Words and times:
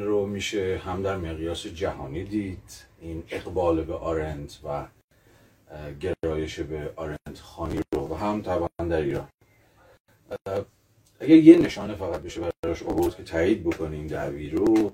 رو 0.00 0.26
میشه 0.26 0.80
هم 0.84 1.02
در 1.02 1.16
مقیاس 1.16 1.66
جهانی 1.66 2.24
دید 2.24 2.86
این 3.00 3.22
اقبال 3.30 3.84
به 3.84 3.94
آرنت 3.94 4.58
و 4.64 4.86
گرایش 6.00 6.60
به 6.60 6.92
آرنت 6.96 7.40
خانی 7.40 7.80
رو 7.94 8.08
و 8.08 8.14
هم 8.14 8.42
طبعا 8.42 8.68
در 8.78 9.02
ایران. 9.02 9.28
اگر 11.20 11.36
یه 11.36 11.58
نشانه 11.58 11.94
فقط 11.94 12.22
بشه 12.22 12.40
براش 12.64 12.82
آورد 12.82 13.16
که 13.16 13.22
تایید 13.22 13.64
بکنیم 13.64 14.06
دعوی 14.06 14.50
رو 14.50 14.92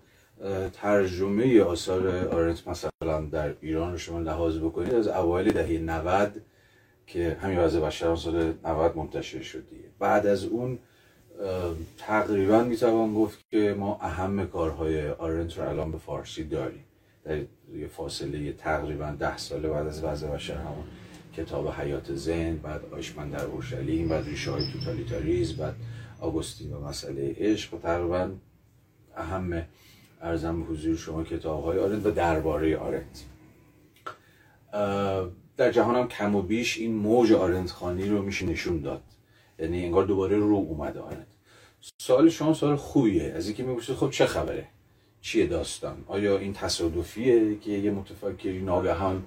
ترجمه 0.72 1.62
آثار 1.62 2.28
آرنت 2.28 2.68
مثلا 2.68 3.20
در 3.32 3.54
ایران 3.60 3.92
رو 3.92 3.98
شما 3.98 4.18
لحاظ 4.18 4.58
بکنید 4.58 4.94
از 4.94 5.08
اوایل 5.08 5.52
دهه 5.52 5.78
90 5.78 6.42
که 7.06 7.36
همین 7.42 7.58
وضع 7.58 7.80
بشران 7.80 8.16
سال 8.16 8.54
90 8.64 8.96
منتشر 8.96 9.42
شد 9.42 9.64
بعد 9.98 10.26
از 10.26 10.44
اون 10.44 10.78
تقریبا 11.98 12.64
می‌توان 12.64 13.14
گفت 13.14 13.38
که 13.50 13.74
ما 13.78 13.98
اهم 14.02 14.46
کارهای 14.46 15.10
آرنت 15.10 15.58
رو 15.58 15.68
الان 15.68 15.92
به 15.92 15.98
فارسی 15.98 16.44
داریم. 16.44 16.84
در 17.24 17.36
یه 17.74 17.86
فاصله 17.86 18.52
تقریبا 18.52 19.10
ده 19.18 19.36
ساله 19.36 19.68
بعد 19.68 19.86
از 19.86 20.04
وضع 20.04 20.28
بشر 20.28 20.54
همون 20.54 20.84
کتاب 21.36 21.68
حیات 21.68 22.14
زن 22.14 22.56
بعد 22.56 22.80
آیشمن 22.92 23.30
در 23.30 23.44
اورشلیم 23.44 24.08
بعد 24.08 24.24
ریشه 24.24 24.50
های 24.50 24.62
توتالیتاریز 24.72 25.56
بعد 25.56 25.74
آگوستین 26.20 26.72
و 26.72 26.80
مسئله 26.80 27.36
عشق. 27.38 27.74
و 27.74 27.78
تقریبا 27.78 28.30
اهم 29.16 29.62
ارزم 30.22 30.62
به 30.62 30.66
حضور 30.66 30.96
شما 30.96 31.24
کتاب 31.24 31.64
های 31.64 31.78
آرنت 31.78 32.06
و 32.06 32.10
درباره 32.10 32.76
آرنت 32.76 33.24
در 35.56 35.72
جهان 35.72 35.94
هم 35.94 36.08
کم 36.08 36.34
و 36.34 36.42
بیش 36.42 36.78
این 36.78 36.94
موج 36.94 37.32
آرنت 37.32 37.70
خانی 37.70 38.08
رو 38.08 38.22
میشه 38.22 38.46
نشون 38.46 38.80
داد. 38.80 39.02
یعنی 39.58 39.84
انگار 39.84 40.04
دوباره 40.04 40.36
رو 40.36 40.54
اومده 40.54 41.00
آرنت 41.00 41.26
سوال 42.02 42.28
شما 42.28 42.54
سوال 42.54 42.76
خوبیه. 42.76 43.22
از 43.22 43.46
اینکه 43.46 43.62
می‌پرسید 43.62 43.96
خب 43.96 44.10
چه 44.10 44.26
خبره؟ 44.26 44.68
چیه 45.20 45.46
داستان؟ 45.46 46.04
آیا 46.06 46.38
این 46.38 46.52
تصادفیه 46.52 47.58
که 47.58 47.70
یه 47.70 47.90
متفکری 47.90 48.62
ناگهان 48.62 49.26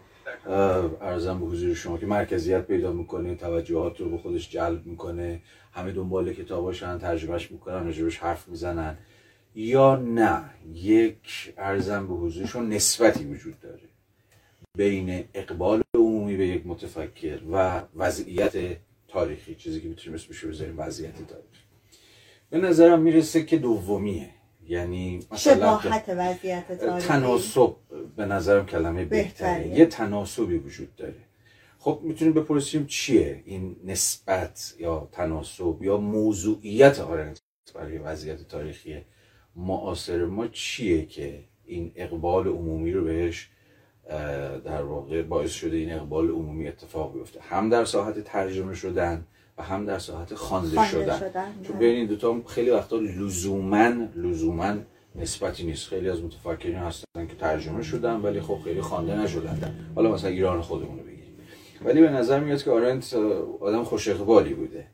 ارزم 1.02 1.40
به 1.40 1.46
حضور 1.46 1.74
شما 1.74 1.98
که 1.98 2.06
مرکزیت 2.06 2.68
پیدا 2.68 2.92
می‌کنه 2.92 3.36
توجهات 3.36 4.00
رو 4.00 4.10
به 4.10 4.18
خودش 4.18 4.50
جلب 4.50 4.86
می‌کنه 4.86 5.42
همه 5.72 5.92
دنبال 5.92 6.34
کتاباشن 6.34 6.98
ترجمهش 6.98 7.52
می‌کنن 7.52 7.86
راجبش 7.86 8.18
حرف 8.18 8.48
می‌زنن 8.48 8.98
یا 9.56 9.96
نه؟ 9.96 10.44
یک 10.74 11.54
ارزم 11.58 12.08
به 12.08 12.14
حضورشون 12.14 12.70
نسبتی 12.70 13.26
وجود 13.26 13.60
داره 13.60 13.90
بین 14.78 15.24
اقبال 15.34 15.82
عمومی 15.96 16.38
به 16.38 16.48
یک 16.48 16.68
متفکر 16.68 17.40
و 17.52 17.82
وضعیت 17.96 18.78
تاریخی 19.12 19.56
چیزی 19.56 19.82
که 19.82 19.88
می‌تونیم 19.88 20.16
اسمش 20.16 20.46
بذاریم 20.46 20.80
وضعیت 20.80 21.16
تاریخی. 21.16 21.64
به 22.50 22.58
نظرم 22.58 23.02
می‌رسه 23.02 23.44
که 23.44 23.58
دومیه. 23.58 24.30
یعنی 24.68 25.20
مثلا 25.32 25.80
وضعیت 26.08 26.80
تاریخی. 26.80 27.08
تناسب 27.08 27.76
به 28.16 28.26
نظرم 28.26 28.66
کلمه 28.66 29.06
بهتره. 29.06 29.68
یه 29.68 29.86
تناسبی 29.86 30.58
وجود 30.58 30.96
داره. 30.96 31.16
خب 31.80 32.00
می‌تونیم 32.04 32.34
بپرسیم 32.34 32.86
چیه 32.86 33.44
این 33.46 33.76
نسبت 33.86 34.76
یا 34.80 35.10
تناسب 35.12 35.78
یا 35.82 35.98
موضوعیت 35.98 37.00
آرنت 37.00 37.42
برای 37.76 37.98
وضعیت 37.98 38.48
تاریخی 38.48 39.02
معاصر 39.56 40.26
ما 40.26 40.48
چیه 40.48 41.06
که 41.06 41.44
این 41.66 41.92
اقبال 41.96 42.48
عمومی 42.48 42.92
رو 42.92 43.04
بهش 43.04 43.50
در 44.66 44.82
واقع 44.82 45.22
باعث 45.22 45.52
شده 45.52 45.78
این 45.78 45.94
اقبال 45.94 46.30
عمومی 46.30 46.68
اتفاق 46.68 47.14
بیفته. 47.14 47.40
هم 47.42 47.70
در 47.70 47.86
ساحت 47.86 48.20
ترجمه 48.20 48.74
شدن 48.74 49.26
و 49.58 49.64
هم 49.64 49.86
در 49.86 50.00
ساحت 50.00 50.36
خوانده 50.36 50.88
شدن. 50.88 51.20
شدن 51.20 51.54
چون 51.68 51.78
بین 51.80 51.96
این 51.96 52.08
دوتا 52.08 52.42
خیلی 52.48 52.70
وقتا 52.70 52.96
لزوما 52.96 53.92
لزوما 54.16 54.76
نسبتی 55.16 55.64
نیست. 55.64 55.88
خیلی 55.88 56.10
از 56.10 56.24
متفکرین 56.24 56.76
هستن 56.76 57.28
که 57.28 57.36
ترجمه 57.40 57.84
شدن 57.84 58.16
ولی 58.16 58.42
خب 58.42 58.60
خیلی 58.64 58.82
خوانده 58.82 59.16
نشدن. 59.16 59.76
حالا 59.96 60.12
مثلا 60.12 60.30
ایران 60.30 60.62
خودمون 60.62 60.98
رو 60.98 61.04
بگیریم. 61.04 61.40
ولی 61.86 62.02
به 62.02 62.10
نظر 62.10 62.40
میاد 62.40 62.64
که 62.64 62.72
آرنت 62.72 63.14
آدم 63.60 63.84
خوش 63.84 64.08
اقبالی 64.08 64.54
بوده 64.54 64.88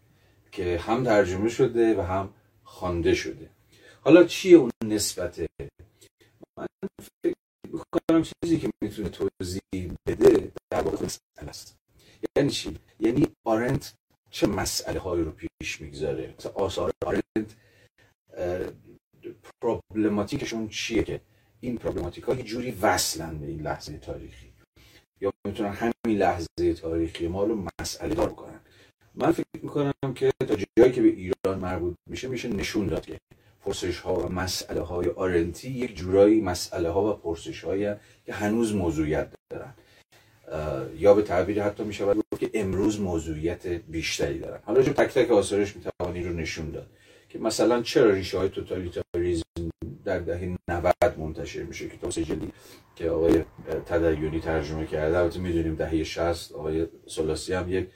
که 0.52 0.78
هم 0.78 1.04
ترجمه 1.04 1.50
شده 1.50 1.98
و 1.98 2.02
هم 2.02 2.30
خوانده 2.64 3.14
شده. 3.14 3.50
حالا 4.02 4.24
چیه 4.24 4.58
اون 4.58 4.72
نسبته 4.86 5.48
من 6.58 6.68
فکر 7.24 7.36
می‌کنم 8.18 8.34
چیزی 8.44 8.60
که 8.60 8.70
می‌تونه 8.82 9.10
توضیح 9.10 9.94
بده 10.08 10.52
در 10.72 10.82
واقع 10.82 11.06
مسئله 11.06 11.50
است. 11.50 11.78
یعنی 12.38 12.50
چی؟ 12.50 12.78
یعنی 13.00 13.28
آرنت 13.46 13.94
چه 14.30 14.48
مسئله 14.48 15.00
هایی 15.00 15.24
رو 15.24 15.32
پیش 15.32 15.82
می‌گذاره؟ 15.82 16.36
مثلا 16.40 16.52
آثار 16.52 16.92
آرنت 17.06 17.56
پروبلماتیکشون 19.62 20.68
چیه 20.70 21.04
که؟ 21.04 21.22
این 21.60 21.78
پروبلماتیک 21.78 22.24
ها 22.24 22.36
یه 22.36 22.44
جوری 22.44 22.72
وصلن 22.72 23.38
به 23.38 23.48
این 23.48 23.62
لحظه 23.62 23.98
تاریخی. 23.98 24.54
یا 25.22 25.34
می‌تونن 25.48 25.72
همین 25.72 26.18
لحظه 26.18 26.74
تاریخی 26.82 27.28
ما 27.28 27.44
رو 27.44 27.68
مسئله 27.82 28.16
دار 28.16 28.34
کنن 28.34 28.60
من 29.16 29.32
فکر 29.32 29.46
می‌کنم 29.64 30.14
که 30.16 30.32
تا 30.40 30.56
جایی 30.78 30.92
که 30.92 31.02
به 31.02 31.08
ایران 31.08 31.60
مربوط 31.60 31.96
میشه 32.10 32.28
میشه 32.28 32.48
نشون 32.48 32.88
داد 32.88 33.06
که 33.06 33.18
پرسش 33.66 34.00
ها 34.00 34.16
و 34.16 34.32
مسئله 34.32 34.82
های 34.82 35.08
آرنتی 35.10 35.70
یک 35.70 35.96
جورایی 35.96 36.42
مسئله 36.42 36.90
ها 36.90 37.14
و 37.14 37.14
پرسش 37.14 37.64
های 37.64 37.96
که 38.26 38.34
هنوز 38.34 38.76
موضوعیت 38.76 39.30
دارن. 39.50 39.74
یا 40.98 41.14
به 41.14 41.22
تعبیر 41.22 41.64
حتی 41.64 41.84
می 41.84 41.94
شود 41.94 42.18
که 42.40 42.50
امروز 42.54 43.00
موضوعیت 43.00 43.68
بیشتری 43.68 44.40
دارن. 44.40 44.60
حالا 44.66 44.82
جو 44.82 44.94
تک 44.94 45.14
تک 45.14 45.32
آثارش 45.32 45.76
می 45.76 45.82
توانی 45.82 46.24
رو 46.24 46.34
نشون 46.34 46.72
داد 46.72 46.88
که 47.30 47.40
مثلا 47.40 47.82
چرا 47.82 48.12
ریشه 48.12 48.38
های 48.38 48.50
توتالیتاریزم 48.50 49.44
در 50.06 50.20
دهه 50.20 50.58
90 50.68 50.96
منتشر 51.18 51.64
میشه 51.64 51.90
کتاب 51.90 52.10
جدی 52.10 52.52
که 52.96 53.10
آقای 53.10 53.44
تدیونی 53.86 54.40
ترجمه 54.40 54.86
کرده. 54.86 55.18
البته 55.18 55.40
می‌دونیم 55.40 55.76
دهه 55.76 56.04
60 56.04 56.52
آقای 56.52 56.88
سلاسی 57.08 57.54
هم 57.54 57.72
یک 57.72 57.88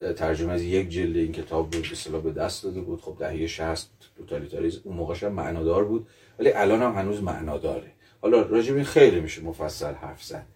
ترجمه 0.00 0.52
از 0.52 0.62
یک 0.62 0.88
جلد 0.88 1.16
این 1.16 1.32
کتاب 1.32 1.74
رو 1.74 1.80
به 2.12 2.20
به 2.20 2.32
دست 2.32 2.64
داده 2.64 2.80
بود. 2.80 3.00
خب 3.00 3.16
دهه 3.18 3.46
60 3.46 3.90
توتالیتاریسم 4.16 4.80
اون 4.84 4.96
موقعش 4.96 5.24
هم 5.24 5.32
معنادار 5.32 5.84
بود 5.84 6.08
ولی 6.38 6.52
الان 6.52 6.82
هم 6.82 6.92
هنوز 6.94 7.22
معناداره. 7.22 7.92
حالا 8.22 8.42
راجع 8.42 8.74
این 8.74 8.84
خیلی 8.84 9.20
میشه 9.20 9.42
مفصل 9.42 9.94
حرف 9.94 10.24
زد 10.24 10.46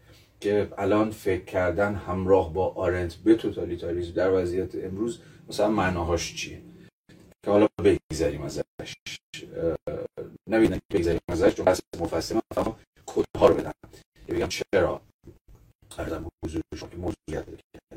که 0.41 0.69
الان 0.79 1.11
فکر 1.11 1.45
کردن 1.45 1.95
همراه 1.95 2.53
با 2.53 2.69
آرنت 2.69 3.15
به 3.15 3.35
توتالیتاریسم 3.35 4.13
در 4.13 4.33
وضعیت 4.33 4.75
امروز 4.75 5.21
مثلا 5.49 5.69
معناهاش 5.69 6.35
چیه؟ 6.35 6.63
که 7.45 7.51
حالا 7.51 7.69
بگذاریم 7.85 8.43
ازش. 8.43 8.63
نبینم 10.51 10.79
بگذاریم 10.93 11.21
ازش 11.29 11.55
چون 11.55 11.65
بس 11.65 11.81
مفصل 12.01 12.35
من 12.35 12.41
فهم 12.55 12.77
کدها 13.07 13.49
رو 13.49 13.55
بدم. 13.55 13.73
که 14.27 14.35
بگم 14.35 14.49
چرا؟ 14.49 15.01
ارزم 15.99 16.29
حضور 16.45 16.63
شما 16.77 16.89
که 16.89 16.97
موضوعیت 16.97 17.45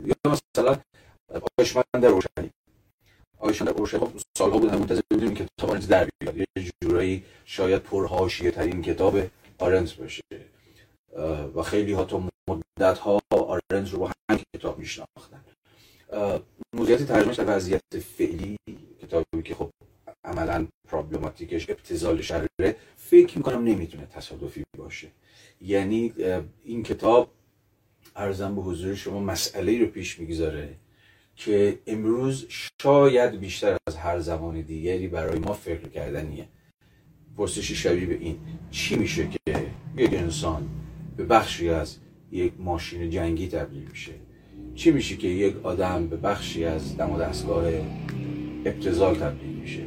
یا 0.06 0.16
مثلا 0.26 0.78
آیشمن 1.58 1.84
در 1.94 2.08
روشنی. 2.08 2.50
آیشمن 3.40 3.68
در 3.68 3.78
روشنی 3.78 4.00
خب 4.00 4.12
سالها 4.38 4.58
بودن 4.58 4.78
منتظر 4.78 5.02
بودیم 5.12 5.34
که 5.34 5.46
کتاب 5.58 5.70
آرنت 5.70 5.88
در 5.88 6.10
بیاد. 6.20 6.38
یه 6.38 6.46
جورایی 6.84 7.24
شاید 7.46 7.82
پرهاشیه 7.82 8.52
ترین 8.52 8.82
کتاب 8.82 9.20
آرنت 9.60 9.96
باشه. 9.96 10.22
و 11.56 11.64
خیلی 11.64 11.94
ها 11.94 12.06
تا 12.06 12.30
مدت 12.50 12.98
ها 12.98 13.20
آرنت 13.32 13.92
رو 13.92 14.00
با 14.00 14.12
همین 14.30 14.44
کتاب 14.56 14.80
میشناختن. 14.80 15.46
موضوعیت 16.76 17.08
ترجمهش 17.08 17.36
در 17.36 17.58
وضعیت 17.58 18.00
فعلی 18.18 18.58
کتابی 19.02 19.44
که 19.44 19.56
خب 19.56 19.70
عملا 20.26 20.68
پرابلماتیکش 20.90 21.70
ابتزال 21.70 22.22
شره 22.22 22.76
فکر 22.98 23.38
می‌کنم 23.38 23.64
نمی‌تونه 23.64 24.06
تصادفی 24.06 24.64
باشه. 24.78 25.08
یعنی 25.62 26.14
این 26.64 26.84
کتاب 26.84 27.32
ارزم 28.16 28.56
به 28.56 28.62
حضور 28.62 28.96
شما 28.96 29.20
مسئله 29.20 29.80
رو 29.80 29.86
پیش 29.88 30.20
می‌گذاره. 30.20 30.76
که 31.36 31.80
امروز 31.88 32.46
شاید 32.82 33.40
بیشتر 33.40 33.78
از 33.88 33.96
هر 33.96 34.20
زمان 34.20 34.62
دیگری 34.62 35.08
برای 35.08 35.40
ما 35.40 35.54
فکر 35.54 35.88
کردنیه. 35.88 36.48
پرسشی 37.38 37.76
شبیه 37.76 38.06
به 38.06 38.14
این 38.14 38.38
چی 38.72 38.96
میشه 38.96 39.28
که 39.28 39.66
یک 39.98 40.14
انسان 40.14 40.70
به 41.18 41.26
بخشی 41.26 41.70
از 41.70 41.98
یک 42.32 42.54
ماشین 42.60 43.10
جنگی 43.10 43.48
تبدیل 43.48 43.88
میشه؟ 43.90 44.12
چی 44.76 44.92
میشه 44.92 45.16
که 45.16 45.28
یک 45.28 45.66
آدم 45.66 46.08
به 46.08 46.18
بخشی 46.18 46.66
از 46.66 46.98
دم 46.98 47.12
و 47.12 47.20
دستگاه 47.20 47.66
ابتزال 48.66 49.16
تبدیل 49.16 49.50
میشه؟ 49.50 49.84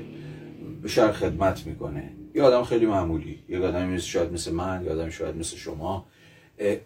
به 0.82 0.88
شهر 0.88 1.12
خدمت 1.12 1.66
می‌کنه. 1.66 2.12
یه 2.34 2.42
آدم 2.42 2.64
خیلی 2.64 2.86
معمولی. 2.86 3.38
یک 3.48 3.62
آدم 3.62 3.88
مثل 3.88 4.04
شاید 4.04 4.32
مثل 4.32 4.52
من 4.52 4.84
یه 4.84 4.90
آدم 4.90 5.10
شاید 5.10 5.36
مثل 5.36 5.56
شما. 5.56 6.06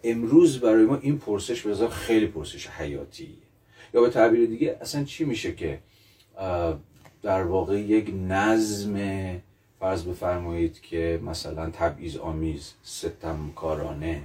امروز 0.03 0.59
برای 0.59 0.85
ما 0.85 0.97
این 1.01 1.17
پرسش 1.17 1.61
به 1.61 1.87
خیلی 1.87 2.27
پرسش 2.27 2.67
حیاتیه 2.67 3.40
یا 3.93 4.01
به 4.01 4.09
تعبیر 4.09 4.45
دیگه 4.45 4.77
اصلا 4.81 5.03
چی 5.03 5.25
میشه 5.25 5.55
که 5.55 5.79
در 7.23 7.43
واقع 7.43 7.79
یک 7.79 8.13
نظم 8.27 8.97
فرض 9.79 10.03
بفرمایید 10.03 10.81
که 10.81 11.19
مثلا 11.25 11.69
تبعیض 11.69 12.17
آمیز 12.17 12.73
ستمکارانه 12.83 14.21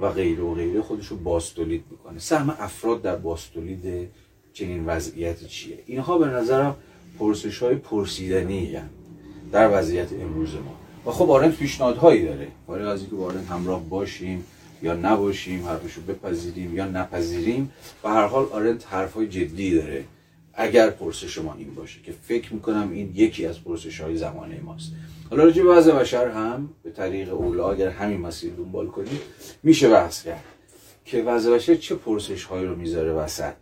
و 0.00 0.10
غیره 0.10 0.42
و 0.42 0.54
غیره 0.54 0.82
خودش 0.82 1.06
رو 1.06 1.16
باستولید 1.16 1.84
می‌کنه. 1.90 2.18
سهم 2.18 2.50
افراد 2.50 3.02
در 3.02 3.16
باستولید 3.16 4.08
چنین 4.52 4.86
وضعیت 4.86 5.46
چیه؟ 5.46 5.78
اینها 5.86 6.18
به 6.18 6.26
نظرم 6.26 6.76
پرسش 7.18 7.58
های 7.58 7.74
پرسیدنی 7.74 8.76
در 9.52 9.78
وضعیت 9.78 10.12
امروز 10.12 10.54
ما. 10.54 10.76
و 11.06 11.10
خب 11.10 11.30
آرنت 11.30 11.56
پیشنهادهایی 11.56 12.24
داره. 12.24 12.48
ولی 12.68 12.82
از 12.82 13.00
اینکه 13.00 13.16
آرنت 13.16 13.46
همراه 13.46 13.82
باشیم. 13.88 14.44
یا 14.82 14.94
نباشیم 14.94 15.66
حرفشو 15.66 16.00
بپذیریم 16.00 16.74
یا 16.74 16.84
نپذیریم 16.84 17.72
و 18.04 18.08
هر 18.08 18.26
حال 18.26 18.46
آرنت 18.52 18.86
حرفای 18.86 19.26
جدی 19.26 19.74
داره. 19.74 20.04
اگر 20.54 20.90
پرسش 20.90 21.38
ما 21.38 21.54
این 21.58 21.74
باشه 21.74 22.00
که 22.02 22.12
فکر 22.22 22.54
می‌کنم 22.54 22.90
این 22.92 23.12
یکی 23.14 23.46
از 23.46 23.64
پرسش 23.64 24.00
های 24.00 24.16
زمانه 24.16 24.60
ماست. 24.60 24.92
حالا 25.30 25.44
راجع 25.44 25.62
به 25.62 25.68
وضع 25.68 25.92
بشر 25.92 26.28
هم 26.28 26.70
به 26.82 26.90
طریق 26.90 27.34
اولا 27.34 27.70
اگر 27.70 27.88
همین 27.88 28.20
مسیر 28.20 28.52
دنبال 28.52 28.86
کنیم 28.86 29.20
میشه 29.62 29.88
بحث 29.88 30.22
کرد 30.22 30.44
که 31.04 31.22
وضع 31.22 31.54
بشر 31.54 31.74
چه 31.74 31.94
پرسش 31.94 32.44
هایی 32.44 32.66
رو 32.66 32.76
می‌ذاره 32.76 33.12
وسط 33.12 33.54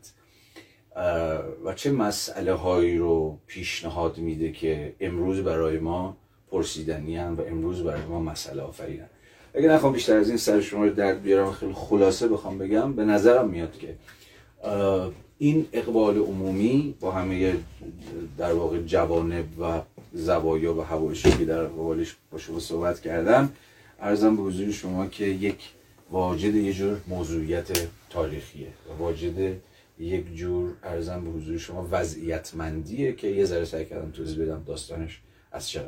و 1.65 1.75
چه 1.77 1.93
مسئله 1.93 2.53
هایی 2.53 2.99
رو 2.99 3.39
پیشنهاد 3.47 4.19
میده 4.19 4.53
که 4.53 4.95
امروز 5.01 5.41
برای 5.41 5.79
ما 5.79 6.17
پرسیدنی 6.51 7.19
و 7.19 7.41
امروز 7.49 7.83
برای 7.83 8.07
ما 8.07 8.21
مسئله 8.21 8.63
آفرینن 8.63 9.09
اگه 9.55 9.69
نخوام 9.69 9.93
بیشتر 9.93 10.17
از 10.17 10.29
این 10.29 10.39
سر 10.39 10.61
شما 10.61 10.85
رو 10.85 10.95
درد 10.95 11.23
بیارم 11.23 11.53
خیلی 11.53 11.73
خلاصه 11.73 12.29
بخوام 12.29 12.59
بگم 12.59 12.93
به 12.93 13.05
نظرم 13.05 13.49
میاد 13.49 13.79
که 13.79 13.97
این 15.39 15.67
اقبال 15.73 16.19
عمومی 16.19 16.95
با 17.01 17.11
همه 17.11 17.57
در 18.39 18.53
واقع 18.53 18.83
جوانب 18.83 19.61
و 19.61 19.81
زوایا 20.13 20.75
و 20.75 20.81
هوایشی 20.81 21.31
که 21.31 21.45
در 21.45 21.65
قبالش 21.65 22.17
با 22.31 22.39
شما 22.39 22.61
صحبت 22.61 23.01
کردم 23.01 23.53
ارزم 24.01 24.37
به 24.37 24.43
حضور 24.43 24.71
شما 24.71 25.07
که 25.07 25.25
یک 25.25 25.59
واجد 26.11 26.55
یه 26.55 26.73
جور 26.73 27.01
موضوعیت 27.09 27.89
تاریخیه 28.11 28.69
و 28.89 29.03
واجد 29.03 29.57
یک 29.99 30.35
جور 30.35 30.73
ارزم 30.83 31.25
به 31.25 31.31
حضور 31.31 31.59
شما 31.59 31.89
وضعیتمندیه 31.91 33.13
که 33.13 33.29
یه 33.29 33.45
ذره 33.45 33.65
سعی 33.65 33.85
کردم 33.85 34.11
توضیح 34.11 34.43
بدم 34.43 34.63
داستانش 34.67 35.21
از 35.53 35.69
چه 35.69 35.81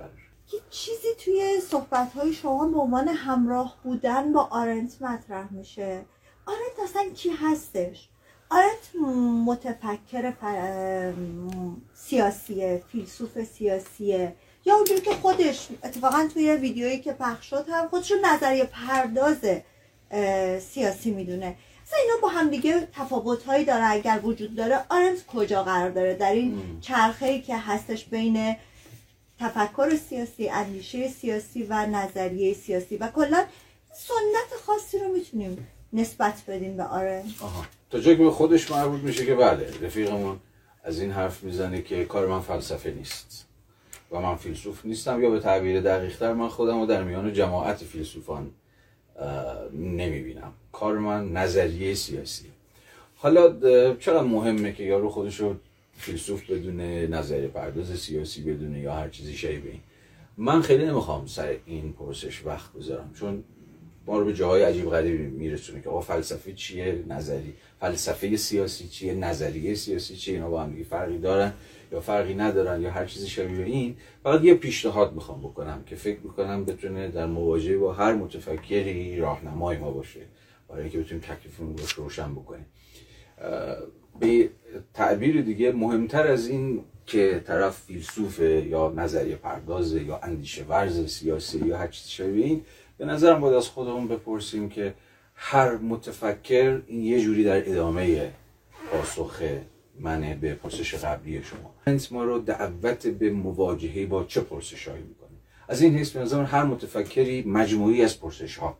یه 0.52 0.60
چیزی 0.70 1.08
توی 1.24 1.60
صحبت 1.60 2.12
های 2.12 2.32
شما 2.32 2.68
به 2.68 2.78
عنوان 2.78 3.08
همراه 3.08 3.76
بودن 3.82 4.32
با 4.32 4.48
آرنت 4.50 5.02
مطرح 5.02 5.52
میشه. 5.52 6.04
آرنت 6.46 6.90
اصلا 6.90 7.10
کی 7.14 7.30
هستش؟ 7.30 8.08
آرنت 8.50 9.06
متفکر 9.46 10.32
سیاسیه 11.94 12.82
فیلسوف 12.92 13.44
سیاسیه 13.44 14.34
یا 14.64 14.74
اونجوری 14.74 15.00
که 15.00 15.14
خودش 15.14 15.68
اتفاقا 15.84 16.28
توی 16.34 16.52
ویدیویی 16.52 17.00
که 17.00 17.12
پخش 17.12 17.50
شد 17.50 17.66
هم 17.68 17.88
خودش 17.88 18.12
نظریه 18.24 18.64
پرداز 18.64 19.38
سیاسی 20.62 21.10
می‌دونه. 21.10 21.56
اصلا 21.86 21.98
اینا 22.02 22.14
با 22.22 22.28
هم 22.28 22.50
دیگه 22.50 22.88
تفاوت 22.92 23.42
هایی 23.42 23.64
داره 23.64 23.86
اگر 23.86 24.20
وجود 24.22 24.54
داره. 24.54 24.84
آرنت 24.88 25.26
کجا 25.26 25.62
قرار 25.62 25.90
داره؟ 25.90 26.14
در 26.14 26.32
این 26.32 26.78
چرخه 26.80 27.40
که 27.40 27.56
هستش 27.56 28.04
بین 28.04 28.56
تفکر 29.40 29.96
سیاسی 29.96 30.48
اندیشه 30.48 31.08
سیاسی 31.08 31.62
و 31.62 31.86
نظریه 31.86 32.54
سیاسی. 32.54 32.96
و 32.96 33.08
کلا 33.08 33.44
سنت 33.94 34.60
خاصی 34.66 34.98
رو 34.98 35.08
می‌تونیم 35.08 35.66
نسبت 35.92 36.42
بدیم 36.48 36.76
به 36.76 36.84
آرنت 36.84 37.24
تا 37.90 38.00
جایی 38.00 38.16
که 38.16 38.22
به 38.22 38.30
خودش 38.30 38.70
مربوط 38.70 39.00
میشه 39.00 39.26
که 39.26 39.34
بله 39.34 39.72
رفیقمون 39.82 40.36
از 40.84 41.00
این 41.00 41.10
حرف 41.10 41.42
می‌زنه 41.42 41.82
که 41.82 42.04
کار 42.04 42.26
من 42.26 42.40
فلسفه 42.40 42.90
نیست 42.90 43.46
و 44.10 44.20
من 44.20 44.36
فیلسوف 44.36 44.86
نیستم 44.86 45.22
یا 45.22 45.30
به 45.30 45.40
تعبیر 45.40 45.80
دقیقتر 45.80 46.32
من 46.32 46.48
خودم 46.48 46.80
رو 46.80 46.86
در 46.86 47.02
میان 47.04 47.32
جماعت 47.32 47.76
فیلسوفان 47.76 48.50
نمی‌بینم. 49.72 50.52
کار 50.72 50.98
من 50.98 51.32
نظریه 51.32 51.94
سیاسی. 51.94 52.44
حالا 53.16 53.56
چرا 53.94 54.22
مهمه 54.22 54.72
که 54.72 54.82
یارو 54.82 55.10
خودش 55.10 55.40
رو 55.40 55.54
فیلسوف 55.96 56.50
بدونه 56.50 57.06
نظریه 57.06 57.48
پرداز 57.48 57.98
سیاسی 57.98 58.42
بدونه 58.42 58.80
یا 58.80 58.94
هر 58.94 59.08
چیزی 59.08 59.36
شایبه 59.36 59.70
این. 59.70 59.80
من 60.36 60.60
خیلی 60.62 60.84
نمی‌خوام 60.84 61.26
سر 61.26 61.56
این 61.66 61.92
پرسش 61.92 62.46
وقت 62.46 62.72
بذارم 62.72 63.10
چون 63.14 63.44
ما 64.06 64.18
رو 64.18 64.24
به 64.24 64.34
جاهای 64.34 64.62
عجیب 64.62 64.90
غریبی 64.90 65.26
میرسونه 65.26 65.80
که 65.80 65.88
آقا 65.88 66.00
فلسفه 66.00 66.52
چیه 66.52 67.04
نظری 67.08 67.54
فلسفه 67.80 68.36
سیاسی 68.36 68.88
چیه 68.88 69.14
نظریه 69.14 69.74
سیاسی 69.74 70.16
چیه 70.16 70.34
اینا 70.34 70.50
با 70.50 70.62
هم 70.62 70.82
فرقی 70.82 71.18
دارن 71.18 71.52
یا 71.92 72.00
فرقی 72.00 72.34
ندارن 72.34 72.82
یا 72.82 72.90
هر 72.90 73.06
چیزی 73.06 73.28
شبیه 73.28 73.64
این. 73.64 73.96
فقط 74.22 74.44
یه 74.44 74.54
پیشنهاد 74.54 75.14
می‌خوام 75.14 75.40
بکنم 75.40 75.82
که 75.86 75.96
فکر 75.96 76.20
می‌کنم 76.20 76.64
بتونه 76.64 77.08
در 77.08 77.26
مواجهه 77.26 77.76
با 77.76 77.92
هر 77.92 78.14
متفکری 78.14 79.16
راهنمای 79.16 79.76
ما 79.76 79.90
باشه. 79.90 80.20
برای 80.68 80.82
اینکه 80.82 80.98
بتونیم 80.98 81.24
تکلیفمون 81.24 81.78
رو 81.78 81.84
روشن 81.96 82.34
بکنیم. 82.34 82.66
به 84.20 84.50
تعبیر 84.94 85.40
دیگه 85.42 85.72
مهمتر 85.72 86.26
از 86.26 86.48
این 86.48 86.84
که 87.06 87.42
طرف 87.46 87.80
فیلسوف 87.80 88.40
یا 88.40 88.92
نظریه 88.96 89.36
پردازه 89.36 90.04
یا 90.04 90.20
اندیشه 90.22 90.64
ورز 90.64 91.06
سیاسی 91.06 91.58
یا 91.58 91.78
هر 91.78 91.86
چیزی 91.86 92.10
شبیه 92.10 92.44
این 92.44 92.62
به 92.98 93.04
نظرم 93.04 93.40
باید 93.40 93.54
از 93.54 93.68
خودمون 93.68 94.08
بپرسیم 94.08 94.68
که 94.68 94.94
هر 95.34 95.76
متفکر 95.76 96.82
این 96.86 97.04
یه 97.04 97.20
جوری 97.20 97.44
در 97.44 97.70
ادامه 97.70 98.30
پاسخ 98.92 99.42
منه 100.00 100.34
به 100.34 100.54
پرسش 100.54 100.94
قبلی 100.94 101.42
شما. 101.42 101.74
انت 101.86 102.12
ما 102.12 102.24
رو 102.24 102.38
دعوت 102.38 103.06
به 103.06 103.30
مواجهه 103.30 104.06
با 104.06 104.24
چه 104.24 104.40
پرسش 104.40 104.88
هایی 104.88 105.02
می‌کنه؟ 105.02 105.28
از 105.68 105.82
این 105.82 105.98
حیث 105.98 106.10
به 106.10 106.44
هر 106.44 106.64
متفکری 106.64 107.42
مجموعی 107.42 108.02
از 108.02 108.20
پرسش 108.20 108.56
ها 108.56 108.78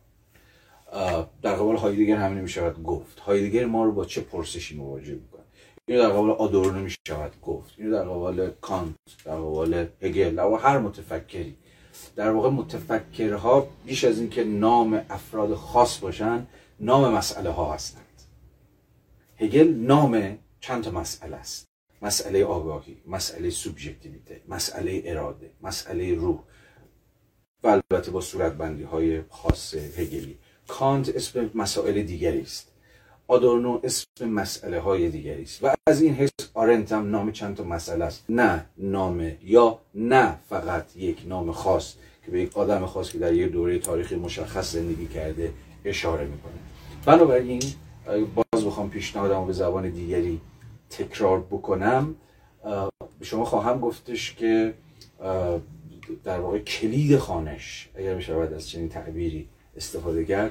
در 1.42 1.54
قبال 1.54 1.76
هایدگر 1.76 2.16
همین 2.16 2.40
می‌شود 2.40 2.82
گفت. 2.82 3.20
هایدگر 3.20 3.64
ما 3.64 3.84
رو 3.84 3.92
با 3.92 4.04
چه 4.04 4.20
پرسشی 4.20 4.76
مواجه 4.76 5.14
می‌کنه؟ 5.14 5.42
اینو 5.86 6.02
در 6.02 6.08
قبال 6.08 6.30
آدورنو 6.30 6.80
می‌شود 6.80 7.32
گفت. 7.42 7.74
اینو 7.78 7.92
در 7.92 8.02
قبال 8.02 8.50
کانت 8.50 8.94
در 9.24 9.32
قبال 9.32 9.88
هگل 10.02 10.38
و 10.38 10.56
هر 10.56 10.78
متفکری. 10.78 11.56
در 12.16 12.30
واقع 12.30 12.50
متفکرها 12.50 13.68
بیش 13.86 14.04
از 14.04 14.18
اینکه 14.18 14.44
نام 14.44 15.04
افراد 15.10 15.54
خاص 15.54 15.98
باشن 15.98 16.46
نام 16.80 17.12
مسئله 17.14 17.50
ها 17.50 17.74
هستند. 17.74 18.22
هگل 19.36 19.68
نام 19.68 20.38
چند 20.60 20.84
تا 20.84 20.90
مسئله 20.90 21.36
است؟ 21.36 21.66
مسئله 22.02 22.44
آگاهی 22.44 22.96
مسئله 23.06 23.50
سوبژکتیویته 23.50 24.40
مسئله 24.48 25.02
اراده 25.04 25.50
مسئله 25.62 26.14
روح. 26.14 26.38
و 27.62 27.68
البته 27.68 28.10
با 28.10 28.20
صورتبندی 28.20 28.82
های 28.82 29.22
خاص 29.28 29.74
هگلی. 29.74 30.38
کانت 30.68 31.08
اسم 31.08 31.50
مسائل 31.54 32.02
دیگری 32.02 32.40
است. 32.40 32.72
آدورنو 33.28 33.80
اسم 33.84 34.28
مسئله 34.28 34.80
های 34.80 35.10
دیگری 35.10 35.42
است. 35.42 35.64
و 35.64 35.74
از 35.86 36.02
این 36.02 36.14
حس 36.14 36.30
آرنت 36.54 36.92
هم 36.92 37.10
نام 37.10 37.32
چند 37.32 37.56
تا 37.56 37.64
مسئله 37.64 38.04
است. 38.04 38.24
نه 38.28 38.66
نام 38.78 39.32
یا 39.44 39.78
نه 39.94 40.36
فقط 40.48 40.96
یک 40.96 41.22
نام 41.26 41.52
خاص 41.52 41.94
که 42.24 42.30
به 42.30 42.40
یک 42.40 42.56
آدم 42.56 42.86
خاص 42.86 43.10
که 43.10 43.18
در 43.18 43.34
یک 43.34 43.52
دوره 43.52 43.78
تاریخی 43.78 44.16
مشخص 44.16 44.72
زندگی 44.72 45.06
کرده 45.06 45.52
اشاره 45.84 46.24
می‌کنه. 46.24 46.52
بنابراین 47.06 47.62
باز 48.34 48.64
بخوام 48.64 48.90
پیشنهادم 48.90 49.46
به 49.46 49.52
زبان 49.52 49.90
دیگری 49.90 50.40
تکرار 50.90 51.40
بکنم 51.40 52.14
به 53.18 53.24
شما 53.24 53.44
خواهم 53.44 53.80
گفتش 53.80 54.34
که 54.34 54.74
در 56.24 56.40
واقع 56.40 56.58
کلید 56.58 57.18
خانش 57.18 57.88
اگر 57.94 58.14
بشود 58.14 58.52
از 58.52 58.68
چنین 58.68 58.88
تعبیری 58.88 59.48
استفاده 59.76 60.24
کرد. 60.24 60.50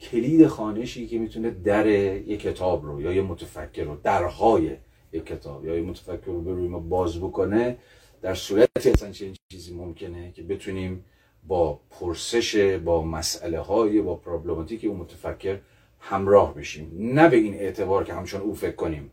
کلید 0.00 0.46
خانشی 0.46 1.06
که 1.06 1.18
می‌تونه 1.18 1.50
در 1.50 1.86
یک 1.86 2.40
کتاب 2.40 2.84
رو 2.84 3.02
یا 3.02 3.12
یه 3.12 3.22
متفکر 3.22 3.84
رو 3.84 3.96
درهای 4.02 4.76
یک 5.12 5.26
کتاب 5.26 5.66
یا 5.66 5.76
یه 5.76 5.82
متفکر 5.82 6.26
رو 6.26 6.40
به 6.40 6.52
روی 6.52 6.68
ما 6.68 6.78
باز 6.78 7.18
بکنه 7.18 7.76
در 8.22 8.34
صورتی 8.34 8.90
اصلا 8.90 9.10
چنین 9.10 9.36
چیزی 9.52 9.74
ممکنه 9.74 10.32
که 10.32 10.42
بتونیم 10.42 11.04
با 11.46 11.80
پرسش 11.90 12.56
با 12.84 13.02
مسئله 13.02 13.60
های 13.60 14.00
با 14.00 14.14
پرابلماتیک 14.16 14.84
اون 14.84 14.96
متفکر 14.96 15.58
همراه 16.00 16.54
بشیم. 16.54 16.92
نه 16.98 17.28
به 17.28 17.36
این 17.36 17.54
اعتبار 17.54 18.04
که 18.04 18.14
همچون 18.14 18.40
او 18.40 18.54
فکر 18.54 18.76
کنیم. 18.76 19.10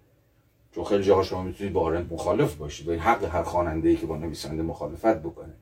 چون 0.71 0.83
خیلی 0.83 1.03
جاها 1.03 1.23
شما 1.23 1.43
می‌تونید 1.43 1.73
با 1.73 1.81
آرنت 1.81 2.11
مخالف 2.11 2.55
باشید 2.55 2.87
و 2.87 2.91
این 2.91 2.99
حق 2.99 3.23
هر 3.23 3.43
خواننده 3.43 3.89
ای 3.89 3.95
که 3.95 4.05
با 4.05 4.17
نویسنده 4.17 4.63
مخالفت 4.63 5.17
بکنه. 5.17 5.53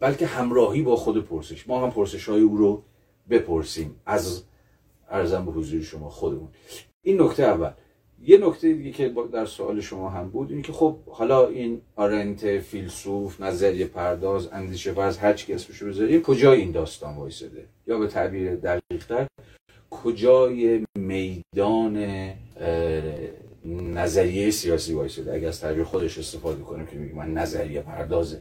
بلکه 0.00 0.26
همراهی 0.26 0.82
با 0.82 0.96
خود 0.96 1.24
پرسش. 1.24 1.68
ما 1.68 1.82
هم 1.82 1.90
پرسش 1.90 2.28
های 2.28 2.40
او 2.40 2.56
رو 2.56 2.82
بپرسیم 3.30 4.00
از 4.06 4.42
ارزم 5.10 5.44
به 5.44 5.52
حضور 5.52 5.82
شما 5.82 6.10
خودمون. 6.10 6.48
این 7.02 7.22
نکته 7.22 7.42
اول. 7.42 7.70
یه 8.24 8.38
نکته 8.38 8.72
دیگه 8.72 8.90
که 8.90 9.14
در 9.32 9.46
سوال 9.46 9.80
شما 9.80 10.10
هم 10.10 10.30
بود 10.30 10.50
اینه 10.50 10.62
که 10.62 10.72
خب 10.72 10.96
حالا 11.06 11.48
این 11.48 11.80
آرنت 11.96 12.58
فیلسوف 12.58 13.40
نظریه 13.40 13.86
پرداز 13.86 14.48
اندیشه 14.52 14.92
ورز 14.92 15.18
هر 15.18 15.32
چی 15.32 15.46
که 15.46 15.54
اسمشو 15.54 15.86
بذاریم 15.86 16.22
کجای 16.22 16.60
این 16.60 16.72
داستان 16.72 17.16
وایساده؟ 17.16 17.64
یا 17.86 17.98
به 17.98 18.06
تعبیر 18.06 18.56
دقیقتر 18.56 19.26
کجای 19.90 20.86
میدان 20.98 22.06
نظریه 23.94 24.50
سیاسی 24.50 24.94
وایساده؟ 24.94 25.32
اگر 25.34 25.48
از 25.48 25.60
تعبیر 25.60 25.84
خودش 25.84 26.18
استفاده 26.18 26.62
کنیم 26.62 26.86
که 26.86 26.96
میگه 26.96 27.14
من 27.14 27.34
نظریه 27.34 27.80
پرداز 27.80 28.36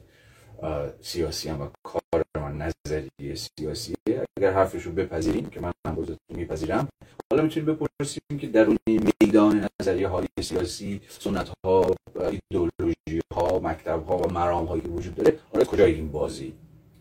سیاسی 1.02 1.50
هم 1.50 1.62
و 1.62 1.68
کار 1.84 2.24
من 2.36 2.58
نظریه 2.88 3.36
سیاسیه 3.36 3.96
اگر 4.38 4.54
حرفش 4.54 4.84
رو 4.84 4.92
بپذیریم 4.92 5.46
که 5.46 5.60
من 5.60 5.72
هم 5.88 5.98
میپذیرم 6.30 6.88
حالا 7.32 7.44
می‌تونیم 7.44 7.74
بپرسیم 7.76 8.38
که 8.40 8.48
درون 8.48 8.78
میدان 8.88 9.68
نظریه 9.82 10.08
های 10.08 10.28
سیاسی 10.42 11.02
سنت 11.08 11.50
ها 11.66 11.96
ایدئولوژی 12.16 13.22
ها 13.36 13.60
مکتب 13.60 14.06
ها 14.06 14.18
و 14.18 14.34
مرام 14.34 14.66
هایی 14.66 14.82
وجود 14.82 15.16
داره 15.16 15.40
آره 15.54 15.66
کجای 15.66 15.94
این 15.94 16.12
بازی 16.12 16.54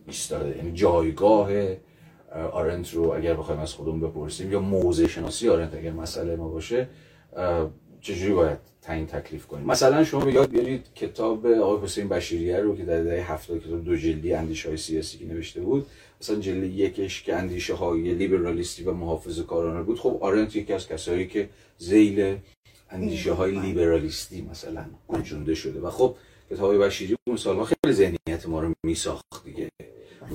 ایستاده؟ 0.07 0.57
یعنی 0.57 0.73
جایگاه 0.73 1.51
آرنت 2.53 2.95
رو 2.95 3.13
اگر 3.13 3.35
بخوایم 3.35 3.61
از 3.61 3.73
خودمون 3.73 4.01
بپرسیم 4.01 4.53
یا 4.53 4.61
موضع 4.61 5.07
شناسی 5.07 5.49
آرنت 5.49 5.75
اگر 5.75 5.93
مسئله 5.93 6.37
ما 6.37 6.49
باشه 6.49 6.89
چجوری 8.01 8.33
باید 8.33 8.59
تعیین 8.83 9.07
تکلیف 9.07 9.47
کنیم؟ 9.47 9.67
مثلا 9.67 10.05
شما 10.05 10.25
به 10.25 10.33
یاد 10.33 10.51
بیارید 10.51 10.87
کتاب 10.95 11.47
آقای 11.47 11.85
حسین 11.85 12.09
بشیریه 12.09 12.61
رو 12.61 12.77
که 12.77 12.85
در 12.85 13.03
دهه 13.03 13.33
70 13.33 13.65
کتاب 13.65 13.85
دو 13.85 13.97
جلدی 13.97 14.33
اندیشه 14.33 14.69
های 14.69 14.77
سیاسی 14.77 15.19
که 15.19 15.25
نوشته 15.25 15.61
بود 15.61 15.87
مثلا 16.21 16.37
جلد 16.37 16.65
یکش 16.65 17.23
که 17.23 17.37
اندیشه 17.37 17.75
های 17.75 18.15
لیبرالیستی 18.15 18.85
و 18.85 18.93
محافظ 18.93 19.41
کارانه 19.41 19.83
بود. 19.83 19.99
خب 19.99 20.19
آرنت 20.21 20.57
یکی 20.57 20.73
از 20.73 20.89
کسایی 20.89 21.27
که 21.27 21.49
زیل 21.79 22.37
اندیشه 22.91 23.33
های 23.33 23.61
لیبرالیستی 23.61 24.43
مثلا 24.51 24.85
گنجونده 25.09 25.55
شده. 25.55 25.81
و 25.81 25.91
خب 25.91 26.17
کتاب 26.51 26.85
بشیری 26.85 27.17
اون 27.27 27.37
سالها 27.37 27.65
خیلی 27.65 27.95
ذهنیت 27.95 28.49
ما 28.49 28.61
رو 28.61 28.73
میساخت 28.87 29.45
دیگه. 29.45 29.69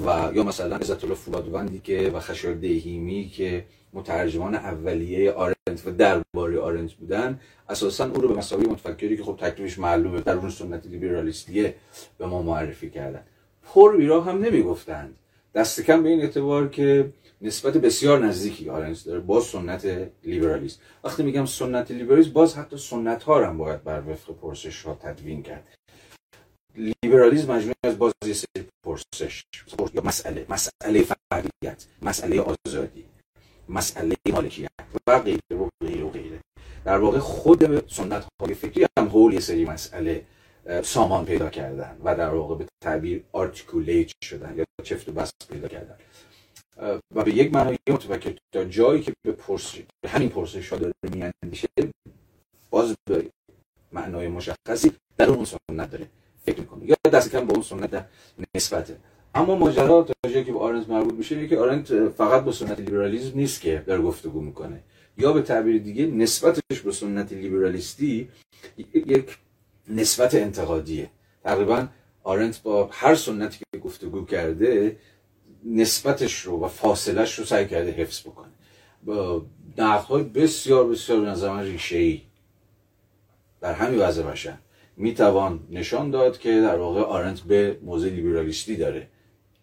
و 0.05 0.31
یا 0.35 0.43
مثلا 0.43 0.75
عزت 0.75 1.03
الله 1.03 1.15
فولادوندی 1.15 1.79
که 1.79 2.11
و 2.13 2.19
خشایار 2.19 2.57
دهیمی 2.57 3.29
که 3.29 3.65
مترجمان 3.95 4.55
اولیه 4.55 5.31
آرنت 5.31 5.81
و 5.85 5.91
درباره 5.91 6.59
آرنت 6.59 6.93
بودن. 6.93 7.39
اساسا 7.69 8.05
او 8.05 8.21
رو 8.21 8.27
به 8.27 8.35
مسابقه 8.35 8.69
متفکری 8.69 9.17
که 9.17 9.23
خب 9.23 9.37
تکلیفش 9.37 9.79
معلومه 9.79 10.21
در 10.21 10.33
اون 10.33 10.49
سنت 10.49 10.87
لیبرالیستیه 10.87 11.75
به 12.17 12.25
ما 12.25 12.41
معرفی 12.41 12.89
کردن. 12.89 13.23
پر 13.63 13.97
بیرا 13.97 14.21
هم 14.21 14.37
نمی‌گفتند. 14.37 15.15
دست 15.55 15.81
کم 15.81 16.03
به 16.03 16.09
این 16.09 16.21
اعتبار 16.21 16.69
که 16.69 17.09
نسبت 17.41 17.77
بسیار 17.77 18.25
نزدیکی 18.25 18.69
آرنت 18.69 19.05
داره 19.05 19.19
با 19.19 19.41
سنت 19.41 20.11
لیبرالیست. 20.23 20.79
وقتی 21.03 21.23
میگم 21.23 21.45
سنت 21.45 21.91
لیبرالیست 21.91 22.29
باز 22.29 22.55
حتی 22.55 22.77
سنت 22.77 23.23
ها 23.23 23.47
هم 23.47 23.57
باید 23.57 23.83
بر 23.83 24.03
وفق 24.09 24.33
پرسش 24.33 24.81
ها 24.81 24.99
تدوین 25.01 25.43
کرد. 25.43 25.67
لیبرالیسم 26.75 27.51
مجموعه 27.51 27.75
از 27.83 27.97
بازی 27.97 28.33
سری 28.33 28.65
پرسش 28.85 29.43
یا 29.93 30.01
مسئله 30.05 30.45
مسئله 30.49 31.03
فردیت 31.03 31.85
مسئله 32.01 32.41
آزادی. 32.41 33.05
مسئله 33.69 34.15
مالکیت. 34.31 34.69
و 35.07 35.19
غیره 35.19 35.39
و 35.51 35.69
غیره 35.83 36.03
و 36.03 36.09
غیره. 36.09 36.39
در 36.85 36.97
واقع 36.97 37.19
خود 37.19 37.89
سنت 37.89 38.25
های 38.41 38.53
فکری 38.53 38.85
هم 38.99 39.07
حول 39.07 39.33
یه 39.33 39.39
سری 39.39 39.65
مسئله 39.65 40.25
سامان 40.83 41.25
پیدا 41.25 41.49
کردن 41.49 41.97
و 42.03 42.15
در 42.15 42.29
واقع 42.29 42.55
به 42.55 42.65
تعبیر 42.83 43.23
articulate 43.31 44.11
شدن 44.23 44.55
یا 44.57 44.65
چفت 44.83 45.09
و 45.09 45.11
بست 45.11 45.33
پیدا 45.49 45.67
کردن. 45.67 45.97
و 47.15 47.23
به 47.23 47.35
یک 47.35 47.53
معنای 47.53 47.77
متفکر 47.89 48.35
تا 48.53 48.63
جایی 48.63 49.01
که 49.01 49.13
به 49.25 49.31
پرسش 49.31 49.83
همین 50.07 50.29
پرسش 50.29 50.69
ها 50.69 50.77
داره 50.77 50.93
میاندیشه 51.11 51.67
باز 52.69 52.95
به 53.09 53.29
معنای 53.91 54.27
مشخصی 54.27 54.91
در 55.17 55.29
اون 55.29 55.45
سنت 55.45 55.91
داره 55.91 56.07
فکر 56.45 56.59
می‌کنه. 56.59 56.85
یا 56.85 56.95
دست 57.13 57.31
کم 57.31 57.47
به 57.47 57.53
اون 57.53 57.61
سنت 57.61 58.07
نسبته. 58.55 58.97
اما 59.35 59.55
ماجرا 59.55 60.03
تا 60.03 60.43
که 60.43 60.51
به 60.51 60.59
آرنت 60.59 60.89
مربوط 60.89 61.13
میشه 61.13 61.47
که 61.47 61.57
آرنت 61.57 62.09
فقط 62.09 62.43
با 62.43 62.51
سنت 62.51 62.79
لیبرالیسم 62.79 63.31
نیست 63.35 63.61
که 63.61 63.83
در 63.87 64.01
گفتگو 64.01 64.41
می‌کنه. 64.41 64.83
یا 65.17 65.33
به 65.33 65.41
تعبیر 65.41 65.81
دیگه 65.81 66.05
نسبتش 66.05 66.81
به 66.85 66.91
سنت 66.91 67.33
لیبرالیستی 67.33 68.29
یک 68.93 69.37
نسبت 69.87 70.35
انتقادیه. 70.35 71.09
تقریبا 71.43 71.87
آرنت 72.23 72.63
با 72.63 72.89
هر 72.91 73.15
سنتی 73.15 73.59
که 73.73 73.79
گفتگو 73.79 74.25
کرده 74.25 74.97
نسبتش 75.65 76.41
رو 76.41 76.65
و 76.65 76.67
فاصلش 76.67 77.39
رو 77.39 77.45
سعی 77.45 77.67
کرده 77.67 77.91
حفظ 77.91 78.21
بکنه. 78.21 78.51
با 79.03 79.45
های 80.07 80.23
بسیار 80.23 80.87
بسیار 80.87 81.21
به 81.21 81.27
نظر 81.27 81.49
من 81.49 81.63
ریشه 81.63 82.21
در 83.61 83.73
همین 83.73 83.99
وضع 83.99 84.23
باشن 84.23 84.57
می‌توان 84.97 85.59
نشان 85.71 86.11
داد 86.11 86.37
که 86.37 86.61
در 86.61 86.77
واقع 86.77 87.01
آرنت 87.01 87.39
به 87.39 87.79
موضع 87.83 88.09
لیبرالیستی 88.09 88.75
داره. 88.75 89.07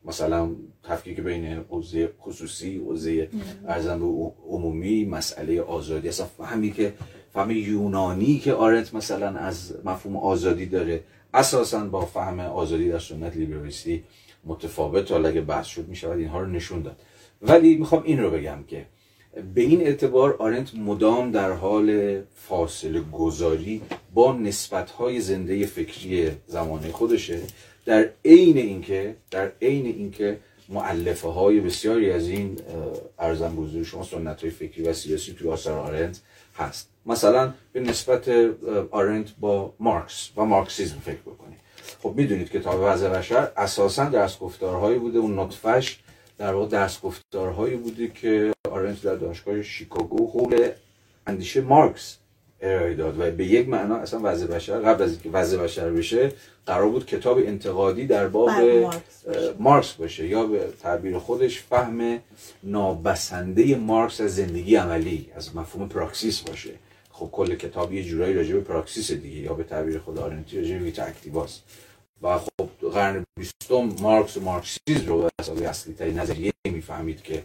مثلا 0.04 0.50
تفکیک 0.82 1.20
بین 1.20 1.44
حوزه 1.70 2.12
خصوصی 2.20 2.78
حوزه 2.78 3.28
ارزم 3.68 3.98
به 3.98 4.32
عمومی 4.48 5.04
مسئله 5.04 5.60
آزادی. 5.62 6.08
اصلا 6.08 6.26
فهمی 6.26 6.72
که 6.72 6.92
فهم 7.32 7.50
یونانی 7.50 8.38
که 8.38 8.52
آرنت 8.52 8.94
مثلا 8.94 9.28
از 9.38 9.74
مفهوم 9.84 10.16
آزادی 10.16 10.66
داره 10.66 11.04
اساسا 11.34 11.84
با 11.84 12.06
فهم 12.06 12.40
آزادی 12.40 12.88
در 12.88 12.98
سنت 12.98 13.36
لیبرالیستی 13.36 14.04
متفاوت. 14.44 15.10
حالا 15.10 15.28
اگه 15.28 15.40
بحث 15.40 15.66
شد 15.66 15.88
می‌شود 15.88 16.18
اینها 16.18 16.40
رو 16.40 16.46
نشون 16.46 16.82
داد. 16.82 16.96
ولی 17.42 17.76
می‌خوام 17.76 18.02
این 18.02 18.20
رو 18.20 18.30
بگم 18.30 18.64
که 18.68 18.86
به 19.54 19.60
این 19.60 19.80
اعتبار 19.80 20.36
آرنت 20.38 20.74
مدام 20.74 21.30
در 21.30 21.52
حال 21.52 22.20
فاصله 22.34 23.00
گذاری 23.00 23.82
با 24.14 24.32
نسبتهای 24.32 25.20
زنده 25.20 25.66
فکری 25.66 26.30
زمانه 26.46 26.92
خودشه. 26.92 27.40
در 27.84 28.08
عین 28.24 28.58
اینکه 28.58 29.16
در 29.30 29.52
عین 29.62 29.86
اینکه 29.86 30.38
معلفه 30.68 31.28
های 31.28 31.60
بسیاری 31.60 32.10
از 32.10 32.28
این 32.28 32.58
ارزم 33.18 33.56
بزرگ 33.56 33.82
شما 33.82 34.04
سنت 34.04 34.40
های 34.40 34.50
فکری 34.50 34.82
و 34.82 34.92
سیاسی 34.92 35.32
توی 35.32 35.48
آثار 35.48 35.78
آرنت 35.78 36.20
هست. 36.56 36.88
مثلا 37.06 37.54
به 37.72 37.80
نسبت 37.80 38.28
آرنت 38.90 39.32
با 39.40 39.74
مارکس 39.80 40.30
و 40.36 40.44
مارکسیزم 40.44 40.98
فکر 40.98 41.20
بکنید. 41.20 41.58
خب 42.02 42.14
می‌دونید 42.16 42.50
کتاب 42.50 42.80
وضع 42.84 43.08
بشر 43.08 43.48
اساسا 43.56 44.04
درس 44.04 44.38
گفتارهایی 44.38 44.98
بوده 44.98 45.18
اون 45.18 45.38
نطفش 45.38 45.98
در 46.38 46.54
واقع 46.54 46.68
درس 46.68 47.00
گفتارهایی 47.00 47.76
بوده 47.76 48.08
که 48.08 48.52
آرنت 48.70 49.02
در 49.02 49.14
دانشگاه 49.14 49.62
شیکاگو 49.62 50.30
حول 50.30 50.70
اندیشه 51.26 51.60
مارکس 51.60 52.16
ارائه 52.62 52.94
داد 52.94 53.20
و 53.20 53.30
به 53.30 53.44
یک 53.44 53.68
معنا 53.68 53.96
اصلا 53.96 54.20
وضع 54.22 54.46
بشر 54.46 54.78
قبل 54.78 55.02
از 55.02 55.10
اینکه 55.10 55.30
وضع 55.30 55.56
بشر 55.56 55.90
بشه 55.90 56.32
قرار 56.66 56.88
بود 56.88 57.06
کتاب 57.06 57.38
انتقادی 57.38 58.06
در 58.06 58.28
باب 58.28 58.48
بله، 58.48 58.90
مارکس 59.58 59.92
باشه 59.92 60.26
یا 60.26 60.46
به 60.46 60.68
تعبیر 60.82 61.18
خودش 61.18 61.60
فهم 61.60 62.18
نابسنده 62.62 63.76
مارکس 63.76 64.20
از 64.20 64.36
زندگی 64.36 64.76
عملی 64.76 65.30
از 65.36 65.56
مفهوم 65.56 65.88
پراکسیس 65.88 66.40
باشه. 66.40 66.70
خب 67.10 67.28
کل 67.32 67.54
کتاب 67.54 67.92
یه 67.92 68.04
جورایی 68.04 68.34
راجع 68.34 68.54
به 68.54 68.60
پراکسیس 68.60 69.12
دیگه 69.12 69.40
یا 69.40 69.54
به 69.54 69.64
تعبیر 69.64 69.98
خود 69.98 70.18
آرنتی 70.18 70.56
راجع 70.56 70.78
به 70.78 70.84
vita 70.84 71.02
activa 71.02 71.47
ست 71.47 71.62
و 72.22 72.38
خب 72.38 72.88
قرن 72.92 73.24
بیستم 73.38 74.02
مارکس 74.02 74.36
و 74.36 74.40
مارکسیسم 74.40 75.04
رو 75.06 75.28
از 75.38 75.48
اصلی 75.48 75.94
ترین 75.94 76.18
نظریه 76.18 76.52
می‌فهمید 76.64 77.22
که 77.22 77.44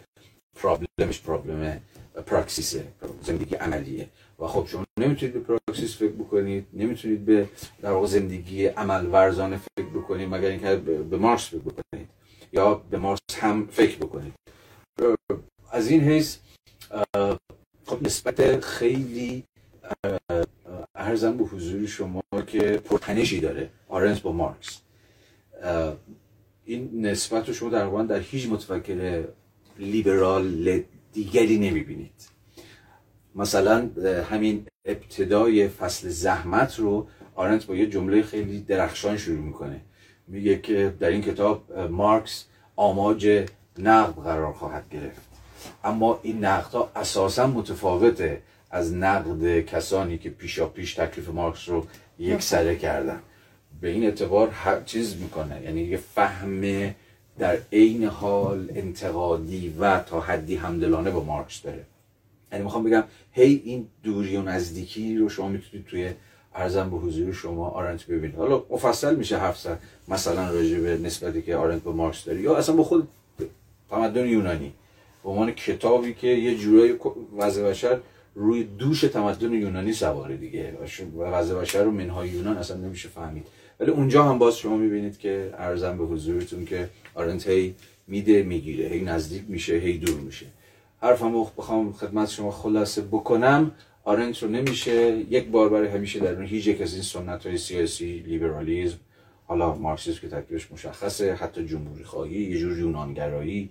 problem 0.54 1.05
ش 1.05 1.20
problem 1.26 1.80
پراکسیسه 2.26 2.84
زندگی 3.22 3.54
عملیه. 3.54 4.08
و 4.38 4.46
خب 4.46 4.66
شما 4.66 4.84
نمی‌تونید 5.00 5.34
به 5.34 5.40
پراکسیس 5.40 5.96
فکر 5.96 6.12
بکنید 6.12 6.66
نمی‌تونید 6.72 7.24
به 7.24 7.48
در 7.82 7.90
واقع 7.90 8.06
زندگی 8.06 8.66
عمل 8.66 9.06
ورزانه 9.06 9.56
فکر 9.56 9.88
بکنید 9.88 10.28
مگر 10.28 10.48
اینکه 10.48 10.76
به 11.10 11.16
مارکس 11.16 11.48
فکر 11.48 11.58
بکنید 11.58 12.08
یا 12.52 12.74
به 12.74 12.98
مارکس 12.98 13.22
هم 13.38 13.66
فکر 13.66 13.96
بکنید. 13.96 14.34
از 15.70 15.90
این 15.90 16.00
حیث 16.00 16.36
خب 17.86 18.02
نسبت 18.02 18.60
خیلی 18.60 19.44
ارزم 20.94 21.36
به 21.36 21.44
حضور 21.44 21.86
شما 21.86 22.22
که 22.46 22.60
پرتنشی 22.60 23.40
داره 23.40 23.70
آرنس 23.88 24.20
با 24.20 24.32
مارکس 24.32 24.80
این 26.64 27.06
نسبت 27.06 27.48
رو 27.48 27.54
شما 27.54 27.70
در 27.70 28.02
در 28.02 28.20
هیچ 28.20 28.48
متفکر 28.48 29.24
لیبرال 29.78 30.82
دیگری 31.12 31.58
نمی‌بینید. 31.58 32.37
مثلا 33.38 33.90
همین 34.30 34.66
ابتدای 34.84 35.68
فصل 35.68 36.08
زحمت 36.08 36.78
رو 36.78 37.06
آرنت 37.34 37.66
با 37.66 37.76
یه 37.76 37.86
جمله 37.86 38.22
خیلی 38.22 38.60
درخشان 38.60 39.16
شروع 39.16 39.38
می‌کنه. 39.38 39.80
میگه 40.28 40.58
که 40.58 40.94
در 41.00 41.08
این 41.08 41.22
کتاب 41.22 41.72
مارکس 41.78 42.44
آماج 42.76 43.46
نقد 43.78 44.22
قرار 44.22 44.52
خواهد 44.52 44.84
گرفت. 44.90 45.20
اما 45.84 46.20
این 46.22 46.44
نقد 46.44 46.72
ها 46.72 46.90
اساسا 46.96 47.46
متفاوته 47.46 48.42
از 48.70 48.94
نقد 48.94 49.60
کسانی 49.60 50.18
که 50.18 50.30
پیشا 50.30 50.66
پیش 50.66 50.94
تکلیف 50.94 51.28
مارکس 51.28 51.68
رو 51.68 51.86
یک 52.18 52.42
سره 52.42 52.76
کردن. 52.76 53.20
به 53.80 53.88
این 53.88 54.04
اعتبار 54.04 54.52
چیز 54.84 55.16
می‌کنه. 55.16 55.62
یعنی 55.62 55.80
یه 55.80 55.96
فهم 55.96 56.94
در 57.38 57.58
عین 57.72 58.04
حال 58.04 58.70
انتقادی 58.74 59.74
و 59.80 60.00
تا 60.00 60.20
حدی 60.20 60.56
همدلانه 60.56 61.10
با 61.10 61.24
مارکس 61.24 61.62
داره. 61.62 61.84
یعنی 62.52 62.64
می‌خوام 62.64 62.84
بگم 62.84 63.04
هی 63.32 63.62
این 63.64 63.86
دوری 64.02 64.36
و 64.36 64.42
نزدیکی 64.42 65.16
رو 65.16 65.28
شما 65.28 65.48
می‌تونید 65.48 65.86
توی 65.86 66.10
ارزم 66.54 66.90
به 66.90 66.96
حضور 66.96 67.32
شما 67.32 67.68
آرنت 67.68 68.06
ببینید. 68.06 68.36
حالا 68.36 68.62
مفصل 68.70 69.16
میشه 69.16 69.38
حرف 69.38 69.58
زد 69.58 69.78
مثلا 70.08 70.50
راجع 70.50 70.80
به 70.80 70.98
نسبتی 70.98 71.42
که 71.42 71.56
آرنت 71.56 71.82
با 71.82 71.92
مارکس 71.92 72.24
داره 72.24 72.40
یا 72.40 72.56
اصلا 72.56 72.74
با 72.74 72.84
خود 72.84 73.08
تمدن 73.90 74.26
یونانی. 74.26 74.72
به 75.22 75.28
عنوان 75.28 75.52
کتابی 75.52 76.14
که 76.14 76.26
یه 76.26 76.56
جورایی 76.58 76.94
وضع 77.38 77.62
بشر 77.62 77.98
روی 78.34 78.64
دوش 78.64 79.00
تمدن 79.00 79.52
یونانی 79.52 79.92
سواره 79.92 80.36
دیگه. 80.36 80.72
و 81.18 81.22
وضع 81.22 81.54
بشر 81.54 81.82
رو 81.82 81.90
منهای 81.90 82.28
یونان 82.28 82.56
اصلا 82.56 82.76
نمیشه 82.76 83.08
فهمید. 83.08 83.46
ولی 83.80 83.90
اونجا 83.90 84.24
هم 84.24 84.38
باز 84.38 84.58
شما 84.58 84.76
می‌بینید 84.76 85.18
که 85.18 85.50
ارزم 85.58 85.98
به 85.98 86.04
حضورتون 86.04 86.64
که 86.64 86.88
آرنت 87.14 87.48
هی 87.48 87.74
میده 88.06 88.42
می‌گیره 88.42 88.88
هی 88.88 89.00
نزدیک 89.00 89.42
میشه 89.48 89.74
هی 89.74 89.98
دور 89.98 90.20
میشه. 90.20 90.46
حرفم 91.00 91.44
بخوام 91.58 91.92
خدمت 91.92 92.30
شما 92.30 92.50
خلاصه 92.50 93.02
بکنم. 93.02 93.72
آرنت 94.04 94.42
رو 94.42 94.48
نمیشه. 94.48 95.16
یک 95.30 95.48
بار 95.48 95.68
برای 95.68 95.88
همیشه 95.88 96.20
در 96.20 96.42
هیچ 96.42 96.66
یک 96.66 96.82
از 96.82 96.94
این 96.94 97.02
سنت 97.02 97.46
های 97.46 97.58
سیاسی 97.58 98.18
لیبرالیزم 98.18 98.98
حالا 99.46 99.74
مارکسیسم 99.74 100.20
که 100.20 100.28
تکلیفش 100.28 100.72
مشخصه 100.72 101.34
حتی 101.34 101.66
جمهوری 101.66 102.04
خواهی 102.04 102.42
یه 102.42 102.58
جور 102.58 102.78
یونانگرایی 102.78 103.70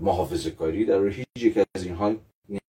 محافظه 0.00 0.50
کاری 0.50 0.84
در 0.84 1.06
هیچ 1.06 1.26
یک 1.40 1.58
از 1.74 1.84
اینها 1.84 2.14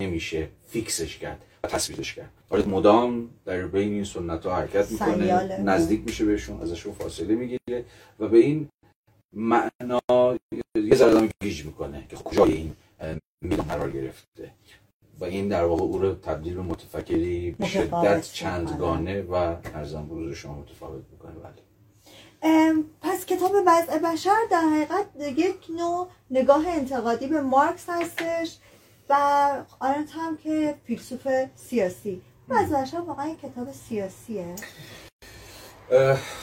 نمیشه 0.02 0.48
فیکسش 0.68 1.18
کرد 1.18 1.42
و 1.64 1.68
تصویرش 1.68 2.14
کرد. 2.14 2.30
آره 2.50 2.66
مدام 2.66 3.30
در 3.46 3.68
بین 3.68 3.94
این 3.94 4.04
سنت 4.04 4.46
ها 4.46 4.56
حرکت 4.56 4.92
می‌کنه 4.92 5.58
نزدیک 5.62 6.02
میشه 6.06 6.26
بهشون 6.26 6.62
ازشون 6.62 6.94
فاصله 6.94 7.36
می‌گیره 7.36 7.86
و 8.20 8.28
به 8.28 8.38
این 8.38 8.70
معنا 9.34 10.02
یه 10.76 10.96
ذره 10.96 11.30
گیج 11.44 11.66
می‌کنه 11.66 12.06
که 12.10 12.16
خب 12.16 12.24
کجای 12.24 12.54
این 12.54 12.76
میدان 13.42 13.68
قرار 13.68 13.92
گرفته. 13.92 14.52
و 15.20 15.26
این 15.26 15.48
در 15.48 15.66
واقع 15.66 15.82
او 15.82 16.00
رو 16.00 16.16
تبدیل 16.16 16.56
به 16.56 16.62
متفکری 16.62 17.56
شدت 17.74 18.32
چندگانه 18.32 19.22
و 19.22 19.34
ارزم 19.76 20.06
بروز 20.06 20.36
شما 20.36 20.54
متفاوت 20.54 21.04
می‌کنه. 21.12 21.32
بله. 21.32 21.54
پس 23.02 23.26
کتاب 23.26 23.52
وضع 23.68 23.98
بشر 23.98 24.38
در 24.52 24.62
حقیقت 24.62 25.06
یک 25.38 25.68
نوع 25.78 26.08
نگاه 26.32 26.68
انتقادی 26.68 27.28
به 27.28 27.42
مارکس 27.42 27.86
هستش 27.90 28.58
و 29.10 29.16
آرنت 29.80 30.12
هم 30.12 30.38
که 30.38 30.76
فیلسوف 30.86 31.28
سیاسی. 31.56 32.22
وضع 32.50 32.82
بشر 32.82 33.00
واقعا 33.00 33.36
کتاب 33.44 33.72
سیاسیه؟ 33.72 34.56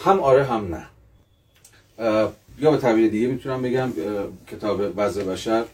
هم 0.04 0.20
آره 0.20 0.44
هم 0.44 0.74
نه. 0.74 0.86
یا 2.58 2.70
به 2.70 2.76
تعبیر 2.76 3.10
دیگه 3.10 3.26
می‌تونم 3.26 3.62
بگم 3.62 3.92
کتاب 4.46 4.80
وضع 4.96 5.24
بشر 5.24 5.64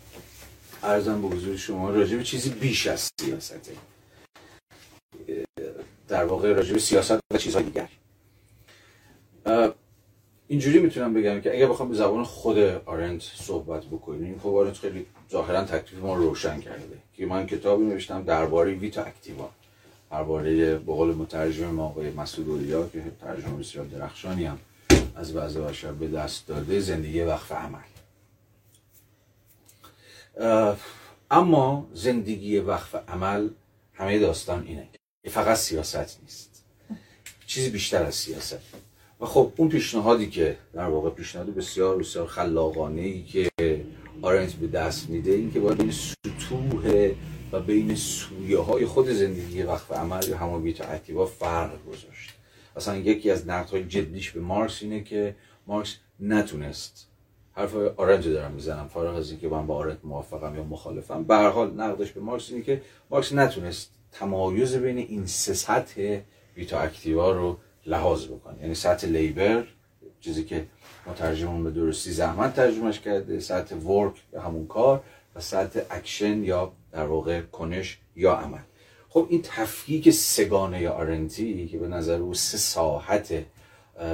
ارزم 0.82 1.22
به 1.22 1.28
حضور 1.28 1.56
شما 1.56 1.90
راجع 1.90 2.16
به 2.16 2.24
چیزی 2.24 2.50
بیش 2.50 2.86
از 2.86 3.10
سیاسته 3.20 3.72
در 6.08 6.24
واقع 6.24 6.52
راجع 6.52 6.72
به 6.72 6.78
سیاست 6.78 7.20
و 7.34 7.38
چیزهای 7.38 7.64
دیگر. 7.64 7.88
اینجوری 10.48 10.78
می‌تونم 10.78 11.14
بگم 11.14 11.40
که 11.40 11.54
اگر 11.54 11.66
بخوام 11.66 11.88
به 11.88 11.94
زبان 11.94 12.24
خود 12.24 12.58
آرنت 12.58 13.22
صحبت 13.22 13.84
بکنیم 13.84 14.38
خب 14.38 14.48
آرنت 14.48 14.78
خیلی 14.78 15.06
ظاهرا 15.30 15.64
تکلیف 15.64 16.02
ما 16.02 16.14
روشن 16.14 16.60
کرده. 16.60 16.98
که 17.14 17.26
من 17.26 17.46
کتابی 17.46 17.84
نوشتم 17.84 18.22
درباره 18.22 18.72
ویتا 18.74 19.02
اکتیوا. 19.02 19.50
درباره 20.10 20.78
به 20.78 20.92
قول 20.92 21.14
مترجم 21.14 21.66
ما 21.66 21.84
آقای 21.84 22.10
مسعود 22.10 22.90
که 22.92 23.02
ترجمه 23.20 23.58
بسیار 23.58 23.84
درخشانی 23.84 24.44
هم 24.44 24.58
از 25.14 25.36
وضع 25.36 25.60
بشر 25.60 25.92
به 25.92 26.08
دست 26.08 26.46
داده 26.46 26.80
زندگی 26.80 27.20
وقف 27.20 27.52
عمل. 27.52 27.91
اما 31.30 31.88
زندگی 31.92 32.58
وقف 32.58 32.94
عمل 33.08 33.48
همه 33.92 34.18
داستان 34.18 34.66
اینه. 34.66 34.88
فقط 35.30 35.56
سیاست 35.56 36.20
نیست. 36.22 36.64
چیزی 37.46 37.70
بیشتر 37.70 38.02
از 38.02 38.14
سیاست. 38.14 38.58
و 39.20 39.26
خب 39.26 39.52
اون 39.56 39.68
پیشنهادی 39.68 40.30
که 40.30 40.58
در 40.72 40.84
واقع 40.84 41.10
پیشنهاد 41.10 41.54
بسیار 41.54 41.98
بسیار 41.98 42.26
خلاقانه 42.26 43.02
ای 43.02 43.22
که 43.22 43.50
آرنت 44.22 44.52
به 44.52 44.66
دست 44.66 45.10
میده 45.10 45.30
این 45.30 45.52
که 45.52 45.60
باید 45.60 45.78
بین 45.78 45.92
سطوح 45.92 47.10
و 47.52 47.60
بین 47.60 47.94
سویه 47.94 48.58
های 48.58 48.86
خود 48.86 49.08
زندگی 49.08 49.62
وقف 49.62 49.92
عمل 49.92 50.28
یا 50.28 50.38
همون 50.38 50.62
vita 50.62 50.80
activa 50.80 51.26
فرق 51.26 51.84
گذاشت. 51.86 52.30
اصلا 52.76 52.96
یکی 52.96 53.30
از 53.30 53.48
های 53.48 53.84
جدیش 53.84 54.30
به 54.30 54.40
مارکس 54.40 54.82
اینه 54.82 55.04
که 55.04 55.36
مارکس 55.66 55.96
نتونست 56.20 57.11
حرف 57.52 57.74
آرنت 57.74 58.28
دارم 58.28 58.52
می‌زنم. 58.52 58.88
فارغ 58.88 59.16
از 59.16 59.30
اینکه 59.30 59.48
من 59.48 59.66
با 59.66 59.76
آرنت 59.76 59.98
موافقم 60.04 60.56
یا 60.56 60.64
مخالفم. 60.64 61.24
به 61.24 61.34
هر 61.34 61.48
حال 61.48 61.70
نقدش 61.70 62.12
به 62.12 62.20
مارکس 62.20 62.50
اینه 62.50 62.62
که 62.62 62.82
مارکس 63.10 63.32
نتونست 63.32 63.90
تمایز 64.12 64.76
بین 64.76 64.98
این 64.98 65.26
سه 65.26 65.54
سطح 65.54 66.18
vita 66.54 66.80
activa 66.80 67.30
رو 67.32 67.56
لحاظ 67.86 68.26
بکنه. 68.26 68.60
یعنی 68.60 68.74
سطح 68.74 69.06
labor 69.06 69.64
چیزی 70.20 70.44
که 70.44 70.66
مترجمون 71.06 71.64
به 71.64 71.70
درستی 71.70 72.10
زحمت 72.10 72.54
ترجمهش 72.54 73.00
کرده 73.00 73.40
سطح 73.40 73.76
work 73.76 74.14
یا 74.32 74.40
همون 74.40 74.66
کار 74.66 75.02
و 75.34 75.40
سطح 75.40 75.80
اکشن 75.90 76.44
یا 76.44 76.72
در 76.92 77.04
واقع 77.04 77.40
کنش 77.40 77.98
یا 78.16 78.32
عمل. 78.32 78.58
خب 79.08 79.26
این 79.30 79.42
تفکیک 79.42 80.10
سه‌گانه 80.10 80.88
آرنتی 80.88 81.68
که 81.68 81.78
به 81.78 81.88
نظر 81.88 82.18
او 82.18 82.34
سه 82.34 82.58
ساحت 82.58 83.44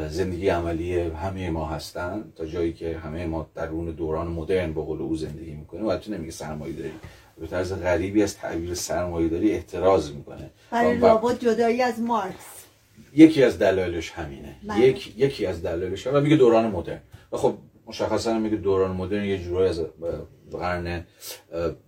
زندگی 0.08 0.48
عملی 0.48 0.98
همه 0.98 1.50
ما 1.50 1.66
هستن 1.66 2.32
تا 2.36 2.46
جایی 2.46 2.72
که 2.72 2.98
همه 2.98 3.26
ما 3.26 3.46
در 3.54 3.68
اون 3.68 3.90
دوران 3.90 4.26
مدرن 4.26 4.72
به 4.72 4.82
قول 4.82 5.02
او 5.02 5.16
زندگی 5.16 5.52
می‌کنیم. 5.52 5.86
و 5.86 5.96
تو 5.96 6.12
نمیگه 6.12 6.30
سرمایه 6.30 6.72
داری. 6.72 6.92
به 7.40 7.46
طرز 7.46 7.72
غریبی 7.72 8.22
از 8.22 8.36
تعبیر 8.36 8.74
سرمایه 8.74 9.28
داری 9.28 9.52
احتراز 9.52 10.14
می‌کنه. 10.14 10.50
برای 10.70 10.98
لابد 10.98 11.38
جدایی 11.38 11.82
از 11.82 12.00
مارکس. 12.00 12.64
یکی 13.14 13.42
از 13.42 13.58
دلایلش 13.58 14.10
همینه. 14.10 14.56
بله. 14.68 14.80
یک، 14.80 15.14
یکی 15.16 15.46
از 15.46 15.62
دلایلش 15.62 16.06
و 16.06 16.20
میگه 16.20 16.36
دوران 16.36 16.66
مدرن. 16.66 17.00
و 17.32 17.36
خب 17.36 17.54
مشخصا 17.86 18.38
میگه 18.38 18.56
دوران 18.56 18.96
مدرن 18.96 19.24
یه 19.24 19.38
جورایی 19.38 19.70
از 19.70 19.80
قرن 20.52 21.04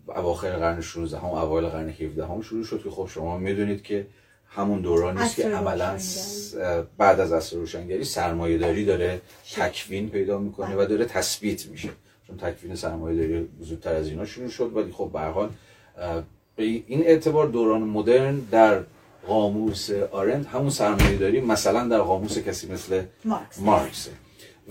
اواخر 0.08 0.56
قرن 0.56 0.80
16 0.80 1.18
هم 1.18 1.24
اوایل 1.24 1.68
قرن 1.68 1.88
17 1.88 2.26
هم 2.26 2.40
شروع 2.40 2.64
شد 2.64 2.82
که 2.82 2.90
خب 2.90 3.08
شما 3.14 3.38
می‌دونید 3.38 3.82
که 3.82 4.06
همون 4.52 4.80
دورانی 4.80 5.20
است 5.20 5.36
که 5.36 5.48
عملا 5.48 5.98
بعد 6.98 7.20
از 7.20 7.32
عصر 7.32 7.56
روشنگری 7.56 8.04
سرمایه 8.04 8.58
داری 8.58 8.84
داره 8.84 9.20
تکوین 9.54 10.08
پیدا 10.08 10.38
می‌کنه 10.38 10.76
و 10.76 10.86
داره 10.86 11.04
تثبیت 11.04 11.66
میشه. 11.66 11.88
چون 12.26 12.36
تکوین 12.36 12.74
سرمایه 12.74 13.18
داری 13.18 13.48
زودتر 13.60 13.94
از 13.94 14.08
اینا 14.08 14.24
شروع 14.24 14.48
شد 14.48 14.76
ولی 14.76 14.92
خب 14.92 15.10
به 15.12 15.20
حال 15.20 15.50
به 16.56 16.62
این 16.62 17.02
اعتبار 17.02 17.48
دوران 17.48 17.82
مدرن 17.82 18.38
در 18.38 18.80
قاموس 19.26 19.90
آرند 19.90 20.46
همون 20.46 20.70
سرمایه 20.70 21.16
داری 21.16 21.40
مثلا 21.40 21.88
در 21.88 21.98
قاموس 21.98 22.38
کسی 22.38 22.68
مثل 22.72 23.02
مارکس. 23.58 24.08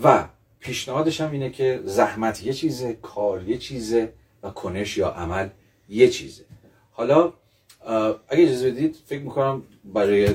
و 0.03 0.25
پیشنهادش 0.59 1.21
هم 1.21 1.31
اینه 1.31 1.49
که 1.49 1.81
زحمت 1.85 2.43
یه 2.43 2.53
چیزه 2.53 2.93
کار 3.01 3.43
یه 3.43 3.57
چیزه 3.57 4.13
و 4.43 4.49
کنش 4.49 4.97
یا 4.97 5.09
عمل 5.09 5.49
یه 5.89 6.07
چیزه. 6.07 6.43
حالا 6.91 7.33
اگه 8.27 8.43
اجازه 8.43 8.71
بدید 8.71 8.97
فکر 9.05 9.21
می‌کنم 9.21 9.63
برای 9.93 10.29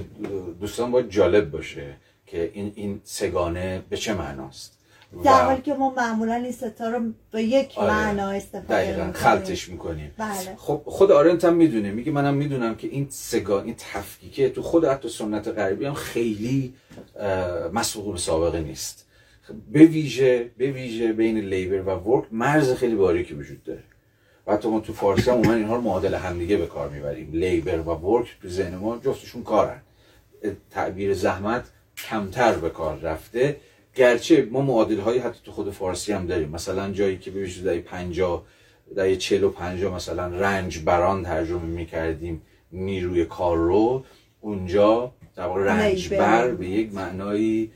دوستان 0.60 0.90
باید 0.90 1.10
جالب 1.10 1.50
باشه 1.50 1.96
که 2.26 2.50
این 2.54 2.72
این 2.74 3.00
سگانه 3.04 3.82
به 3.90 3.96
چه 3.96 4.14
معناست. 4.14 4.78
در 5.24 5.44
حالی 5.44 5.62
که 5.62 5.74
ما 5.74 5.94
معمولا 5.96 6.34
این 6.34 6.52
ستا 6.52 6.88
رو 6.88 7.00
به 7.30 7.42
یک 7.42 7.72
آره. 7.76 7.90
معنا 7.90 8.30
استفاده 8.30 8.90
می‌کنیم. 8.90 9.12
خلطش 9.12 9.68
می‌کنیم. 9.68 10.10
بله. 10.18 10.56
خب 10.56 10.82
خود 10.84 11.12
آرنت 11.12 11.44
هم 11.44 11.54
می‌دونه. 11.54 11.90
میگه 11.90 12.12
منم 12.12 12.34
می‌دونم 12.34 12.74
که 12.74 12.88
این 12.88 13.06
سگان 13.10 13.64
این 13.64 13.74
تفکیکه 13.78 14.50
تو 14.50 14.62
خود 14.62 14.84
حتی 14.84 15.08
سنت 15.08 15.48
غربی 15.48 15.84
هم 15.84 15.94
خیلی 15.94 16.74
مسبوق 17.72 18.12
به 18.12 18.18
سابقه 18.18 18.60
نیست. 18.60 19.06
به 19.72 19.84
ویژه 19.84 20.50
به 20.58 20.70
ویژه 20.70 21.12
بین 21.12 21.38
لیبر 21.38 21.80
و 21.80 21.90
ورک 21.90 22.24
مرز 22.32 22.72
خیلی 22.72 22.94
باریکی 22.94 23.34
وجود 23.34 23.64
داره. 23.64 23.82
و 24.46 24.52
حتی 24.52 24.68
ما 24.68 24.80
تو 24.80 24.92
فارسی 24.92 25.30
هم 25.30 25.36
اومد 25.36 25.50
اینها 25.50 25.76
رو 25.76 25.80
معادل 25.80 26.14
همدیگه 26.14 26.56
به 26.56 26.66
کار 26.66 26.88
می‌بریم. 26.88 27.30
لیبر 27.32 27.78
و 27.78 27.90
ورک 27.90 28.36
تو 28.42 28.48
ذهن 28.48 28.74
ما 28.74 28.98
جفتشون 28.98 29.42
کارن. 29.42 29.80
تعبیر 30.70 31.14
زحمت 31.14 31.64
کمتر 31.96 32.52
به 32.52 32.70
کار 32.70 32.98
رفته. 32.98 33.56
گرچه 33.94 34.48
ما 34.50 34.60
معادل 34.60 35.00
هایی 35.00 35.18
حتی 35.18 35.38
تو 35.44 35.52
خود 35.52 35.70
فارسی 35.70 36.12
هم 36.12 36.26
داریم. 36.26 36.48
مثلا 36.48 36.90
جایی 36.92 37.18
که 37.18 37.30
ببینید 37.30 37.64
در 37.64 37.78
50 37.78 38.44
در 38.96 39.14
40 39.14 39.44
و 39.44 39.50
50 39.50 39.94
مثلا 39.94 40.26
رنج 40.26 40.78
بران 40.78 41.22
ترجمه 41.22 41.62
می‌کردیم. 41.62 42.42
نیروی 42.72 43.24
کار 43.24 43.56
رو. 43.56 44.04
اونجا 44.40 45.12
در 45.36 45.46
واقع 45.46 45.64
رنج 45.64 46.08
بر 46.08 46.50
به 46.50 46.68
یک 46.68 46.94
معنایی 46.94 47.72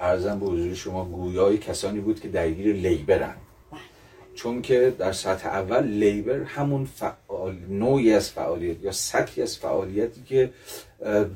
ارزم 0.00 0.38
به 0.38 0.46
حضور 0.46 0.74
شما 0.74 1.04
گویای 1.04 1.58
کسانی 1.58 2.00
بود 2.00 2.20
که 2.20 2.28
درگیر 2.28 2.74
لیبرن. 2.74 3.34
چون 4.34 4.62
که 4.62 4.94
در 4.98 5.12
سطح 5.12 5.48
اول 5.48 5.84
لیبر 5.86 6.42
همون 6.42 6.84
فعال 6.84 7.56
نوعی 7.68 8.12
از 8.12 8.30
فعالیت 8.30 8.82
یا 8.82 8.92
سطحی 8.92 9.42
از 9.42 9.58
فعالیتی 9.58 10.22
که 10.26 10.50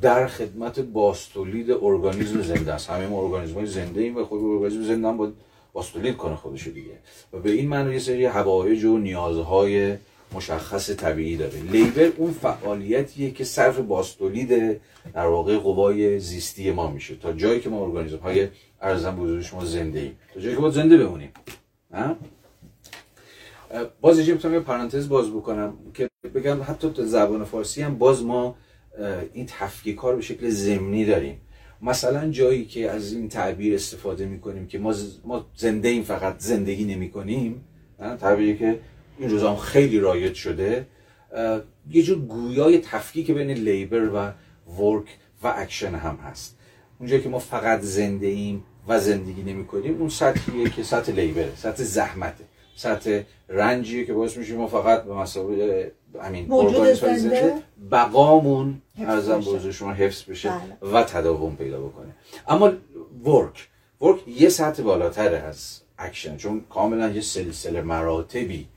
در 0.02 0.26
خدمت 0.26 0.80
باستولید 0.80 1.70
ارگانیزم 1.70 2.42
زنده 2.42 2.72
است. 2.72 2.90
همه 2.90 3.06
ما 3.06 3.22
ارگانیسم 3.22 3.54
های 3.54 3.66
زنده 3.66 4.00
ایم 4.00 4.16
و 4.16 4.24
خود 4.24 4.40
ارگانیسم 4.42 4.82
زنده 4.82 5.08
هم 5.08 5.16
باید 5.16 5.32
باستولید 5.72 6.16
کنه 6.16 6.36
خودش 6.36 6.66
دیگه. 6.66 6.98
و 7.32 7.38
به 7.38 7.50
این 7.50 7.68
معنی 7.68 7.92
یه 7.92 7.98
سری 7.98 8.24
هوایج 8.24 8.84
و 8.84 8.98
نیازهای 8.98 9.94
مشخص 10.32 10.90
طبیعی 10.90 11.36
داره. 11.36 11.60
لیبر 11.72 12.12
اون 12.16 12.32
فعالیتیه 12.32 13.30
که 13.30 13.44
صرف 13.44 13.78
باستولید 13.78 14.80
در 15.14 15.26
واقع 15.26 15.58
قوای 15.58 16.18
زیستی 16.18 16.70
ما 16.70 16.90
میشه. 16.90 17.16
تا 17.16 17.32
جایی 17.32 17.60
که 17.60 17.68
ما 17.68 17.84
ارگانیسم 17.84 18.16
های 18.16 18.48
ارزم 18.82 19.16
بزرگ 19.16 19.42
شما 19.42 19.64
زنده 19.64 20.00
ایم. 20.00 20.18
تا 20.34 20.40
جایی 20.40 20.54
که 20.54 20.60
باید 20.60 20.74
زنده 20.74 20.96
بمونیم. 20.96 21.30
باز 24.00 24.18
اینجا 24.18 24.32
می‌تونم 24.32 24.54
یه 24.54 24.60
پرانتز 24.60 25.08
باز 25.08 25.30
بکنم 25.30 25.74
که 25.94 26.10
بگم 26.34 26.62
حتی 26.62 26.90
تو 26.90 27.04
زبان 27.04 27.44
فارسی 27.44 27.82
هم 27.82 27.98
باز 27.98 28.24
ما 28.24 28.56
این 29.32 29.46
تفکیک 29.46 29.96
ها 29.96 30.10
رو 30.10 30.16
به 30.16 30.22
شکل 30.22 30.48
زمینی 30.48 31.04
داریم. 31.04 31.40
مثلا 31.82 32.30
جایی 32.30 32.64
که 32.64 32.90
از 32.90 33.12
این 33.12 33.28
تعبیر 33.28 33.74
استفاده 33.74 34.26
می‌کنیم 34.26 34.66
که 34.66 34.78
ما, 34.78 34.94
ما 35.24 35.46
زنده 35.56 35.88
ایم 35.88 36.02
فقط 36.02 36.34
زندگی 36.38 36.84
نمی 36.84 37.10
کنیم 37.10 37.64
تعبیری 38.20 38.58
که 38.58 38.78
این 39.18 39.30
روزا 39.30 39.56
خیلی 39.56 40.00
رایج 40.00 40.34
شده. 40.34 40.86
یه 41.90 42.02
جور 42.02 42.18
گویای 42.18 42.78
تفکیک 42.78 43.30
بین 43.30 43.50
labor 43.50 44.08
و 44.08 44.32
work 44.80 45.06
و 45.42 45.52
اکشن 45.56 45.94
هم 45.94 46.16
هست. 46.16 46.58
اونجایی 46.98 47.22
که 47.22 47.28
ما 47.28 47.38
فقط 47.38 47.80
زنده 47.80 48.26
ایم 48.26 48.64
و 48.88 49.00
زندگی 49.00 49.42
نمی 49.42 49.66
کنیم 49.66 49.98
اون 49.98 50.08
سطحیه 50.08 50.70
که 50.70 50.82
سطح 50.82 51.12
labor 51.12 51.46
ه 51.46 51.52
سطح 51.56 51.82
زحمته 51.82 52.44
سطح 52.76 53.22
رنجیه 53.48 54.04
که 54.04 54.12
باعث 54.12 54.36
میشه 54.36 54.54
ما 54.54 54.66
فقط 54.66 55.02
به 55.02 55.14
مثابه 55.14 55.92
همین 56.22 56.48
بقامون 57.90 58.82
عرضم 58.98 59.40
به 59.62 59.72
شما 59.72 59.92
حفظ 59.92 60.22
بشه 60.22 60.48
بله. 60.48 60.92
و 60.92 61.04
تداوم 61.04 61.56
پیدا 61.56 61.80
بکنه 61.80 62.14
اما 62.48 62.72
work 63.24 63.68
work 64.00 64.28
یه 64.28 64.48
سطح 64.48 64.82
بالاتر 64.82 65.34
از 65.34 65.80
اکشن 65.98 66.36
چون 66.36 66.64
کاملا 66.70 67.10
یه 67.10 67.20
سلسله 67.20 67.82
مراتبی. 67.82 68.68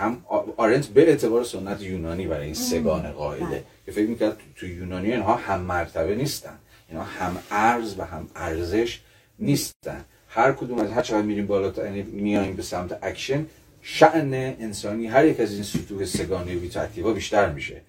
هم 0.00 0.24
آرنت 0.56 0.86
به 0.86 1.08
اعتبار 1.08 1.44
سنت 1.44 1.82
یونانی 1.82 2.26
برای 2.26 2.44
این 2.44 2.54
سه‌گانه 2.54 3.12
قائله 3.12 3.44
بله. 3.44 3.64
که 3.86 3.92
فکر 3.92 4.08
می‌کرد 4.08 4.36
تو 4.56 4.66
یونانی 4.66 5.12
اینها 5.12 5.34
هم 5.34 5.60
مرتبه 5.60 6.14
نیستن 6.14 6.58
اینا 6.88 7.02
هم 7.02 7.38
ارز 7.50 7.98
و 7.98 8.02
هم 8.02 8.28
ارزش 8.36 9.00
نیستن 9.38 10.04
هر 10.28 10.52
کدوم 10.52 10.78
از 10.78 10.90
هر 10.90 11.02
چقدر 11.02 11.22
میریم 11.22 11.46
بالا 11.46 11.72
یعنی 11.84 12.02
میایم 12.02 12.56
به 12.56 12.62
سمت 12.62 12.98
اکشن 13.02 13.46
شعن 13.82 14.34
انسانی 14.34 15.06
هر 15.06 15.24
یک 15.24 15.40
از 15.40 15.52
این 15.52 15.62
سطوح 15.62 16.04
سه‌گانه 16.04 16.54
به 16.54 16.68
ترتیب 16.68 17.12
بیشتر 17.12 17.52
میشه. 17.52 17.82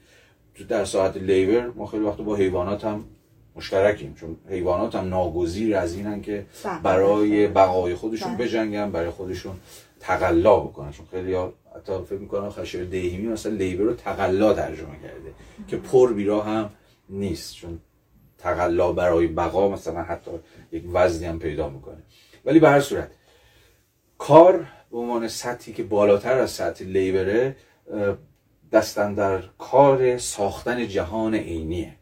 تو 0.56 0.64
در 0.64 0.86
ساعت 0.86 1.18
لیبر 1.18 1.68
ما 1.68 1.86
خیلی 1.86 2.04
وقت 2.04 2.18
با 2.18 2.36
حیوانات 2.36 2.86
هم 2.86 3.06
مشترکیم 3.56 4.14
چون 4.20 4.36
حیوانات 4.50 4.96
هم 4.96 5.10
ناگزیر 5.10 5.76
از 5.76 5.94
اینن 5.94 6.22
که. 6.22 6.46
برای 6.84 7.48
بقای 7.48 7.96
خودشون. 7.96 8.38
بجنگن 8.38 8.92
برای 8.92 9.10
خودشون 9.10 9.56
تقلا 10.00 10.60
بکنن. 10.60 10.92
چون 10.92 11.06
خیلی 11.12 11.36
حتی 11.76 11.94
فکر 12.10 12.20
می‌کنم 12.20 12.50
خشب 12.50 12.92
دهیمی 12.92 13.28
مثلا 13.28 13.52
لیبر 13.52 13.84
رو 13.84 13.94
تقلا 13.94 14.54
ترجمه 14.54 15.00
کرده 15.04 15.34
که 15.68 15.78
پر 15.78 16.14
بیرا 16.14 16.42
هم 16.42 16.70
نیست. 17.10 17.56
چون 17.56 17.80
تقلا 18.38 18.94
برای 18.94 19.28
بقا 19.28 19.70
مثلا 19.70 20.04
حتی 20.04 20.32
یک 20.72 20.84
وزنی 20.94 21.28
هم 21.28 21.40
پیدا 21.40 21.70
می‌کنه. 21.70 21.98
ولی 22.46 22.60
به 22.60 22.70
هر 22.70 22.80
صورت 22.82 23.12
کار 24.18 24.66
به 24.92 24.98
عنوان 24.98 25.28
سطحی 25.28 25.74
که 25.74 25.84
بالاتر 25.84 26.38
از 26.38 26.52
سطح 26.52 26.86
لیبره 26.86 27.56
دستن 28.72 29.14
در 29.14 29.42
کار 29.58 30.18
ساختن 30.18 30.88
جهان 30.88 31.36
عینیه. 31.36 31.96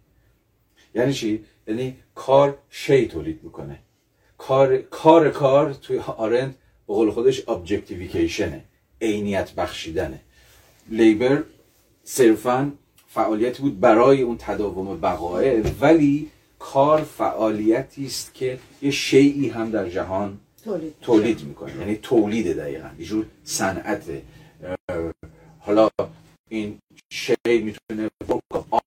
یعنی 0.95 1.13
چی؟ 1.13 1.45
یعنی 1.67 1.97
کار 2.15 2.57
شی 2.69 3.07
تولید 3.07 3.43
می‌کنه. 3.43 3.79
کار 4.37 4.77
کار 4.77 5.29
کار 5.29 5.73
توی 5.73 5.99
آرند 5.99 6.55
به 6.87 6.93
قول 6.93 7.11
خودش 7.11 7.49
ابجکتیفیکیشنه 7.49 8.63
عینیت 9.01 9.51
بخشیدنه. 9.53 10.19
لیبر 10.89 11.43
صرفا 12.03 12.71
فعالیتی 13.07 13.61
بود 13.61 13.79
برای 13.79 14.21
اون 14.21 14.37
تداوم 14.39 15.01
بقایه 15.01 15.63
ولی 15.81 16.31
کار 16.59 17.03
فعالیتی 17.03 18.05
است 18.05 18.33
که 18.33 18.59
یه 18.81 18.91
شیعی 18.91 19.49
هم 19.49 19.71
در 19.71 19.89
جهان 19.89 20.37
تولید, 20.63 20.93
تولید 21.01 21.43
می‌کنه. 21.43 21.77
یعنی 21.77 21.95
تولید 21.95 22.57
دقیقا. 22.57 22.89
یه 22.99 23.05
جور 23.05 23.25
صنعت. 23.43 24.03
حالا 25.59 25.89
این 26.49 26.77
شی 27.09 27.35
می‌تونه 27.47 28.09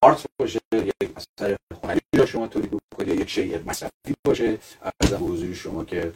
آرت 0.02 0.26
باشه 0.40 0.60
یک 0.74 1.10
اثر 1.18 1.58
هنری 1.84 2.00
را 2.16 2.26
شما 2.26 2.48
تولید 2.48 2.72
بکنید 2.94 3.20
یک 3.20 3.30
شیء 3.30 3.60
مصرفی 3.66 4.16
باشه 4.26 4.58
از 5.02 5.14
حضور 5.14 5.54
شما 5.54 5.86
که 5.86 6.12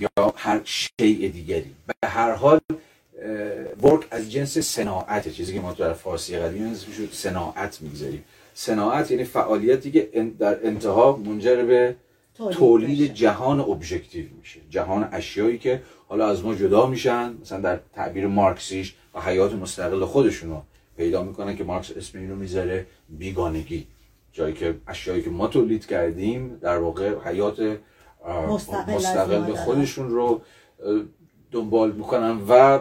یا 0.00 0.34
هر 0.36 0.60
شیء 0.64 1.28
دیگری. 1.28 1.74
به 1.86 2.08
هر 2.08 2.32
حال 2.32 2.60
ورک 3.82 4.06
از 4.10 4.32
جنس 4.32 4.58
صناعت. 4.58 5.28
چیزی 5.28 5.54
که 5.54 5.60
ما 5.60 5.72
در 5.72 5.92
فارسی 5.92 6.38
قدیم 6.38 6.74
شد 6.74 7.12
صناعت 7.12 7.82
می‌گذاریم. 7.82 8.24
صناعت 8.54 9.10
یعنی 9.10 9.24
فعالیتی 9.24 9.90
که 9.90 10.32
در 10.38 10.66
انتها 10.66 11.16
منجر 11.16 11.64
به 11.64 11.96
تولید 12.52 13.14
جهان 13.14 13.60
ابژکتیو 13.60 14.26
میشه. 14.38 14.60
جهان 14.70 15.08
اشیایی 15.12 15.58
که 15.58 15.82
حالا 16.08 16.28
از 16.28 16.44
ما 16.44 16.54
جدا 16.54 16.86
میشن 16.86 17.34
مثلا 17.40 17.60
در 17.60 17.80
تعبیر 17.94 18.26
مارکسیش 18.26 18.94
و 19.14 19.20
حیات 19.20 19.52
مستقل 19.52 20.04
خودشون 20.04 20.50
رو 20.50 20.62
پیدا 20.96 21.22
می‌کنن 21.22 21.56
که 21.56 21.64
مارکس 21.64 21.90
اسم 21.96 22.18
این 22.18 22.30
رو 22.30 22.36
می‌ذاره 22.36 22.86
بیگانگی. 23.08 23.86
جایی 24.32 24.54
که 24.54 24.74
اشیایی 24.86 25.22
که 25.22 25.30
ما 25.30 25.46
تولید 25.46 25.86
کردیم 25.86 26.58
در 26.62 26.78
واقع 26.78 27.14
حیات 27.24 27.78
مستقل, 28.88 29.44
به 29.46 29.54
خودشون 29.54 30.10
رو 30.10 30.40
دنبال 31.52 31.92
می‌کنن 31.92 32.40
و 32.48 32.78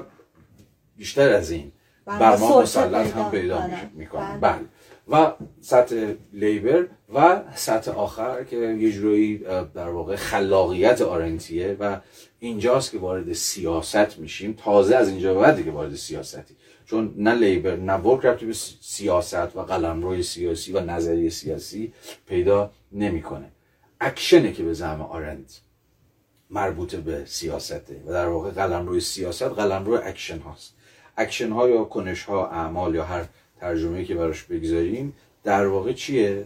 بیشتر 0.97 1.33
از 1.33 1.51
این 1.51 1.71
بله، 2.05 2.19
بر 2.19 2.37
ما 2.37 2.61
مسلط 2.61 3.15
هم 3.15 3.31
پیدا 3.31 3.63
می‌کنن. 3.93 4.39
بله. 4.39 4.59
و 5.07 5.31
سطح 5.61 6.13
لیبر 6.33 6.87
و 7.13 7.41
سطح 7.55 7.91
آخر 7.91 8.43
که 8.43 8.55
یه 8.55 8.91
جورایی 8.91 9.37
در 9.75 9.89
واقع 9.89 10.15
خلاقیت 10.15 11.01
آرنتیه 11.01 11.77
و 11.79 11.99
اینجاست 12.39 12.91
که 12.91 12.97
وارد 12.97 13.33
سیاست 13.33 14.19
میشیم. 14.19 14.53
تازه 14.63 14.95
از 14.95 15.09
اینجا 15.09 15.33
بعد 15.33 15.63
که 15.63 15.71
وارد 15.71 15.95
سیاستی. 15.95 16.55
چون 16.85 17.13
نه 17.17 17.33
labor 17.33 17.75
نه 17.75 17.93
work 17.93 18.43
به 18.43 18.53
سیاست 18.81 19.55
و 19.55 19.61
قلمروی 19.61 20.23
سیاسی 20.23 20.71
و 20.71 20.79
نظریه 20.79 21.29
سیاسی 21.29 21.93
پیدا 22.27 22.71
نمی‌کنه. 22.91 23.51
اکشنه 24.01 24.51
که 24.51 24.63
به 24.63 24.73
زعم 24.73 25.01
آرنت 25.01 25.61
مربوط 26.49 26.95
به 26.95 27.25
سیاسته 27.25 28.01
و 28.05 28.11
در 28.11 28.27
واقع 28.27 28.51
قلمروی 28.51 28.99
سیاست 28.99 29.43
قلمرو 29.43 29.99
اکشن 30.03 30.39
هاست. 30.39 30.73
اکشن 31.17 31.51
ها 31.51 31.69
یا 31.69 31.83
کنش 31.83 32.23
ها 32.23 32.47
اعمال 32.47 32.95
یا 32.95 33.03
هر 33.03 33.25
ترجمه 33.63 34.05
که 34.05 34.15
براش 34.15 34.43
بگذاریم 34.43 35.13
در 35.43 35.67
واقع 35.67 35.93
چیه؟ 35.93 36.45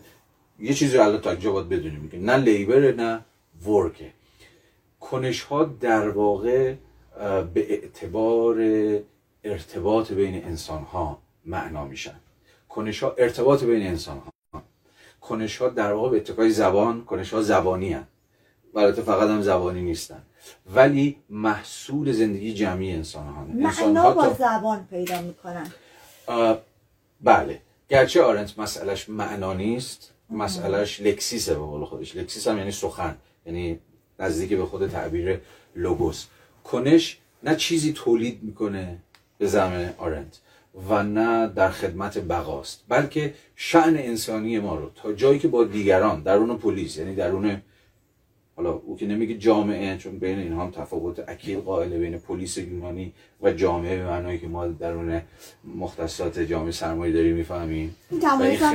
یه 0.59 0.73
چیزی 0.73 0.97
رو 0.97 1.17
تا 1.17 1.31
اینجا 1.31 1.51
باید 1.51 1.69
بدونیم. 1.69 2.09
که 2.09 2.17
نه 2.17 2.37
لیبر 2.37 2.91
نه 2.91 3.21
ورکه 3.65 4.11
کنش 4.99 5.41
ها 5.41 5.63
در 5.63 6.09
واقع 6.09 6.73
به 7.53 7.73
اعتبار 7.73 8.55
ارتباط 9.43 10.11
بین 10.11 10.45
انسان 10.45 10.83
ها 10.83 11.19
معنا 11.45 11.85
میشن. 11.85 12.19
کنش 12.69 13.03
ها 13.03 13.15
ارتباط 13.17 13.63
بین 13.63 13.87
انسان 13.87 14.17
ها 14.17 14.63
کنش 15.21 15.57
ها 15.57 15.69
در 15.69 15.93
واقع 15.93 16.09
به 16.09 16.17
اتکای 16.17 16.49
زبان 16.49 17.05
کنش 17.05 17.33
ها 17.33 17.41
زبانی 17.41 17.93
هن. 17.93 18.07
البته 18.75 19.01
فقط 19.01 19.29
هم 19.29 19.41
زبانی 19.41 19.81
نیستن. 19.81 20.21
ولی 20.75 21.17
محصول 21.29 22.11
زندگی 22.11 22.53
جمعی 22.53 22.91
انسان 22.91 23.27
ها 23.27 23.43
معنا 23.43 24.13
با 24.13 24.33
زبان 24.33 24.87
پیدا 24.89 25.21
می‌کنن. 25.21 25.67
بله. 27.21 27.61
گرچه 27.89 28.23
آرنت 28.23 28.59
مسئلهش 28.59 29.09
معنا 29.09 29.53
نیست 29.53 30.13
مسئلهش 30.29 31.01
لکسیسه 31.01 31.53
به 31.53 31.59
قول 31.59 31.85
خودش. 31.85 32.15
لکسیس 32.15 32.47
هم 32.47 32.57
یعنی 32.57 32.71
سخن 32.71 33.17
یعنی 33.45 33.79
نزدیک 34.19 34.53
به 34.53 34.65
خود 34.65 34.87
تعبیر 34.87 35.41
لوگوس. 35.75 36.25
کنش 36.63 37.17
نه 37.43 37.55
چیزی 37.55 37.93
تولید 37.93 38.43
می‌کنه 38.43 38.97
به 39.37 39.47
زمین 39.47 39.89
آرنت 39.97 40.39
و 40.89 41.03
نه 41.03 41.47
در 41.47 41.69
خدمت 41.69 42.17
بقاست 42.17 42.83
بلکه 42.89 43.33
شعن 43.55 43.97
انسانی 43.97 44.59
ما 44.59 44.75
رو 44.75 44.91
تا 44.95 45.13
جایی 45.13 45.39
که 45.39 45.47
با 45.47 45.63
دیگران 45.63 46.23
درون 46.23 46.57
پلیس 46.57 46.97
یعنی 46.97 47.15
درون 47.15 47.61
حالا 48.57 48.71
او 48.71 48.97
که 48.97 49.05
نمیگه 49.05 49.37
جامعه 49.37 49.97
چون 49.97 50.19
بین 50.19 50.39
اینها 50.39 50.63
هم 50.63 50.71
تفاوت 50.71 51.29
اکیل 51.29 51.59
قائل 51.59 51.97
بین 51.97 52.17
پلیس 52.17 52.57
یونانی 52.57 53.13
و 53.41 53.51
جامعه 53.51 53.97
به 53.97 54.05
معنایی 54.05 54.39
که 54.39 54.47
ما 54.47 54.67
درون 54.67 55.21
مختصات 55.75 56.39
جامعه 56.39 56.71
سرمایه 56.71 57.13
داری 57.13 57.33
می‌فهمیم. 57.33 57.95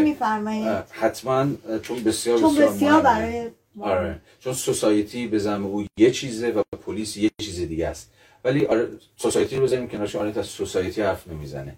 میفرمایید 0.03 0.69
حتما 0.91 1.47
چون 1.83 2.05
بسیار 2.05 2.39
چون 2.39 2.55
بسیار, 2.55 3.03
برای 3.03 3.51
آره. 3.81 4.21
چون 4.41 4.53
سوسایتی 4.53 5.27
به 5.27 5.39
زعم 5.39 5.67
او 5.67 5.87
یه 5.97 6.11
چیزه 6.11 6.51
و 6.51 6.63
پلیس 6.87 7.17
یه 7.17 7.31
چیز 7.41 7.61
دیگه 7.61 7.89
است. 7.89 8.11
ولی 8.45 8.67
آره 8.67 8.89
سوسایتی 9.17 9.57
رو 9.57 9.63
بزنیم 9.63 9.89
کنارش 9.89 10.17
آره 10.17 10.39
از 10.39 10.47
سوسایتی 10.47 11.03
حرف 11.03 11.29
نمی‌زنه. 11.29 11.75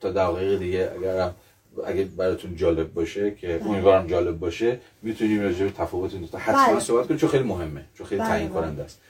تا 0.00 0.10
دقیقه 0.10 0.58
دیگه 0.58 0.90
اگر 0.98 1.30
اگه 1.86 2.04
براتون 2.04 2.56
جالب 2.56 2.94
باشه 2.94 3.30
که 3.34 3.46
بله. 3.46 3.66
امیدوارم 3.70 4.06
جالب 4.06 4.38
باشه 4.38 4.80
می‌تونیم 5.02 5.42
راجع 5.42 5.64
به 5.64 5.70
تفاوت 5.70 6.14
این 6.14 6.22
دو 6.22 6.38
حتما 6.38 6.66
بله. 6.66 6.80
صحبت 6.80 7.06
کنیم 7.06 7.20
چون 7.20 7.28
خیلی 7.28 7.44
مهمه 7.44 7.84
چون 7.94 8.06
خیلی 8.06 8.20
بله، 8.20 8.30
تعیین 8.30 8.48
کننده 8.48 8.82
است. 8.82 9.00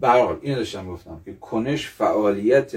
به 0.00 0.08
هر 0.08 0.36
اینو 0.40 0.56
داشتم 0.56 0.88
گفتم 0.88 1.20
که 1.24 1.34
کنش 1.34 1.88
فعالیت 1.88 2.72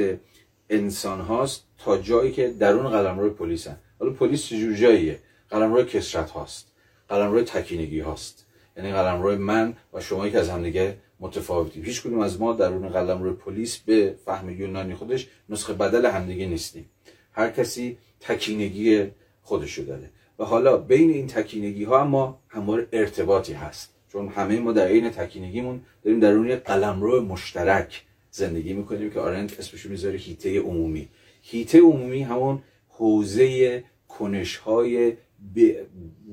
انسان 0.70 1.22
هاست 1.22 1.64
تا 1.78 1.98
جایی 1.98 2.32
که 2.32 2.48
درون 2.48 2.90
قلمرو 2.90 3.30
پلیسن 3.30 3.78
حالا 4.00 4.12
پلیس 4.12 4.46
چجور 4.46 4.74
جاییه؟ 4.74 5.20
قلمرو 5.50 5.84
کسرت 5.84 6.30
هاست. 6.30 6.72
قلمرو 7.10 7.42
تکینگی 7.42 8.00
هاست. 8.00 8.46
یعنی 8.78 8.92
قلمرو 8.92 9.38
من 9.38 9.74
و 9.94 10.02
شما 10.02 10.30
که 10.30 10.40
از 10.40 10.50
هم 10.50 10.64
دیگه 10.64 10.98
متفاوتیم. 11.20 11.84
هیچ 11.84 12.02
کدوم 12.04 12.20
از 12.20 12.42
ما 12.42 12.54
درون 12.54 12.90
قلمرو 12.90 13.34
پلیس 13.34 13.78
به 13.78 14.16
فهم 14.26 14.50
یونانی 14.50 14.96
خودش 14.96 15.28
نسخه 15.50 15.74
بدل 15.74 16.06
همدیگه 16.06 16.46
نیستیم. 16.46 16.90
هر 17.32 17.50
کسی 17.50 17.98
تکینگی 18.20 19.12
خودشو 19.42 19.82
داره 19.82 20.10
و 20.40 20.44
حالا 20.44 20.78
بین 20.78 21.10
این 21.10 21.28
تکینگی 21.28 21.84
ها 21.84 22.04
ما 22.04 22.40
همواره 22.50 22.88
ارتباطی 22.92 23.54
هست. 23.54 23.94
چون 24.12 24.28
همه 24.28 24.60
ما 24.60 24.72
در 24.72 24.88
این 24.88 25.10
تکینگیمون 25.10 25.82
داریم 26.04 26.20
درون 26.20 26.48
یک 26.48 26.60
قلمرو 26.60 27.22
مشترک 27.22 28.04
زندگی 28.32 28.74
می‌کنیم 28.74 29.10
که 29.10 29.20
آرنت 29.20 29.60
اسمشو 29.60 29.90
می‌ذاره 29.90 30.18
هیته 30.18 30.60
عمومی. 30.60 31.10
هیته 31.42 31.80
عمومی 31.80 32.24
همون 32.24 32.64
حوزه 32.90 33.84
کنش 34.08 34.58
های 34.58 35.14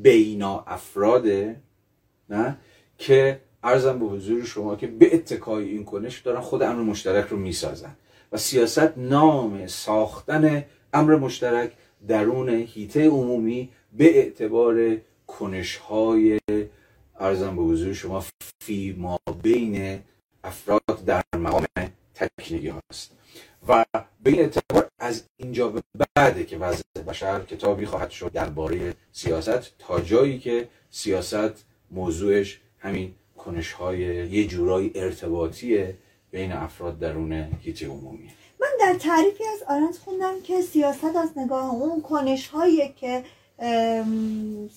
بینا 0.02 0.64
افراده 0.66 1.56
نه؟ 2.30 2.56
که 2.98 3.40
ارزم 3.62 3.98
به 3.98 4.06
حضور 4.06 4.44
شما 4.44 4.76
که 4.76 4.86
به 4.86 5.14
اتکای 5.14 5.68
این 5.68 5.84
کنش 5.84 6.20
دارن 6.20 6.40
خود 6.40 6.62
امر 6.62 6.82
مشترک 6.82 7.26
رو 7.26 7.36
می‌سازن. 7.36 7.96
و 8.32 8.36
سیاست 8.36 8.98
نام 8.98 9.66
ساختن 9.66 10.64
امر 10.94 11.16
مشترک 11.16 11.72
درون 12.08 12.48
هیته 12.48 13.08
عمومی 13.08 13.68
به 13.92 14.18
اعتبار 14.18 14.96
کنش 15.26 15.76
های 15.76 16.40
ارزم 17.20 17.56
به 17.56 17.62
حضور 17.62 17.92
شما 17.92 18.24
فی 18.60 18.94
ما 18.98 19.18
بین 19.42 20.00
افراد 20.44 21.04
در 21.06 21.22
مقام 21.36 21.64
تکنیکی 22.14 22.72
هست 22.90 23.10
و 23.68 23.84
به 24.22 24.30
این 24.30 24.40
اعتبار 24.40 24.88
از 24.98 25.24
اینجا 25.36 25.68
به 25.68 25.82
بعده 26.16 26.44
که 26.44 26.58
وضع 26.58 26.82
بشر 27.06 27.40
کتابی 27.40 27.86
خواهد 27.86 28.10
شد 28.10 28.32
درباره 28.32 28.94
سیاست 29.12 29.78
تا 29.78 30.00
جایی 30.00 30.38
که 30.38 30.68
سیاست 30.90 31.64
موضوعش 31.90 32.60
همین 32.78 33.14
کنش 33.36 33.72
های 33.72 33.98
یه 34.28 34.46
جورایی 34.46 34.92
ارتباطی 34.94 35.84
بین 36.30 36.52
افراد 36.52 36.98
درون 36.98 37.32
هیته 37.60 37.86
عمومی. 37.86 38.30
من 38.60 38.68
در 38.80 38.94
تعریفی 38.94 39.44
از 39.44 39.62
آرنت 39.68 39.98
خوندم 39.98 40.34
که 40.44 40.60
سیاست 40.60 41.04
از 41.04 41.38
نگاه 41.38 41.70
اون 41.70 42.02
کنش 42.02 42.48
هایی 42.48 42.94
که 42.96 43.24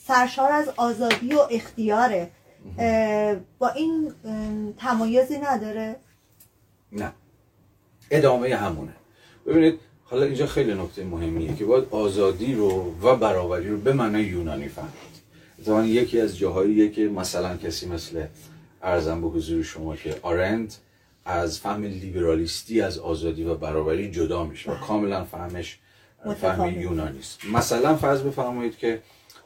سرشار 0.08 0.52
از 0.52 0.70
آزادی 0.78 1.34
و 1.34 1.40
اختیاره. 1.52 2.32
با 3.60 3.70
این 3.70 4.14
تمایزی 4.80 5.38
نداره؟ 5.38 5.96
نه. 6.92 7.12
ادامه 8.12 8.56
همونه. 8.56 8.94
ببینید 9.46 9.80
حالا 10.04 10.26
اینجا 10.26 10.46
خیلی 10.46 10.74
نکته 10.74 11.04
مهمیه 11.04 11.56
که 11.56 11.66
باید 11.66 11.88
آزادی 11.92 12.54
رو 12.54 12.94
و 13.02 13.16
برابری 13.16 13.70
رو 13.70 13.78
به 13.78 13.94
معنای 13.94 14.24
یونانی 14.24 14.68
فهمید. 14.68 15.18
اتفاقا 15.60 15.84
یکی 15.84 16.22
از 16.22 16.38
جاهاییه 16.38 16.90
که 16.90 17.02
مثلا 17.02 17.58
کسی 17.58 17.90
مثل 17.90 18.26
ارزم 18.84 19.22
به 19.22 19.28
حضور 19.28 19.64
شما 19.64 19.96
که 19.96 20.16
آرند 20.22 20.74
از 21.28 21.60
فهم 21.60 21.84
لیبرالیستی 21.84 22.82
از 22.82 22.98
آزادی 22.98 23.44
و 23.44 23.56
برابری 23.56 24.12
جدا 24.12 24.44
میشه 24.44 24.72
و 24.72 24.76
کاملا 24.76 25.24
فهمش 25.24 25.80
فهم 26.42 26.82
یونانی 26.82 27.20
است. 27.20 27.40
مثلا 27.54 27.96
فرض 27.96 28.22
بفرمایید 28.22 28.78
که 28.78 29.02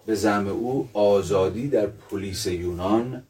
به 0.06 0.16
زعم 0.16 0.48
او 0.48 0.90
آزادی 0.94 1.68
در 1.68 1.86
پلیس 1.86 2.46
یونان 2.46 3.24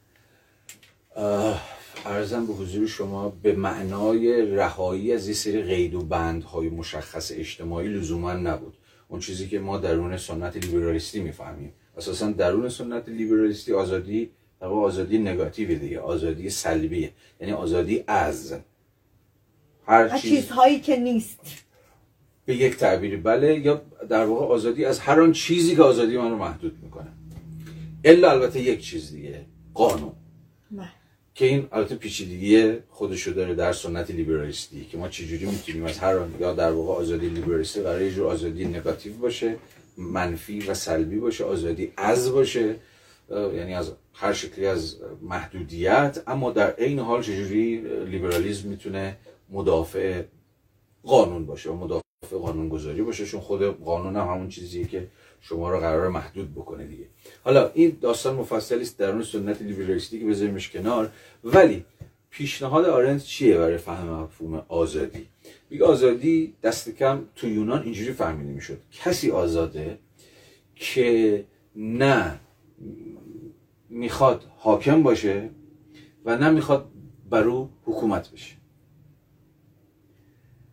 ارزم 2.05 2.45
به 2.45 2.53
حضور 2.53 2.87
شما 2.87 3.29
به 3.29 3.53
معنای 3.53 4.55
رهایی 4.55 5.13
از 5.13 5.27
یه 5.27 5.33
سری 5.33 5.61
قید 5.61 5.95
و 5.95 6.01
بندهای 6.01 6.69
مشخص 6.69 7.31
اجتماعی 7.35 7.87
لزوما 7.87 8.33
نبود. 8.33 8.73
اون 9.07 9.19
چیزی 9.19 9.47
که 9.47 9.59
ما 9.59 9.77
درون 9.77 10.17
سنت 10.17 10.57
لیبرالیستی 10.57 11.19
می‌فهمیم. 11.19 11.73
اساسا 11.97 12.31
درون 12.31 12.69
سنت 12.69 13.09
لیبرالیستی 13.09 13.73
آزادی 13.73 14.31
در 14.61 14.67
آزادی 14.67 15.17
نگاتیو 15.17 15.79
دیگه. 15.79 15.99
آزادی 15.99 16.49
سلبیه. 16.49 17.11
یعنی 17.39 17.53
آزادی 17.53 18.03
از. 18.07 18.55
هر 19.87 20.19
چیزهایی 20.19 20.79
که 20.79 20.95
نیست. 20.95 21.39
به 22.45 22.55
یک 22.55 22.77
تعبیری. 22.77 23.17
بله 23.17 23.59
یا 23.59 23.81
در 24.09 24.25
واقع 24.25 24.45
آزادی 24.45 24.85
از 24.85 24.99
هر 24.99 25.21
آن 25.21 25.31
چیزی 25.31 25.75
که 25.75 25.81
آزادی 25.81 26.17
من 26.17 26.31
رو 26.31 26.37
محدود 26.37 26.79
می‌کنه. 26.83 27.07
الا 28.03 28.31
البته 28.31 28.61
یک 28.61 28.81
چیز 28.81 29.11
دیگه 29.11 29.45
قانون. 29.73 30.13
نه. 30.71 30.91
که 31.35 31.45
این 31.45 31.67
البته 31.71 31.95
پیچیدگی 31.95 32.73
خودشو 32.89 33.31
داره 33.31 33.55
در 33.55 33.73
سنت 33.73 34.11
لیبرالیستی 34.11 34.85
که 34.85 34.97
ما 34.97 35.09
چجوری 35.09 35.45
می‌تونیم 35.45 35.85
از 35.85 35.97
هر 35.97 36.17
آن 36.17 36.35
یا 36.39 36.53
در 36.53 36.71
واقع 36.71 36.93
آزادی 36.93 37.29
لیبرالیستی 37.29 37.81
قرار 37.81 38.01
یه 38.01 38.11
جور 38.11 38.27
آزادی 38.27 38.65
نگاتیو 38.65 39.13
باشه 39.13 39.55
منفی 39.97 40.59
و 40.59 40.73
سلبی 40.73 41.19
باشه 41.19 41.43
آزادی 41.43 41.91
از 41.97 42.31
باشه. 42.31 42.75
یعنی 43.31 43.73
از 43.73 43.91
هر 44.13 44.33
شکلی 44.33 44.65
از 44.65 44.97
محدودیت 45.21 46.23
اما 46.27 46.51
در 46.51 46.71
عین 46.71 46.99
حال 46.99 47.21
چجوری 47.21 47.81
لیبرالیزم 48.05 48.69
می‌تونه 48.69 49.17
مدافع 49.49 50.23
قانون 51.03 51.45
باشه 51.45 51.69
و 51.69 51.75
مدافع 51.75 52.01
قانون 52.41 52.69
گذاری 52.69 53.01
باشه؟ 53.01 53.25
چون 53.25 53.39
خود 53.39 53.63
قانون 53.83 54.15
هم 54.15 54.27
همون 54.27 54.49
چیزیه 54.49 54.85
که 54.85 55.07
شما 55.41 55.71
رو 55.71 55.79
قرار 55.79 56.09
محدود 56.09 56.51
بکنه 56.51 56.85
دیگه. 56.85 57.05
حالا 57.43 57.71
این 57.73 57.97
داستان 58.01 58.35
مفصلی 58.35 58.81
است 58.81 58.97
درون 58.97 59.23
سنت 59.23 59.61
لیبرالیستی 59.61 60.19
که 60.19 60.25
بذاریمش 60.25 60.69
کنار. 60.69 61.11
ولی 61.43 61.85
پیشنهاد 62.29 62.85
آرنت 62.85 63.23
چیه 63.23 63.57
برای 63.57 63.77
فهم 63.77 64.09
مفهوم 64.09 64.65
آزادی؟ 64.67 65.27
میگه 65.69 65.85
آزادی 65.85 66.53
دست 66.63 66.89
کم 66.89 67.25
تو 67.35 67.47
یونان 67.47 67.83
اینجوری 67.83 68.13
فهمیده 68.13 68.53
می‌شد. 68.53 68.77
کسی 68.91 69.31
آزاده 69.31 69.97
که 70.75 71.43
نه 71.75 72.39
می‌خواد 73.91 74.45
حاکم 74.57 75.03
باشه 75.03 75.49
و 76.25 76.37
نه 76.37 76.49
می‌خواد 76.49 76.91
بر 77.29 77.43
او 77.43 77.69
حکومت 77.83 78.31
بشه. 78.31 78.55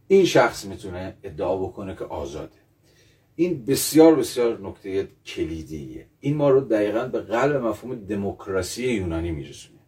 این 0.09 0.25
شخص 0.25 0.65
می‌تونه 0.65 1.17
ادعا 1.23 1.57
بکنه 1.57 1.95
که 1.95 2.05
آزاده. 2.05 2.59
این 3.37 3.65
بسیار 3.65 4.15
بسیار 4.15 4.61
نکته 4.61 5.09
کلیدیه. 5.27 6.07
این 6.21 6.37
ما 6.37 6.51
رو 6.51 6.61
دقیقا 6.61 7.07
به 7.07 7.21
قلب 7.21 7.57
مفهوم 7.57 7.95
دموکراسی 7.95 8.89
یونانی 8.89 9.31
میرسونه. 9.31 9.79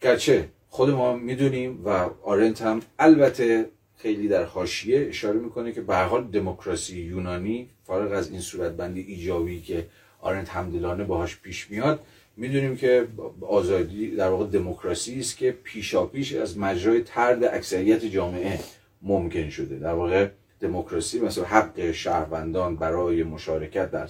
گرچه 0.00 0.48
خود 0.68 0.90
ما 0.90 1.16
می‌دونیم 1.16 1.84
و 1.84 1.88
آرنت 2.22 2.62
هم 2.62 2.80
البته 2.98 3.70
خیلی 3.96 4.28
در 4.28 4.44
حاشیه 4.44 5.06
اشاره 5.08 5.40
می‌کنه 5.40 5.72
که 5.72 5.80
به 5.80 5.96
حال 5.96 6.24
دموکراسی 6.24 7.00
یونانی 7.00 7.70
فارغ 7.82 8.12
از 8.12 8.30
این 8.30 8.40
صورتبندی 8.40 9.00
ایجابی 9.00 9.60
که 9.60 9.88
آرنت 10.20 10.48
همدلانه 10.48 11.04
باهاش 11.04 11.40
پیش 11.40 11.70
میاد. 11.70 12.00
می‌دونیم 12.36 12.76
که 12.76 13.06
آزادی 13.40 14.16
در 14.16 14.28
واقع 14.28 14.46
دموکراسی 14.46 15.20
است 15.20 15.36
که 15.36 15.56
پیشاپیش 15.64 16.34
از 16.34 16.58
مجرای 16.58 17.02
ترد 17.02 17.44
اکثریت 17.44 18.04
جامعه 18.04 18.58
ممکن 19.02 19.50
شده. 19.50 19.78
در 19.78 19.92
واقع 19.92 20.28
دموکراسی 20.60 21.20
مثل 21.20 21.44
حق 21.44 21.90
شهروندان 21.90 22.76
برای 22.76 23.22
مشارکت 23.22 23.90
در 23.90 24.08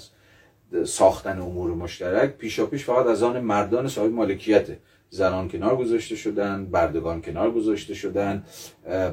ساختن 0.84 1.40
امور 1.40 1.70
مشترک 1.70 2.30
پیشاپیش 2.30 2.84
فقط 2.84 3.06
از 3.06 3.22
آن 3.22 3.40
مردان 3.40 3.88
صاحب 3.88 4.12
مالکیته 4.12 4.78
زنان 5.10 5.48
کنار 5.48 5.76
گذاشته 5.76 6.16
شدن 6.16 6.64
بردگان 6.64 7.22
کنار 7.22 7.50
گذاشته 7.50 7.94
شدن 7.94 8.44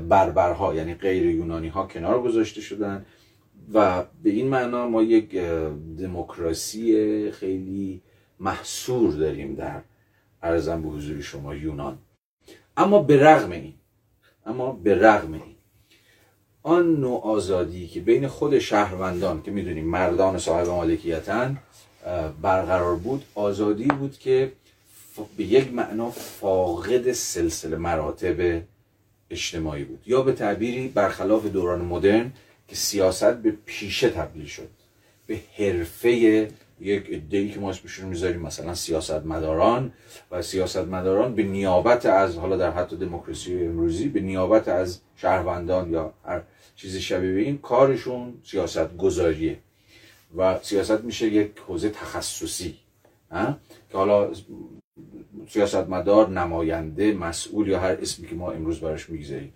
بربرها 0.10 0.76
یعنی 0.76 0.94
غیر 0.94 1.26
یونانی 1.26 1.68
ها 1.68 1.88
کنار 1.88 2.22
گذاشته 2.22 2.62
شدن. 2.62 3.06
و 3.74 4.04
به 4.24 4.30
این 4.30 4.48
معنا 4.48 4.88
ما 4.88 5.04
یک 5.04 5.36
دموکراسی 6.00 7.32
خیلی 7.32 8.02
محصور 8.40 9.14
داریم 9.14 9.56
در 9.56 9.82
ارزم 10.44 10.82
به 10.82 10.90
حضور 10.90 11.22
شما 11.22 11.56
یونان. 11.56 11.98
اما 12.78 13.00
به 13.00 13.24
رغم 13.24 13.52
این 13.52 13.74
اما 14.46 14.72
به 14.72 14.96
رغم 14.96 15.34
این 15.34 15.56
آن 16.64 16.96
نوع 16.96 17.22
آزادی 17.24 17.88
که 17.88 18.00
بین 18.00 18.28
خود 18.28 18.60
شهروندان 18.60 19.42
که 19.42 19.52
می‌دونیم 19.52 19.86
مردان 19.86 20.38
صاحب 20.38 20.68
مالکیتن 20.68 21.58
برقرار 22.42 22.96
بود 22.96 23.24
آزادی 23.36 23.88
بود 23.88 24.18
که 24.18 24.52
به 25.38 25.44
یک 25.44 25.74
معنا 25.74 26.10
فاقد 26.10 27.12
سلسله 27.12 27.78
مراتب 27.78 28.62
اجتماعی 29.30 29.84
بود. 29.84 30.00
یا 30.06 30.22
به 30.22 30.34
تعبیری 30.34 30.88
برخلاف 30.88 31.46
دوران 31.46 31.82
مدرن 31.82 32.32
که 32.68 32.76
سیاست 32.76 33.34
به 33.34 33.54
پیشه 33.66 34.10
تبدیل 34.10 34.46
شد. 34.46 34.70
به 35.28 35.40
حرفه 35.58 36.10
یک 36.80 37.06
ادهی 37.10 37.52
که 37.52 37.60
ما 37.60 37.70
اسمشون 37.70 38.10
می‌ذاریم 38.10 38.42
مثلا 38.42 38.76
سیاست 38.76 39.26
مداران 39.26 39.94
و 40.32 40.42
سیاست 40.42 40.78
مداران 40.78 41.36
به 41.36 41.44
نیابت 41.44 42.06
از 42.06 42.38
حالا 42.38 42.58
در 42.58 42.72
حتی 42.72 42.98
دموکراسی 42.98 43.66
امروزی 43.66 44.08
به 44.08 44.20
نیابت 44.20 44.68
از 44.68 45.00
شهروندان 45.16 45.92
یا 45.92 46.14
هر 46.26 46.42
چیز 46.76 46.98
شبیه 46.98 47.34
به 47.34 47.42
این 47.42 47.58
کارشون 47.58 48.34
سیاست 48.44 48.98
گذاریه 48.98 49.60
و 50.38 50.60
سیاست 50.62 51.02
میشه 51.02 51.28
یک 51.28 51.52
حوزه 51.68 51.90
تخصصی 51.90 52.76
که 53.92 53.98
حالا 53.98 54.32
سیاست 55.50 55.76
مدار 55.76 56.30
نماینده 56.30 57.14
مسئول 57.14 57.68
یا 57.68 57.80
هر 57.80 57.98
اسمی 58.02 58.28
که 58.28 58.36
ما 58.36 58.52
امروز 58.52 58.80
براش 58.80 59.10
می‌گذاریم. 59.10 59.54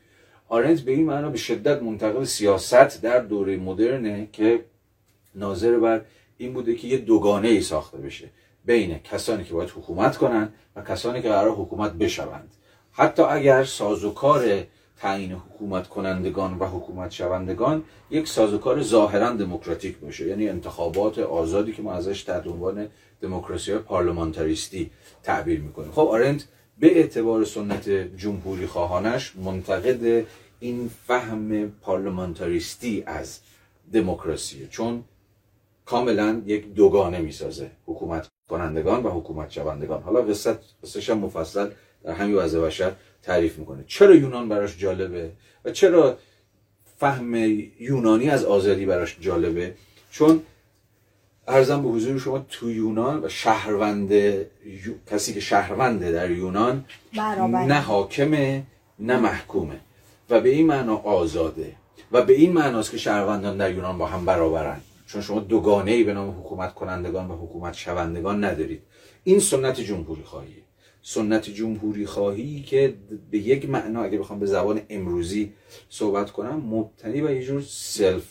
آرنت 0.49 0.81
به 0.81 0.91
این 0.91 1.05
معنا 1.05 1.29
به 1.29 1.37
شدت 1.37 1.81
منتقل 1.81 2.23
سیاست 2.23 3.01
در 3.01 3.19
دوره 3.19 3.57
مدرنه 3.57 4.27
که 4.31 4.65
ناظر 5.35 5.79
بر 5.79 6.01
این 6.37 6.53
بوده 6.53 6.75
که 6.75 6.87
یه 6.87 6.97
دوگانه 6.97 7.47
ای 7.47 7.61
ساخته 7.61 7.97
بشه 7.97 8.29
بین 8.65 8.99
کسانی 8.99 9.43
که 9.43 9.53
باید 9.53 9.69
حکومت 9.69 10.17
کنند 10.17 10.53
و 10.75 10.81
کسانی 10.81 11.21
که 11.21 11.29
قرار 11.29 11.51
حکومت 11.51 11.93
بشوند. 11.93 12.53
حتی 12.91 13.21
اگر 13.21 13.63
سازوکار 13.63 14.63
تعیین 14.97 15.31
حکومت 15.31 15.87
کنندگان 15.87 16.59
و 16.59 16.65
حکومت 16.65 17.11
شوندگان 17.11 17.83
یک 18.11 18.27
سازوکار 18.27 18.81
ظاهرا 18.81 19.29
دموکراتیک 19.29 19.97
باشه 19.97 20.27
یعنی 20.27 20.49
انتخابات 20.49 21.19
آزادی 21.19 21.73
که 21.73 21.81
ما 21.81 21.93
ازش 21.93 22.23
تحت 22.23 22.47
عنوان 22.47 22.87
دموکراسی 23.21 23.77
پارلمانتریستی 23.77 24.91
تعبیر 25.23 25.59
می‌کنیم. 25.59 25.91
خب 25.91 26.07
آرنت 26.07 26.47
به 26.79 26.97
اعتبار 26.97 27.45
سنت 27.45 27.89
جمهوری 28.17 28.65
خواهانش 28.65 29.33
منتقد 29.35 30.25
این 30.59 30.89
فهم 31.07 31.69
پارلمانتاریستی 31.69 33.03
از 33.05 33.39
دموکراسی. 33.93 34.67
چون 34.71 35.03
کاملا 35.85 36.41
یک 36.45 36.73
دوگانه 36.73 37.19
می‌سازه 37.19 37.71
حکومت 37.85 38.27
کنندگان 38.49 39.03
و 39.03 39.09
حکومت 39.09 39.51
شوندگان. 39.51 40.01
حالا 40.03 40.21
قصت 40.21 40.57
قصهش 40.83 41.09
مفصل 41.09 41.69
در 42.03 42.13
همین 42.13 42.35
وضع 42.35 42.59
بشر 42.59 42.91
تعریف 43.23 43.57
می‌کنه. 43.57 43.83
چرا 43.87 44.15
یونان 44.15 44.49
براش 44.49 44.77
جالبه؟ 44.77 45.31
و 45.65 45.71
چرا 45.71 46.17
فهم 46.97 47.35
یونانی 47.79 48.29
از 48.29 48.45
آزادی 48.45 48.85
براش 48.85 49.17
جالبه؟ 49.21 49.73
چون 50.11 50.41
ارزم 51.49 51.83
به 51.83 51.89
حضور 51.89 52.19
شما 52.19 52.39
تو 52.39 52.71
یونان 52.71 53.23
و 53.23 53.29
شهروند 53.29 54.11
کسی 55.11 55.33
که 55.33 55.39
شهرونده 55.39 56.11
در 56.11 56.31
یونان 56.31 56.85
نه 57.67 57.79
حاکمه 57.79 58.63
نه 58.99 59.19
محکومه. 59.19 59.79
و 60.29 60.41
به 60.41 60.49
این 60.49 60.67
معنا 60.67 60.95
آزاده. 60.97 61.75
و 62.11 62.21
به 62.21 62.33
این 62.33 62.53
معناست 62.53 62.91
که 62.91 62.97
شهروندان 62.97 63.57
در 63.57 63.73
یونان 63.73 63.97
با 63.97 64.05
هم 64.05 64.25
برابرن. 64.25 64.81
چون 65.07 65.21
شما 65.21 65.39
دوگانه 65.39 65.91
ای 65.91 66.03
به 66.03 66.13
نام 66.13 66.39
حکومت 66.39 66.73
کنندگان 66.73 67.31
و 67.31 67.35
حکومت 67.35 67.73
شوندگان 67.73 68.43
ندارید. 68.43 68.81
این 69.23 69.39
سنت 69.39 69.79
جمهوری 69.79 70.23
خواهیه 70.23 70.63
سنت 71.01 71.49
جمهوری 71.49 72.05
خواهی 72.05 72.61
که 72.61 72.93
به 73.31 73.37
یک 73.37 73.69
معنا 73.69 74.03
اگه 74.03 74.17
بخوام 74.17 74.39
به 74.39 74.45
زبان 74.45 74.81
امروزی 74.89 75.53
صحبت 75.89 76.31
کنم 76.31 76.63
مبتنی 76.65 77.21
بر 77.21 77.31
یه 77.31 77.43
جور 77.43 77.61
سلف 77.67 78.23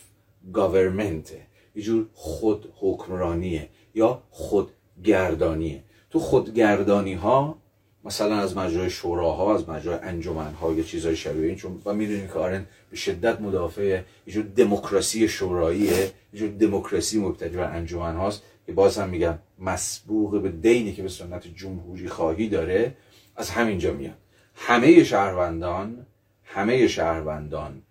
گاورمنته 0.53 1.48
یه 1.79 1.85
جور 1.85 2.05
خود 2.13 2.73
حکمرانیه 2.75 3.69
یا 3.95 4.21
خودگردانیه 4.29 5.83
تو 6.09 6.19
خودگردانی 6.19 7.13
ها 7.13 7.57
مثلا 8.03 8.35
از 8.35 8.57
مجرای 8.57 8.89
شوراها 8.89 9.55
از 9.55 9.69
مجرای 9.69 9.99
انجمنها 10.01 10.73
یا 10.73 10.83
چیزهای 10.83 11.15
شبیه 11.15 11.47
این 11.47 11.55
چون 11.55 11.81
و 11.85 11.93
می‌دونیم 11.93 12.27
که 12.27 12.33
آرن 12.33 12.65
به 12.89 12.97
شدت 12.97 13.41
مدافع 13.41 14.01
یه 14.27 14.33
جور 14.33 14.43
دموکراسی 14.43 15.27
شوراییه 15.27 16.11
یه 16.33 16.39
جور 16.39 16.49
دموکراسی 16.49 17.19
مبتنی 17.19 17.49
بر 17.49 17.75
انجمن 17.75 18.15
هاست 18.15 18.41
که 18.65 18.71
باز 18.71 18.97
هم 18.97 19.09
میگم 19.09 19.39
مسبوق 19.59 20.41
به 20.41 20.49
دینی 20.49 20.93
که 20.93 21.03
به 21.03 21.09
سنت 21.09 21.47
جمهوری 21.47 22.07
خواهی 22.07 22.49
داره 22.49 22.95
از 23.35 23.49
همینجا 23.49 23.93
میاد. 23.93 24.17
همه 24.55 25.03
شهروندان 25.03 26.05
همه 26.43 26.87
شهروندان 26.87 27.81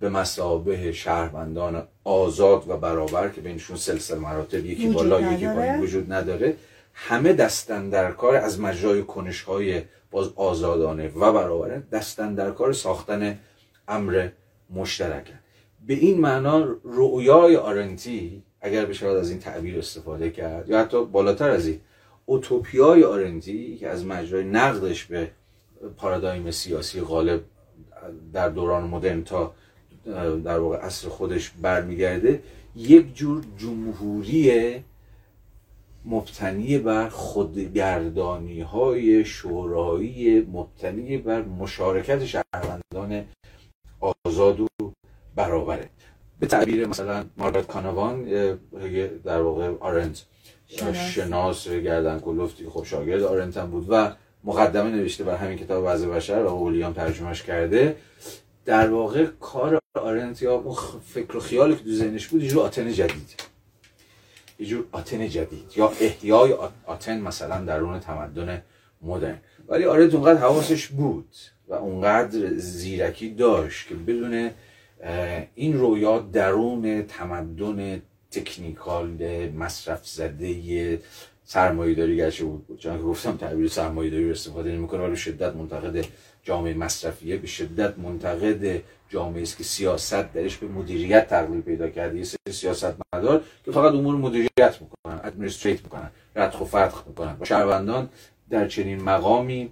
به 0.00 0.08
مسابه 0.08 0.92
شهروندان 0.92 1.88
آزاد 2.04 2.68
و 2.68 2.76
برابر 2.76 3.28
که 3.28 3.40
بینشون 3.40 3.76
سلسل 3.76 4.18
مراتب 4.18 4.66
یکی 4.66 4.88
بالا 4.88 5.32
یکی 5.32 5.46
پایین 5.46 5.80
وجود 5.80 6.12
نداره. 6.12 6.56
همه 6.94 7.32
دستن 7.32 7.88
در 7.88 8.12
کار 8.12 8.36
از 8.36 8.60
مجرای 8.60 9.02
کنش 9.02 9.42
های 9.42 9.82
باز 10.10 10.28
آزادانه 10.36 11.08
و 11.08 11.32
برابره 11.32 11.82
دستن 11.92 12.34
در 12.34 12.50
کار 12.50 12.72
ساختن 12.72 13.38
امر 13.88 14.28
مشترک 14.70 15.32
به 15.86 15.94
این 15.94 16.20
معنا 16.20 16.76
رؤیای 16.84 17.56
آرنتی 17.56 18.42
اگر 18.60 18.86
بشه 18.86 19.06
از 19.06 19.30
این 19.30 19.38
تعبیر 19.38 19.78
استفاده 19.78 20.30
کرد 20.30 20.68
یا 20.68 20.80
حتی 20.80 21.04
بالاتر 21.04 21.50
از 21.50 21.66
این 21.66 21.80
اوتوپیای 22.26 23.04
آرنتی 23.04 23.76
که 23.76 23.88
از 23.88 24.04
مجرای 24.04 24.44
نقدش 24.44 25.04
به 25.04 25.30
پارادایم 25.96 26.50
سیاسی 26.50 27.00
غالب 27.00 27.40
در 28.32 28.48
دوران 28.48 28.84
مدرن 28.84 29.24
تا 29.24 29.54
در 30.44 30.58
واقع 30.58 30.76
اصر 30.76 31.08
خودش 31.08 31.50
برمیگرده 31.62 32.42
یک 32.76 33.14
جور 33.14 33.44
جمهوری 33.58 34.74
مبتنی 36.04 36.78
بر 36.78 37.08
خودگردانی 37.08 38.60
های 38.60 39.24
شورایی 39.24 40.40
مبتنی 40.40 41.16
بر 41.16 41.42
مشارکت 41.42 42.24
شهروندان 42.24 43.24
آزاد 44.24 44.60
و 44.60 44.66
برابره. 45.36 45.88
به 46.40 46.46
تعبیر 46.46 46.86
مثلا 46.86 47.24
مارگارت 47.36 47.66
کانوان 47.66 48.24
در 49.24 49.42
واقع 49.42 49.72
آرنت 49.80 50.24
شناس. 50.94 51.68
گردن 51.68 52.20
کلوفتی 52.20 52.68
خب 52.68 52.84
شاگرد 52.84 53.22
آرنت 53.22 53.56
هم 53.56 53.70
بود 53.70 53.86
و 53.88 54.12
مقدمه 54.44 54.90
نوشته 54.90 55.24
بر 55.24 55.36
همین 55.36 55.58
کتاب 55.58 55.84
وضع 55.86 56.08
بشر 56.08 56.42
و 56.42 56.48
اولیام 56.48 56.92
ترجمهش 56.92 57.42
کرده. 57.42 57.96
در 58.66 58.90
واقع 58.90 59.26
کار 59.40 59.78
آرنت 59.94 60.42
یا 60.42 60.64
فکر 61.06 61.36
و 61.36 61.40
خیالی 61.40 61.76
که 61.76 61.84
تو 61.84 61.92
ذهنش 61.92 62.26
بود 62.26 62.42
یه 62.42 62.58
آتن 62.58 62.92
جدید. 62.92 63.34
یه 64.58 64.66
جور 64.66 64.86
آتن 64.92 65.28
جدید. 65.28 65.72
یا 65.76 65.92
احیای 66.00 66.54
آتن 66.86 67.20
مثلا 67.20 67.64
درون 67.64 68.00
تمدن 68.00 68.62
مدرن. 69.02 69.38
ولی 69.68 69.84
آرنت 69.84 70.14
اونقدر 70.14 70.40
حواسش 70.40 70.86
بود 70.86 71.28
و 71.68 71.74
اونقدر 71.74 72.56
زیرکی 72.56 73.30
داشت 73.30 73.88
که 73.88 73.94
بدون 73.94 74.50
این 75.54 75.78
رویا 75.78 76.18
درون 76.18 77.02
تمدن 77.02 78.02
تکنیکال 78.30 79.08
مصرف 79.48 80.06
زده 80.08 81.00
سرمایه 81.48 81.94
داری 81.94 82.16
گرچه 82.16 82.44
بود 82.44 82.78
چون 82.78 82.96
که 82.96 83.02
گفتم 83.02 83.36
تعبیر 83.36 83.68
سرمایه 83.68 84.10
داری 84.10 84.24
رو 84.24 84.30
استفاده 84.30 84.72
نمی‌کنه 84.72 85.02
ولی 85.06 85.16
شدت 85.16 85.56
منتقد 85.56 86.04
جامعه 86.42 86.74
مصرفیه 86.74 87.36
به 87.36 87.46
شدت 87.46 87.98
منتقد 87.98 88.82
جامعه 89.08 89.42
است 89.42 89.58
که 89.58 89.64
سیاست 89.64 90.32
درش 90.32 90.56
به 90.56 90.68
مدیریت 90.68 91.28
تغییر 91.28 91.60
پیدا 91.60 91.88
کرده. 91.88 92.18
یه 92.18 92.52
سیاست 92.52 92.94
مدار 93.14 93.42
که 93.64 93.72
فقط 93.72 93.92
امور 93.92 94.16
مدیریت 94.16 94.78
می‌کنن 94.80 95.20
ادمنستریت 95.24 95.82
می‌کنن 95.82 96.10
ردخ 96.36 96.60
و 96.60 96.64
فتخ 96.64 97.04
می‌کنن. 97.06 97.36
و 97.40 97.44
شهروندان 97.44 98.08
در 98.50 98.68
چنین 98.68 99.02
مقامی 99.02 99.70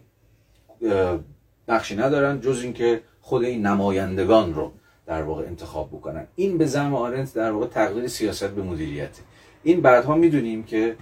نقشی 1.68 1.96
ندارن 1.96 2.40
جز 2.40 2.62
اینکه 2.62 3.00
خود 3.20 3.44
این 3.44 3.66
نمایندگان 3.66 4.54
رو 4.54 4.72
در 5.06 5.22
واقع 5.22 5.46
انتخاب 5.46 5.88
بکنن. 5.88 6.26
این 6.36 6.58
به 6.58 6.66
زم 6.66 6.94
آرنت 6.94 7.34
در 7.34 7.50
واقع 7.50 7.66
تغییر 7.66 8.06
سیاست 8.06 8.50
به 8.50 8.62
مدیریت 8.62 9.18
این 9.62 9.80
بعدها 9.80 10.14
می‌دونیم 10.14 10.62
که 10.62 10.96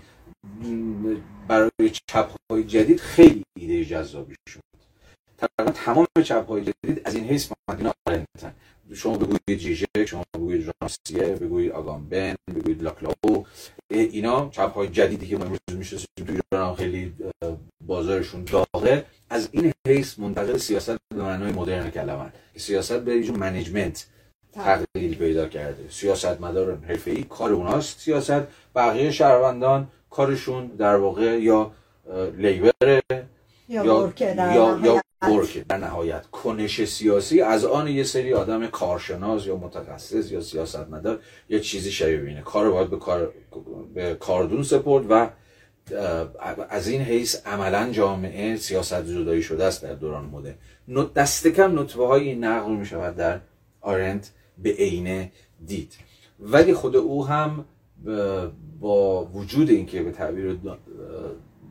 برای 1.49 1.91
چپ 2.09 2.31
های 2.51 2.65
جدید 2.65 3.01
خیلی 3.01 3.45
ایده 3.59 3.85
جذابی 3.85 4.35
شد. 4.49 4.61
تقریبا 5.39 5.73
تمام 5.73 6.07
چپ 6.25 6.49
های 6.49 6.65
جدید 6.65 7.03
از 7.05 7.15
این 7.15 7.25
حیث 7.25 7.53
مدینا 7.71 7.93
آرنتن 8.07 8.55
شما 8.95 9.19
بگویید 9.19 9.61
جیژه 9.61 9.87
شما 10.07 10.25
بگویید 10.35 10.73
رانسیه 10.81 11.37
بگویید 11.37 11.73
آگامبن 11.73 12.35
بگویید 12.57 12.83
لاکلاو 12.83 13.47
اینا 13.91 14.49
چپ 14.49 14.75
های 14.75 14.89
جدیدی 14.89 15.27
که 15.27 15.37
ما 15.37 15.45
امروز 15.45 15.59
میشه 15.73 15.97
تو 15.97 16.25
ایران 16.53 16.75
خیلی 16.75 17.13
بازارشون 17.87 18.45
داغه. 18.45 19.05
از 19.31 19.49
این 19.53 19.73
حیث 19.87 20.19
منتقل 20.19 20.59
سیاست 20.59 20.97
به 21.15 21.23
معنای 21.23 21.53
مدرن 21.53 21.91
کلمه. 21.91 22.33
سیاست 22.57 23.01
به 23.01 23.17
یه 23.17 23.31
منیجمنت 23.33 24.07
تغییر 24.53 25.19
پیدا 25.19 25.49
کرده. 25.49 25.91
سیاست 25.91 26.41
مدار 26.41 26.77
حرفه‌ای 26.77 27.23
کار 27.23 27.53
اوناست 27.53 28.01
سیاست. 28.01 28.43
بقیه 28.75 29.11
شهروندان 29.11 29.89
کارشون 30.13 30.67
در 30.67 30.97
واقع 30.97 31.41
یا 31.41 31.73
لیبر 32.39 33.03
یا 33.69 34.13
یا 34.19 34.81
یا 34.85 35.03
در 35.69 35.77
نهایت. 35.77 36.27
کنش 36.27 36.85
سیاسی 36.85 37.41
از 37.41 37.65
آن 37.65 37.89
یه 37.89 38.05
سری 38.05 38.35
آدم 38.35 38.67
کارشناس 38.67 39.47
یا 39.47 39.57
متخصص 39.57 40.31
یا 40.31 40.41
سیاستمدار 40.41 41.21
یه 41.49 41.61
چیزی 41.61 41.91
شبیه 41.91 42.17
بینه 42.17 42.43
کار 42.43 42.71
باید 42.71 42.91
به, 42.91 42.97
کار... 42.99 43.33
به 43.95 44.15
کاردون 44.15 44.63
سپرد 44.63 45.07
و 45.11 45.31
از 46.69 46.89
این 46.89 47.01
حیث 47.01 47.47
عملا 47.47 47.91
جامعه 47.91 48.57
سیاست 48.57 49.05
زدایی 49.05 49.43
شده 49.43 49.65
است 49.65 49.83
در 49.83 49.95
دوران 49.95 50.25
مده 50.25 50.59
دست 51.15 51.47
کم 51.47 51.79
نطبه 51.79 52.07
های 52.07 52.35
نقل 52.35 52.73
می 52.73 52.87
شود 52.87 53.17
در 53.17 53.41
آرنت 53.81 54.31
به 54.59 54.71
عینه 54.71 55.33
دید. 55.67 55.95
ولی 56.41 56.75
خود 56.75 56.97
او 56.97 57.27
هم 57.27 57.65
با 58.83 59.25
وجود 59.25 59.71
اینکه 59.71 60.03
به 60.03 60.11
تعبیر 60.11 60.59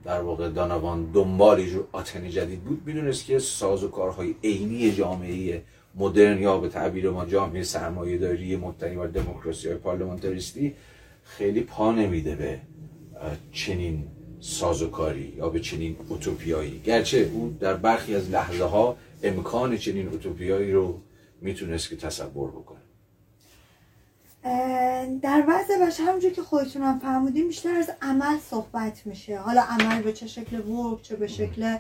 در 0.04 0.22
واقع 0.22 0.50
دانوان 0.50 1.12
دنبال 1.14 1.60
یه 1.60 1.80
آتن 1.92 2.30
جدید 2.30 2.64
بود 2.64 2.82
می‌دونست 2.86 3.26
که 3.26 3.40
ساز 3.40 3.84
و 3.84 3.88
کارهای 3.88 4.36
عینی 4.44 4.92
جامعه 4.92 5.62
مدرن 5.96 6.42
یا 6.42 6.58
به 6.58 6.70
تعبیر 6.70 7.10
ما 7.10 7.26
جامعه 7.26 7.64
سرمایه 7.64 8.18
داری 8.18 8.56
مبتنی 8.56 8.96
بر 8.96 9.08
دموکراسی 9.08 9.68
های 9.68 9.78
پارلمانتریستی 9.78 10.74
خیلی 11.24 11.62
پا 11.62 11.92
نمیده 11.92 12.36
به 12.36 12.60
چنین 13.52 14.08
سازوکاری 14.40 15.34
یا 15.38 15.50
به 15.50 15.60
چنین 15.60 15.96
اوتوپیایی. 16.10 16.82
گرچه 16.86 17.32
او 17.34 17.58
در 17.60 17.74
برخی 17.74 18.16
از 18.16 18.30
لحظه 18.30 18.64
ها 18.64 18.98
امکان 19.24 19.78
چنین 19.78 20.08
اوتوپیایی 20.08 20.72
رو 20.72 21.00
می‌تونست 21.42 21.90
که 21.90 21.96
تصور 21.96 22.52
بکنه. 22.52 22.81
در 25.22 25.44
وضع 25.48 25.86
بشر 25.86 26.04
همونجور 26.04 26.32
که 26.32 26.42
خودتون 26.42 26.82
هم 26.82 27.00
فرمودین 27.00 27.48
بیشتر 27.48 27.76
از 27.76 27.92
عمل 28.02 28.38
صحبت 28.50 29.06
میشه. 29.06 29.38
حالا 29.40 29.62
عمل 29.62 30.02
به 30.02 30.14
چه 30.14 30.28
شکل 30.28 30.60
work 30.70 31.02
چه 31.02 31.16
به 31.16 31.28
شکل 31.28 31.78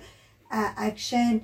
اکشن 0.77 1.41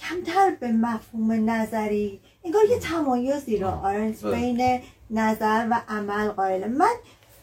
کمتر 0.00 0.56
به 0.60 0.72
مفهوم 0.72 1.50
نظری. 1.50 2.20
انگار 2.44 2.62
یه 2.70 2.78
تمایزی 2.78 3.56
رو 3.56 3.68
آرنت 3.68 4.24
بین 4.24 4.80
نظر 5.10 5.66
و 5.70 5.80
عمل 5.88 6.28
قائله. 6.28 6.66
من 6.66 6.94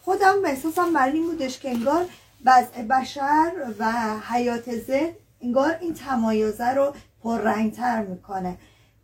خودم 0.04 0.34
احساسم 0.44 0.92
بر 0.92 1.08
این 1.08 1.26
بودش 1.26 1.58
که 1.58 1.70
انگار 1.70 2.06
وضع 2.44 2.82
بشر 2.82 3.52
و 3.78 3.92
حیات 4.30 4.76
ذهن 4.76 5.12
انگار 5.40 5.76
این 5.80 5.94
تمایزه 5.94 6.68
رو 6.68 6.94
پررنگتر 7.22 8.02
می‌کنه. 8.02 8.56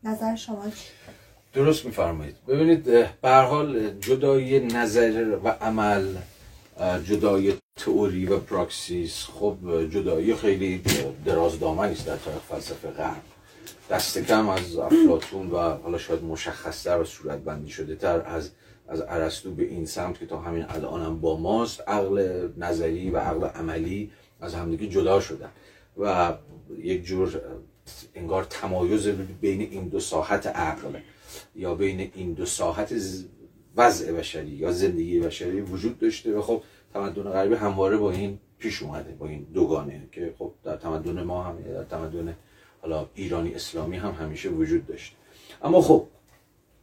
نظر 0.04 0.34
شما 0.34 0.70
چی؟ 0.70 0.88
درست 1.56 1.84
میفرمایید. 1.84 2.36
ببینید 2.48 2.84
به 3.20 3.30
حال 3.30 3.90
جدای 3.90 4.60
نظر 4.60 5.38
و 5.44 5.48
عمل 5.48 6.06
جدای 7.04 7.54
تئوری 7.76 8.26
و 8.26 8.38
پراکسیس 8.38 9.24
خب 9.24 9.56
جدایی 9.90 10.34
خیلی 10.34 10.82
درازدامنی 11.24 11.92
است 11.92 12.06
در 12.06 12.16
تاریخ 12.16 12.42
فلسفه 12.42 12.90
غرب. 12.90 13.22
دست 13.90 14.18
کم 14.18 14.48
از 14.48 14.76
افلاطون 14.76 15.50
و 15.50 15.56
حالا 15.58 15.98
شاید 15.98 16.22
مشخصتر 16.22 17.00
و 17.00 17.04
صورت 17.04 17.38
بندی 17.38 17.70
شده 17.70 17.96
تر 17.96 18.22
از 18.26 18.50
از 18.88 19.00
ارسطو 19.08 19.50
به 19.50 19.64
این 19.64 19.86
سمت 19.86 20.18
که 20.18 20.26
تا 20.26 20.38
همین 20.38 20.64
الانم 20.68 21.20
با 21.20 21.36
ماست 21.36 21.88
عقل 21.88 22.48
نظری 22.56 23.10
و 23.10 23.18
عقل 23.18 23.46
عملی 23.46 24.10
از 24.40 24.54
همدیگه 24.54 24.88
جدا 24.88 25.20
شدن. 25.20 25.50
و 25.98 26.34
یک 26.78 27.04
جور 27.04 27.40
انگار 28.14 28.44
تمایز 28.44 29.08
بین 29.40 29.60
این 29.60 29.88
دو 29.88 30.00
ساحت 30.00 30.46
عقل 30.46 30.98
یا 31.54 31.74
بین 31.74 32.10
این 32.14 32.32
دو 32.32 32.46
ساحت 32.46 32.94
وضع 33.76 34.12
بشری 34.12 34.50
یا 34.50 34.72
زندگی 34.72 35.20
بشری 35.20 35.60
وجود 35.60 35.98
داشته 35.98 36.38
و 36.38 36.42
خب 36.42 36.62
تمدن 36.94 37.22
غربی 37.22 37.54
همواره 37.54 37.96
با 37.96 38.10
این 38.10 38.38
پیش 38.58 38.82
اومده 38.82 39.12
با 39.12 39.28
این 39.28 39.46
دوگانه 39.54 40.08
که 40.12 40.34
خب 40.38 40.52
در 40.64 40.76
تمدن 40.76 41.22
ما 41.22 41.42
هم 41.42 41.62
در 41.62 41.84
تمدن 41.84 42.36
حالا 42.80 43.08
ایرانی 43.14 43.54
اسلامی 43.54 43.96
هم 43.96 44.12
همیشه 44.12 44.48
وجود 44.48 44.86
داشته. 44.86 45.16
اما 45.62 45.80
خب 45.80 46.06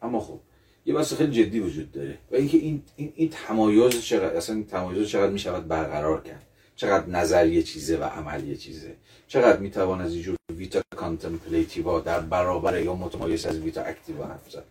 اما 0.02 0.20
خب 0.20 0.40
یه 0.86 0.94
بحث 0.94 1.14
خیلی 1.14 1.32
جدی 1.32 1.60
وجود 1.60 1.92
داره 1.92 2.18
و 2.32 2.36
اینکه 2.36 2.58
این 2.58 2.84
این, 2.96 3.14
این 3.16 3.30
تمایز 3.30 4.02
چقدر 4.02 4.36
اصلا 4.36 4.56
این 4.56 4.66
تمایز 4.66 5.08
چقدر 5.08 5.32
می 5.32 5.40
شود 5.40 5.68
برقرار 5.68 6.22
کرد؟ 6.22 6.46
چقدر 6.76 7.10
نظریه 7.10 7.64
چیزه 7.64 7.98
و 7.98 8.04
عملی 8.04 8.58
چیزه؟ 8.58 8.96
چقدر 9.28 9.60
می‌توان 9.60 10.02
از 10.02 10.14
اینجور 10.14 10.36
vita 10.58 10.82
contemplativa 10.96 12.00
در 12.00 12.20
برابر 12.20 12.82
یا 12.82 12.96
متمایز 12.96 13.46
از 13.46 13.60
vita 13.60 13.82
activa 13.82 14.26
حرف 14.26 14.52
زد. 14.52 14.64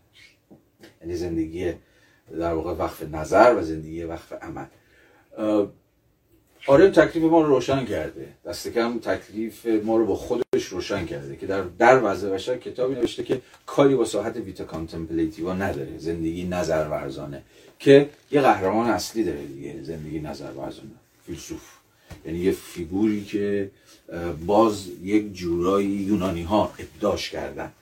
یعنی 1.01 1.17
زندگی 1.17 1.73
در 2.39 2.55
واقع 2.55 2.73
وقف 2.73 3.03
نظر 3.03 3.55
و 3.59 3.63
زندگی 3.63 4.03
وقف 4.03 4.33
عمل. 4.33 4.67
آره 6.67 6.91
تکلیف 6.91 7.25
ما 7.25 7.41
رو 7.41 7.47
روشن 7.47 7.85
کرده. 7.85 8.29
دست 8.47 8.69
کم 8.69 8.99
تکلیف 8.99 9.67
ما 9.67 9.97
رو 9.97 10.07
با 10.07 10.15
خودش 10.15 10.65
روشن 10.71 11.07
کرده 11.07 11.37
که 11.37 11.47
در 11.47 11.63
در 11.63 12.01
وضع 12.05 12.31
بشر 12.31 12.57
کتابی 12.59 12.95
نوشته 12.95 13.25
که 13.25 13.41
کاری 13.67 13.95
با 13.95 14.05
ساحت 14.05 14.37
vita 14.37 14.65
contemplativa 14.65 15.55
نداره. 15.55 15.99
زندگی 15.99 16.45
نظر 16.45 16.89
ورزانه 16.89 17.43
که 17.79 18.11
یه 18.31 18.41
قهرمان 18.41 18.91
اصلی 18.91 19.25
داره 19.25 19.45
دیگه 19.45 19.83
زندگی 19.83 20.21
نظر 20.21 20.51
ورزانه 20.53 20.91
فیلسوف. 21.27 21.83
یعنی 22.25 22.39
یه 22.39 22.53
فیگوری 22.53 23.25
که 23.25 23.71
باز 24.47 24.89
یک 25.03 25.33
جورایی 25.33 25.89
یونانی 25.89 26.43
ها 26.43 26.75
ابداش 26.79 27.31
کردن 27.31 27.73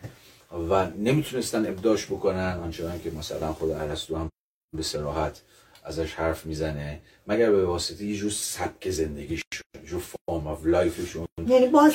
و 0.71 0.91
نمی‌تونستن 0.91 1.67
ابداش 1.67 2.07
بکنن 2.07 2.61
آنچنان 2.63 3.01
که 3.01 3.11
مثلا 3.11 3.53
خود 3.53 3.71
ارسطو 3.71 4.17
هم 4.17 4.29
به 4.77 4.83
صراحت 4.83 5.41
ازش 5.85 6.15
حرف 6.15 6.47
می‌زنه. 6.47 7.01
مگر 7.27 7.51
به 7.51 7.67
واسطه 7.67 8.05
یه 8.05 8.17
جور 8.17 8.31
سبک 8.31 8.91
زندگیشون 8.91 9.61
جور 9.87 10.01
form 10.01 10.47
of 10.47 10.67
life 10.67 10.97
شون 10.97 11.27
یعنی 11.47 11.67
باز 11.67 11.95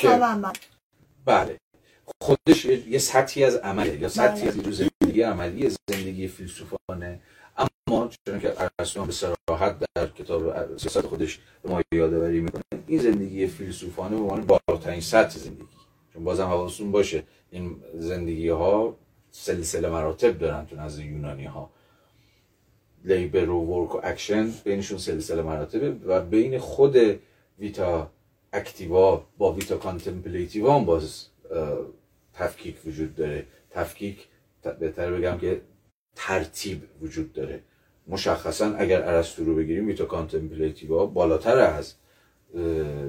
بله. 1.24 1.58
خودش 2.20 2.64
یه 2.64 2.98
سطحی 2.98 3.44
از 3.44 3.56
عمله 3.56 3.98
یا 3.98 4.08
سطحی 4.08 4.48
از 4.48 4.54
زندگی 4.54 5.22
عملی 5.22 5.70
زندگی 5.90 6.28
فیلسوفانه. 6.28 7.20
اما 7.58 8.10
چون 8.26 8.40
که 8.40 8.52
ارسطو 8.78 9.04
به 9.04 9.12
صراحت 9.12 9.76
در 9.94 10.06
کتاب 10.06 10.76
سیاست 10.76 11.00
خودش 11.00 11.40
به 11.62 11.70
ما 11.70 11.82
یادآوری 11.92 12.40
می‌کنه 12.40 12.62
این 12.86 12.98
زندگی 12.98 13.46
فیلسوفانه 13.46 14.16
به 14.16 14.22
عنوان 14.22 14.46
بالاترین 14.46 15.00
سطح 15.00 15.38
زندگی. 15.38 15.68
چون 16.12 16.24
بازم 16.24 16.44
حواستون 16.44 16.92
باشه 16.92 17.22
این 17.50 17.76
زندگی 17.94 18.48
ها 18.48 18.96
سلسله 19.30 19.88
مراتب 19.88 20.38
دارن 20.38 20.66
تو 20.66 20.76
نزد 20.76 21.00
یونانی 21.00 21.44
ها 21.44 21.70
labor 23.04 23.50
و 23.50 23.60
work 23.60 23.94
و 23.94 24.00
اکشن 24.02 24.54
بینشون 24.64 24.98
سلسله 24.98 25.42
مراتبه 25.42 25.90
و 26.06 26.20
بین 26.20 26.58
خود 26.58 26.96
vita 27.58 28.10
activa 28.52 29.26
با 29.38 29.52
vita 29.52 29.76
contemplativa 29.76 30.78
هم 30.78 30.84
باز 30.84 31.26
تفکیک 32.34 32.76
وجود 32.86 33.14
داره. 33.14 33.46
تفکیک 33.70 34.26
بهتر 34.80 35.12
بگم 35.12 35.38
که 35.38 35.60
ترتیب 36.16 36.82
وجود 37.02 37.32
داره. 37.32 37.60
مشخصا 38.08 38.74
اگر 38.74 39.02
ارسطو 39.02 39.44
رو 39.44 39.54
بگیریم 39.54 39.86
vita 39.86 40.04
contemplativa 40.04 41.06
بالاتر 41.06 41.58
از 41.58 41.94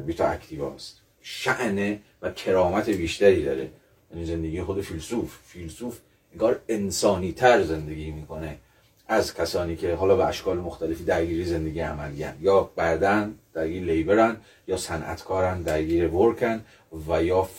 vita 0.05 0.27
activa 0.27 0.73
است. 0.73 1.01
شأن 1.21 1.99
و 2.21 2.31
کرامت 2.31 2.89
بیشتری 2.89 3.43
داره. 3.43 3.69
یعنی 4.11 4.25
زندگی 4.25 4.61
خود 4.61 4.81
فیلسوف. 4.81 5.37
فیلسوف 5.45 5.99
انگار 6.31 6.59
انسانی 6.69 7.31
تر 7.31 7.63
زندگی 7.63 8.11
می‌کنه 8.11 8.57
از 9.07 9.33
کسانی 9.33 9.75
که 9.75 9.95
حالا 9.95 10.15
به 10.15 10.25
اشکال 10.25 10.57
مختلفی 10.57 11.03
درگیری 11.03 11.45
زندگی 11.45 11.79
عملی 11.79 12.25
یا 12.41 12.69
بعدن 12.75 13.35
درگیر 13.53 13.83
labor 13.83 14.28
ن 14.28 14.37
یا 14.67 14.77
صنعتکارن 14.77 15.61
درگیر 15.61 16.07
work 16.07 16.54
ن 16.54 16.65
و 17.09 17.23
یا 17.23 17.49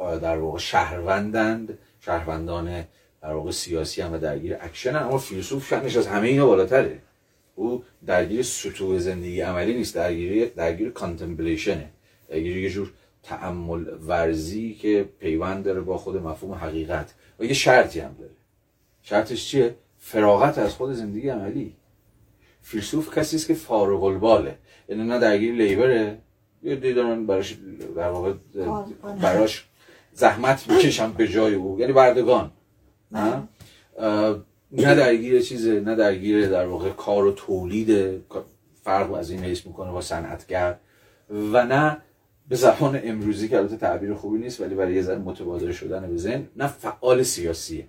در 0.00 0.38
واقع 0.38 0.58
شهروندند 0.58 1.78
شهروندان 2.00 2.84
در 3.22 3.32
واقع 3.32 3.50
سیاسی 3.50 4.02
هم 4.02 4.12
و 4.12 4.18
درگیر 4.18 4.56
اکشن 4.60 4.96
اما 4.96 5.18
فیلسوف 5.18 5.68
شأنش 5.68 5.96
از 5.96 6.06
همه 6.06 6.28
اینا 6.28 6.46
بالاتره. 6.46 6.98
او 7.54 7.84
درگیر 8.06 8.42
سطوح 8.42 8.98
زندگی 8.98 9.40
عملی 9.40 9.74
نیست 9.74 9.94
درگیر 9.94 10.48
درگیر 10.48 10.90
contemplation 10.90 11.83
ه 11.83 11.90
درگیر 12.28 12.56
یه 12.56 12.70
جور 12.70 12.92
تعمل 13.22 13.84
ورزی 14.06 14.74
که 14.74 15.08
پیوند 15.20 15.64
داره 15.64 15.80
با 15.80 15.98
خود 15.98 16.16
مفهوم 16.16 16.54
حقیقت. 16.54 17.14
و 17.38 17.44
یه 17.44 17.52
شرطی 17.52 18.00
هم 18.00 18.16
داره. 18.18 18.30
شرطش 19.02 19.48
چیه؟ 19.48 19.74
فراغت 19.98 20.58
از 20.58 20.74
خود 20.74 20.92
زندگی 20.92 21.28
عملی. 21.28 21.76
فیلسوف 22.62 23.18
کسی 23.18 23.36
است 23.36 23.46
که 23.46 23.54
فارغ 23.54 24.04
الباله. 24.04 24.58
یعنی 24.88 25.04
نه 25.04 25.18
درگیر 25.18 25.54
لیبره. 25.54 26.18
یه 26.62 26.76
دیدارن 26.76 27.26
براش 27.26 27.56
در 27.96 28.10
واقع 28.10 28.32
براش 29.22 29.68
زحمت 30.12 30.70
می‌کشم 30.70 31.12
به 31.12 31.28
جای 31.28 31.54
او. 31.54 31.80
یعنی 31.80 31.92
بردگان. 31.92 32.50
نه؟ 33.12 33.48
نه 34.72 34.94
درگیر 34.94 35.40
چیزه 35.40 35.80
نه 35.80 35.94
درگیر 35.94 36.48
در 36.48 36.66
واقع 36.66 36.90
کار 36.90 37.26
و 37.26 37.32
تولید 37.32 38.20
فرق 38.82 39.12
از 39.12 39.30
این 39.30 39.44
حیث 39.44 39.66
می‌کنه 39.66 39.90
با 39.90 40.00
صنعتگر. 40.00 40.76
و 41.30 41.64
نه 41.64 41.96
به 42.48 42.56
زبان 42.56 43.00
امروزی 43.04 43.48
که 43.48 43.58
البته 43.58 43.76
تعبیر 43.76 44.14
خوبی 44.14 44.38
نیست 44.38 44.60
ولی 44.60 44.74
برای 44.74 44.94
یه 44.94 45.02
ذره 45.02 45.18
متبادر 45.18 45.72
شدن 45.72 46.10
به 46.10 46.16
ذهن 46.16 46.48
نه 46.56 46.66
فعال 46.66 47.22
سیاسیه. 47.22 47.86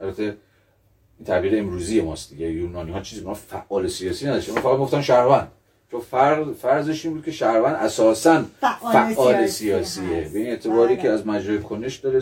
البته 0.00 0.22
این 0.22 1.26
تعبیر 1.26 1.58
امروزی 1.58 2.00
ماست 2.00 2.30
دیگه 2.30 2.52
یونانی 2.52 2.92
ها 2.92 3.00
چیزی 3.00 3.24
ما 3.24 3.34
فعال 3.34 3.88
سیاسی 3.88 4.26
نداشتن 4.26 4.52
فقط 4.54 4.78
گفتن 4.78 5.00
شهروند. 5.02 5.48
چون 5.90 6.00
فرض 6.00 6.48
فرضش 6.48 7.04
این 7.04 7.14
بود 7.14 7.24
که 7.24 7.30
شهروند 7.30 7.74
اساسا 7.74 8.44
فعال, 8.60 9.14
فعال 9.14 9.46
سیاسیه. 9.46 10.30
به 10.32 10.38
این 10.38 10.46
اعتباری 10.46 10.94
بله. 10.94 11.02
که 11.02 11.10
از 11.10 11.26
مجرای 11.26 11.58
کنش 11.58 11.96
داره 11.96 12.20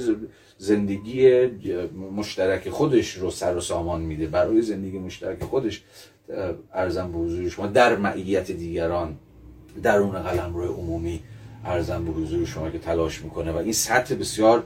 زندگی 0.59 1.47
مشترک 2.17 2.71
خودش 2.71 3.15
رو 3.15 3.31
سر 3.31 3.57
و 3.57 3.61
سامان 3.61 4.01
میده. 4.01 4.27
برای 4.27 4.63
زندگی 4.63 4.99
مشترک 4.99 5.45
خودش 5.45 5.83
ارزم 6.75 7.13
به 7.13 7.19
حضور 7.19 7.49
شما 7.49 7.67
در 7.67 7.97
معیت 7.97 8.51
دیگران 8.51 9.17
درون 9.83 10.23
قلم 10.23 10.55
روی 10.55 10.69
عمومی 10.69 11.23
ارزم 11.65 12.05
به 12.05 12.11
حضور 12.11 12.47
شما 12.47 12.71
که 12.71 12.79
تلاش 12.79 13.23
می‌کنه. 13.23 13.53
و 13.53 13.57
این 13.57 13.73
سطح 13.73 14.15
بسیار 14.15 14.65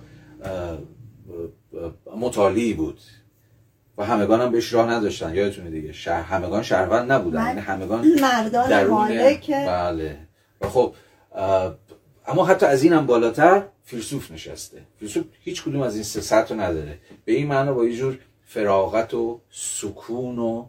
مطالعی 2.17 2.75
بود. 2.75 3.01
و 3.99 4.05
همگان 4.05 4.41
هم 4.41 4.53
بهش 4.53 4.73
راه 4.73 4.91
نداشتن. 4.91 5.35
یادتونه 5.35 5.71
دیگه 5.71 5.93
شهر 5.93 6.23
همگان 6.23 6.63
شهروند 6.63 7.13
نبودن. 7.13 7.47
یعنی 7.47 7.61
همگان 7.61 8.07
مردان 8.21 8.87
مالک. 8.87 9.51
بله. 9.51 10.17
و 10.61 10.69
خب 10.69 10.95
اما 12.27 12.45
حتی 12.45 12.67
از 12.67 12.83
این 12.83 12.93
هم 12.93 13.07
بالاتر 13.07 13.63
فیلسوف 13.85 14.31
نشسته. 14.31 14.83
فیلسوف 14.99 15.25
هیچ 15.41 15.63
کدوم 15.65 15.83
از 15.83 15.95
این 15.95 16.05
سه 16.05 16.21
سطح 16.21 16.55
رو 16.55 16.61
نداره. 16.61 16.99
به 17.25 17.33
این 17.33 17.47
معنا 17.47 17.75
با 17.75 17.85
یه 17.85 17.97
جور 17.97 18.19
فراغت 18.47 19.15
و 19.15 19.41
سکون 19.51 20.39
و 20.39 20.67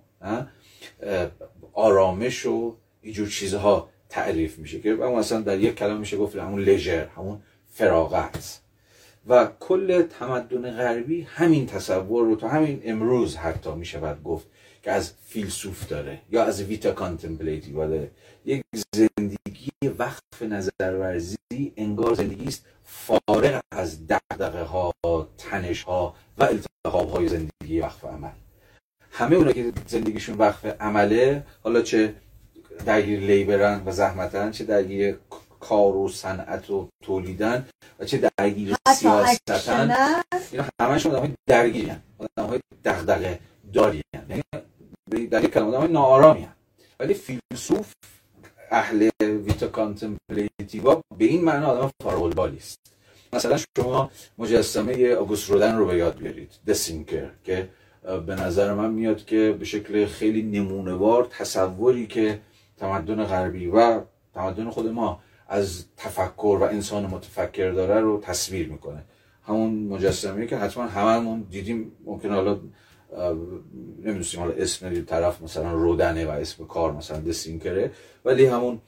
آرامش 1.74 2.45
و 2.45 2.76
اینجور 3.01 3.30
چیزها 3.30 3.89
تعریف 4.09 4.57
میشه 4.57 4.80
که 4.80 4.93
مثلا 4.93 5.41
در 5.41 5.59
یک 5.59 5.76
کلام 5.76 5.99
میشه 5.99 6.17
گفت 6.17 6.36
همون 6.36 6.61
leisure 6.62 7.06
همون 7.05 7.41
فراغت. 7.71 8.59
و 9.28 9.47
کل 9.59 10.01
تمدن 10.01 10.71
غربی 10.71 11.21
همین 11.21 11.65
تصور 11.65 12.26
رو 12.26 12.36
تا 12.36 12.47
همین 12.47 12.82
امروز 12.86 13.36
حتی 13.36 13.76
می 13.76 13.86
شود 13.86 14.24
گفت 14.24 14.47
که 14.84 14.91
از 14.91 15.13
فیلسوف 15.26 15.88
داره 15.88 16.21
یا 16.32 16.43
از 16.43 16.61
vita 16.62 16.91
contemplativa 16.91 17.72
داره 17.71 18.11
یک 18.45 18.61
زندگی 18.95 19.69
وقف 19.99 20.41
نظرورزی 20.41 21.38
انگار 21.78 22.13
زندگی 22.13 22.47
است 22.47 22.65
فارغ 22.84 23.61
از 23.71 24.07
دقدقه 24.07 24.63
ها 24.63 24.93
تنش 25.38 25.84
ها 25.84 26.15
و 26.38 26.43
التحاب 26.43 27.09
های 27.09 27.28
زندگی 27.28 27.80
وقف 27.80 28.05
عمل. 28.05 28.30
همه 29.11 29.36
اونا 29.36 29.51
که 29.51 29.71
زندگیشون 29.88 30.38
وقف 30.38 30.65
عمله 30.65 31.43
حالا 31.63 31.82
چه 31.82 32.15
درگیر 32.86 33.19
لیبرن 33.19 33.84
و 33.86 33.91
زحمتن 33.91 34.51
چه 34.51 34.63
درگیر 34.63 35.17
کار 35.70 35.95
و 35.95 36.09
صنعت 36.09 36.70
و 36.70 36.89
تولیدن 37.03 37.68
و 37.99 38.05
چه 38.05 38.30
درگیر 38.38 38.76
سیاستن 38.95 39.95
اینا 40.51 40.66
همشون 40.82 41.11
آدم 41.11 41.22
های 41.22 41.32
درگیری 41.47 41.89
هن. 41.89 42.01
آدم 42.18 42.49
های 42.49 42.59
دغدغه 42.86 43.39
داری 43.74 44.01
هن. 44.16 44.26
یعنی 44.30 45.28
در 45.28 45.43
یک 45.43 45.53
کلمه 45.53 45.68
آدم 45.68 45.80
های 45.80 45.91
ناآرامی 45.91 46.41
هن. 46.41 46.55
ولی 46.99 47.14
فیلسوف 47.14 47.93
اهل 48.72 49.09
ویتا 49.22 49.68
کانتمپلیتیوا 49.68 51.01
به 51.18 51.26
این 51.26 51.43
معنا 51.43 51.68
آدم 51.68 51.91
فارغ 52.03 52.39
است 52.39 52.80
مثلا 53.34 53.57
شما 53.78 54.11
مجسمه 54.38 55.16
آگوست 55.16 55.49
رودن 55.49 55.78
رو 55.78 55.86
به 55.86 55.97
یاد 55.97 56.18
بیارید 56.18 56.51
دسینکر 56.68 57.30
که 57.43 57.70
به 58.03 58.36
نظر 58.36 58.74
من 58.74 58.91
میاد 58.91 59.26
که 59.26 59.55
به 59.59 59.66
شکل 59.66 60.05
خیلی 60.05 60.41
نمونهوار 60.41 61.28
تصوری 61.39 62.07
که 62.07 62.39
تمدن 62.78 63.24
غربی 63.24 63.68
و 63.68 64.01
تمدن 64.34 64.70
خود 64.70 64.88
ما 64.88 65.20
از 65.54 65.86
تفکر 65.97 66.58
و 66.62 66.64
انسان 66.64 67.06
متفکر 67.06 67.72
داره 67.72 67.99
رو 67.99 68.20
تصویر 68.22 68.70
می‌کنه. 68.70 69.04
همون 69.47 69.74
مجسمه 69.74 70.47
که 70.47 70.58
حتما 70.58 70.84
هممون 70.84 71.41
دیدیم 71.51 71.91
ممکن 72.06 72.30
حالا 72.30 72.60
نمی‌دونستیم 74.04 74.39
حالا 74.39 74.54
اسم 74.54 75.01
طرف 75.01 75.41
مثلا 75.41 75.72
رودنه 75.72 76.26
و 76.26 76.30
اسم 76.30 76.66
کار 76.66 76.91
مثلا 76.91 77.20
دسینکره 77.20 77.91
ولی 78.26 78.45
همون 78.45 78.80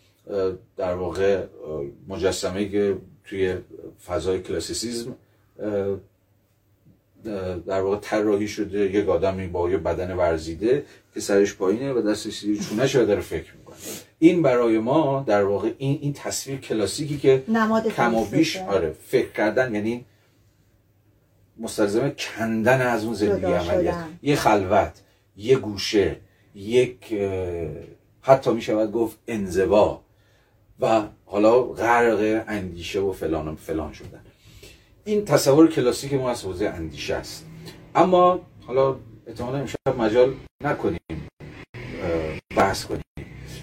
در 0.78 0.94
واقع 0.94 1.44
مجسمه 2.08 2.70
که 2.70 2.98
توی 3.26 3.56
فضای 4.08 4.42
کلاسیسیزم 4.42 5.16
در 7.66 7.82
واقع 7.82 7.98
طراحی 8.02 8.48
شده 8.48 8.80
یک 8.80 9.10
آدمی 9.10 9.48
با 9.48 9.70
یه 9.70 9.78
بدن 9.78 10.16
ورزیده 10.16 10.86
که 11.14 11.20
سرش 11.20 11.56
پایینه 11.56 11.94
و 11.94 12.02
دستش 12.02 12.40
زیر 12.40 12.60
چونش 12.62 12.96
داره 12.96 13.22
فکر 13.22 13.54
می‌کنه. 13.58 13.65
این 14.20 14.42
برای 14.42 14.80
ما 14.80 15.24
در 15.28 15.44
واقع 15.44 15.74
این 15.78 16.00
این 16.02 16.14
تصویر 16.14 16.60
کلاسیکی 16.60 17.18
که 17.18 17.44
کم 17.96 18.16
و 18.16 18.26
بیش 18.26 18.58
آره 18.58 18.96
فکر 19.08 19.32
کردن 19.32 19.76
یعنی 19.76 20.06
مستلزم 21.58 22.10
کندن 22.10 22.82
از 22.82 23.06
اون 23.06 23.14
زندگی 23.14 23.46
عملی 23.46 23.92
یه 24.22 24.36
خلوت 24.36 25.02
یه 25.38 25.58
گوشه 25.58 26.16
یک 26.56 27.14
حتی 28.22 28.52
می 28.52 28.62
شود 28.62 28.92
گفت 28.92 29.18
انزوا 29.28 30.02
و 30.80 31.04
حالا 31.26 31.62
غرق 31.62 32.44
اندیشه 32.48 33.00
و 33.00 33.12
فلان 33.12 33.48
و 33.48 33.56
فلان 33.56 33.94
شدن. 33.94 34.22
این 35.06 35.26
تصور 35.26 35.70
کلاسیک 35.70 36.14
ما 36.14 36.30
از 36.30 36.44
حوزه 36.44 36.66
اندیشه 36.66 37.16
است. 37.16 37.46
اما 37.96 38.40
حالا 38.68 38.96
احتمالا 39.28 39.58
امشب 39.58 39.76
مجال 39.98 40.34
نکنیم 40.64 41.00
بحث 42.58 42.86
کنیم. 42.86 43.02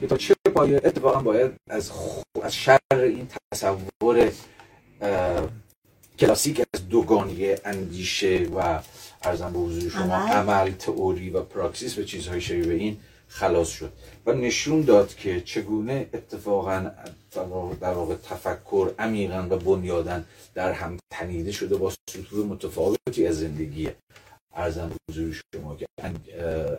تا 0.08 0.16
چه 0.16 0.34
باید 0.66 0.86
اتفاقا 0.86 1.20
باید 1.20 1.52
از 1.70 1.90
از 2.42 2.54
شر 2.54 2.78
این 2.90 3.28
تصور 3.52 4.32
کلاسیک 6.18 6.62
از 6.74 6.88
دوگانی 6.88 7.54
اندیشه 7.64 8.46
و 8.56 8.80
ارزم 9.22 9.52
به 9.52 9.58
حضور 9.58 9.90
شما 9.90 10.14
عمل. 10.14 10.70
تئوری 10.70 11.30
و 11.30 11.42
پراکسیس 11.42 11.98
و 11.98 12.04
چیزهای 12.04 12.40
شبیه 12.40 12.74
این 12.74 12.96
خلاص 13.28 13.68
شد 13.68 13.92
و 14.26 14.32
نشون 14.32 14.80
داد 14.80 15.14
که 15.14 15.40
چگونه 15.40 16.06
اتفاقا 16.14 16.90
در 17.80 17.92
واقع 17.92 18.14
تفکر 18.14 18.90
عمیقا 18.98 19.46
و 19.50 19.56
بنیادن 19.56 20.24
در 20.54 20.72
هم 20.72 20.98
تنیده 21.10 21.52
شده 21.52 21.76
با 21.76 21.92
سطوح 22.10 22.46
متفاوتی 22.46 23.26
از 23.26 23.38
زندگی 23.38 23.88
ارزم 24.54 24.90
حضور 25.10 25.42
شما 25.54 25.76
که 25.76 25.86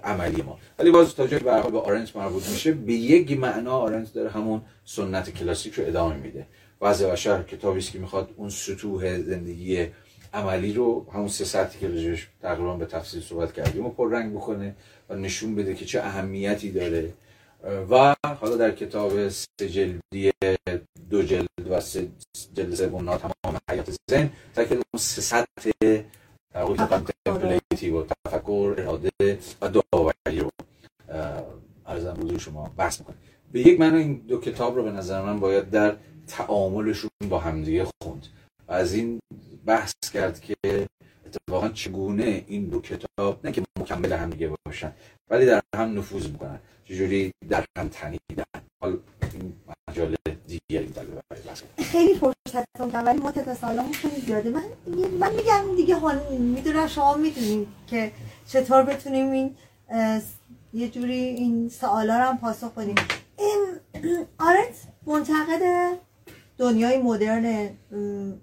عملی 0.04 0.42
ما. 0.42 0.60
ولی 0.80 0.92
باز 0.92 1.16
تا 1.16 1.28
جایی 1.28 1.44
به 1.44 1.52
آرنت 1.80 2.16
مربوط 2.16 2.50
میشه 2.50 2.72
به 2.72 2.94
یک 2.94 3.40
معنا 3.40 3.78
آرنت 3.78 4.14
داره 4.14 4.30
همون 4.30 4.62
سنت 4.86 5.30
کلاسیک 5.30 5.74
رو 5.74 5.86
ادامه 5.88 6.16
میده. 6.16 6.48
وضع 6.82 7.12
بشر 7.12 7.44
کتابی 7.44 7.80
است 7.80 7.92
که 7.92 8.00
می‌خواد 8.00 8.30
اون 8.38 8.50
سطوح 8.50 9.22
زندگی 9.22 9.88
عملی 10.34 10.74
رو 10.74 11.06
همون 11.14 11.28
سه 11.28 11.46
ساعتی 11.46 11.80
که 11.80 11.88
رجوش 11.88 12.30
تقریبا 12.42 12.76
به 12.76 12.86
تفصیل 12.86 13.22
صحبت 13.22 13.54
کردیم 13.54 13.86
و 13.86 13.90
پررنگ 13.90 14.34
بکنه 14.34 14.76
و 15.10 15.16
نشون 15.16 15.56
بده 15.56 15.76
که 15.76 15.86
چه 15.86 16.00
اهمیتی 16.00 16.72
داره. 16.72 17.14
و 17.90 18.16
حالا 18.42 18.56
در 18.56 18.72
کتاب 18.72 19.30
سه 19.30 19.70
جلدی 19.70 20.32
دو 21.10 21.24
جلد 21.24 21.48
و 21.70 21.80
سه 21.80 22.08
جلد 22.54 22.76
سوم 22.76 23.18
تمام 23.18 23.58
حیات 23.70 23.96
زن 24.12 24.30
تا 24.56 24.64
که 24.64 24.76
اون 24.76 25.00
سه 25.00 25.22
سطح 25.22 25.46
تمپلیتی 26.54 27.63
و 27.82 28.06
تفکر 28.28 28.76
اراده 28.78 29.10
و 29.62 29.70
داوری 29.70 30.40
رو 30.40 30.50
ارزم 31.86 32.14
بزرگ 32.14 32.38
شما 32.38 32.72
بحث 32.78 33.00
می‌کنه 33.00 33.16
به 33.52 33.60
یک 33.60 33.80
معنی 33.80 33.98
این 33.98 34.14
دو 34.14 34.40
کتاب 34.40 34.76
رو 34.76 34.84
به 34.84 34.92
نظر 34.92 35.22
من 35.22 35.40
باید 35.40 35.70
در 35.70 35.96
تعاملشون 36.28 37.10
با 37.30 37.40
همدیگه 37.40 37.88
خوند. 38.04 38.28
و 38.68 38.72
از 38.72 38.94
این 38.94 39.20
بحث 39.66 39.94
کرد 40.14 40.40
که 40.40 40.56
اتفاقا 41.26 41.70
چگونه 41.70 42.44
این 42.48 42.66
دو 42.66 42.82
کتاب 42.82 43.40
نه 43.44 43.52
که 43.52 43.62
مکمل 43.80 44.14
همدیگه 44.14 44.52
باشن 44.66 44.92
ولی 45.30 45.46
در 45.46 45.62
هم 45.76 45.98
نفوذ 45.98 46.28
می‌کنن. 46.28 46.60
چجوری 46.86 47.32
در 47.50 47.66
هم 47.78 47.88
تنیدن؟ 47.88 48.44
حال 48.82 48.98
این 49.34 49.54
مجال 49.90 50.16
دیگری 50.48 50.88
در 50.88 51.04
خیلی 51.84 52.14
فرصت 52.16 52.66
کردم 52.78 53.06
ولی 53.06 53.20
مدت 53.20 53.54
سالامون 53.54 53.94
خیلی 53.94 54.22
زیاده. 54.22 54.50
من 54.50 54.64
من 55.20 55.36
میگم 55.36 55.76
دیگه 55.76 55.96
حال 55.96 56.38
می‌دونم 56.38 56.88
شما 56.88 57.16
می‌دونید 57.16 57.68
که 57.88 58.12
چطور 58.48 58.84
بتونیم 58.84 59.32
این 59.32 59.56
یه 60.74 60.90
جوری 60.90 61.14
این 61.14 61.70
سوالا 61.70 62.18
رو 62.18 62.24
هم 62.24 62.38
پاسخ 62.38 62.72
بدیم. 62.72 62.96
این 63.38 63.78
آرت 64.40 64.88
منتقد 65.06 65.62
دنیای 66.58 66.98
مدرن 66.98 67.46
این 67.46 68.40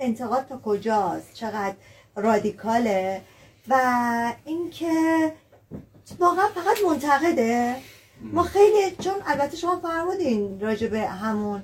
انتقاد 0.00 0.46
تا 0.46 0.60
کجاست؟ 0.64 1.34
چقدر 1.34 1.74
رادیکاله؟ 2.16 3.22
و 3.68 4.34
اینکه 4.44 4.92
واقعا 6.18 6.48
فقط 6.48 6.76
منتقده 6.86 7.76
ما 8.20 8.42
خیلی 8.42 8.96
چون 9.00 9.14
البته 9.26 9.56
شما 9.56 9.80
فرمودین 9.80 10.60
راجع 10.60 10.86
به 10.86 11.00
همون 11.00 11.62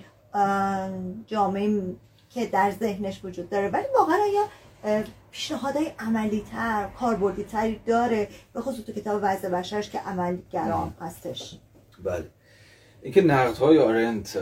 جامعه 1.27 1.83
که 2.31 2.47
در 2.47 2.71
ذهنش 2.71 3.21
وجود 3.25 3.51
داره 3.51 3.69
ولی 3.69 3.85
واقعا 3.99 4.17
آیا 4.17 5.05
پیشنهادهای 5.31 5.93
عملی 5.99 6.45
تر 6.53 6.89
کاربردی 7.01 7.45
تری 7.45 7.81
داره 7.87 8.29
به 8.53 8.61
خصوص 8.61 8.85
تو 8.85 8.93
کتاب 8.93 9.21
وضع 9.23 9.49
بشرش 9.49 9.91
که 9.91 9.99
عملی 9.99 10.43
گرام 10.53 10.95
هستش؟ 11.01 11.59
بله. 12.05 12.31
اینکه 13.03 13.23
نقد 13.23 13.57
های 13.57 13.79
آرنت 13.79 14.39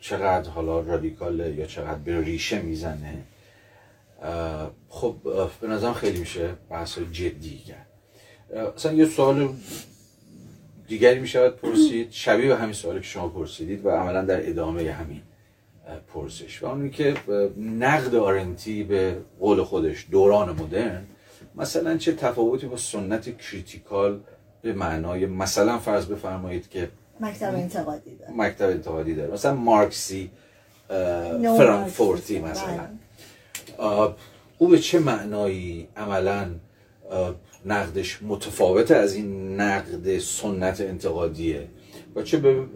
چقدر 0.00 0.50
حالا 0.50 0.80
رادیکال 0.80 1.40
یا 1.40 1.66
چقدر 1.66 1.98
به 1.98 2.20
ریشه 2.20 2.62
می‌زنه 2.62 3.22
خب 4.88 5.16
به 5.60 5.66
نظرم 5.66 5.94
خیلی 5.94 6.18
میشه 6.18 6.54
بحث 6.70 6.98
جدی 6.98 7.58
کرد. 7.58 7.86
اصلا 8.76 8.92
یه 8.92 9.06
سوال 9.06 9.54
دیگری 10.90 11.20
می‌شود 11.20 11.56
پرسید 11.56 12.08
شبیه 12.10 12.48
به 12.48 12.56
همین 12.56 12.72
سوالی 12.72 13.00
که 13.00 13.06
شما 13.06 13.28
پرسیدید 13.28 13.86
و 13.86 13.90
عملا 13.90 14.24
در 14.24 14.48
ادامه 14.48 14.92
همین 14.92 15.22
پرسش. 16.14 16.62
و 16.62 16.66
اونی 16.66 16.90
که 16.90 17.14
نقد 17.58 18.14
آرنتی 18.14 18.84
به 18.84 19.16
قول 19.40 19.62
خودش 19.62 20.06
دوران 20.10 20.48
مدرن 20.50 21.02
مثلا 21.54 21.96
چه 21.96 22.12
تفاوتی 22.12 22.66
با 22.66 22.76
سنت 22.76 23.38
critical 23.38 24.20
به 24.62 24.72
معنای 24.72 25.26
مثلا 25.26 25.78
فرض 25.78 26.06
بفرمایید 26.06 26.68
که 26.68 26.88
مکتب 27.20 27.54
انتقادی 27.54 28.16
داره. 28.16 28.32
مکتب 28.36 28.68
انتقادی 28.68 29.14
داره. 29.14 29.32
مثلا 29.32 29.54
مارکسی 29.54 30.30
فرانکفورتی 31.58 32.40
مثلا. 32.40 32.88
بله. 33.78 34.14
او 34.58 34.68
به 34.68 34.78
چه 34.78 34.98
معنایی 34.98 35.88
عملا 35.96 36.46
نقدش 37.64 38.22
متفاوته 38.22 38.96
از 38.96 39.14
این 39.14 39.60
نقد 39.60 40.18
سنت 40.18 40.80
انتقادیه. 40.80 41.68
و 42.14 42.22
چه 42.22 42.38
به, 42.38 42.66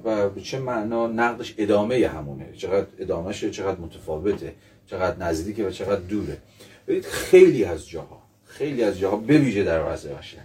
چه 0.42 0.58
معنا 0.58 1.06
نقدش 1.06 1.54
ادامه 1.58 2.08
همونه. 2.08 2.52
چقدر 2.56 2.86
ادامهشه 2.98 3.50
چقدر 3.50 3.80
متفاوته 3.80 4.54
چقدر 4.86 5.18
نزدیکه 5.18 5.64
و 5.64 5.70
چقدر 5.70 6.00
دوره. 6.00 6.38
ببینید 6.86 7.04
خیلی 7.04 7.64
از 7.64 7.88
جاها 7.88 8.22
خیلی 8.44 8.82
از 8.82 8.98
جاها 8.98 9.16
به 9.16 9.64
در 9.64 9.92
وضع 9.92 10.14
باشه 10.14 10.38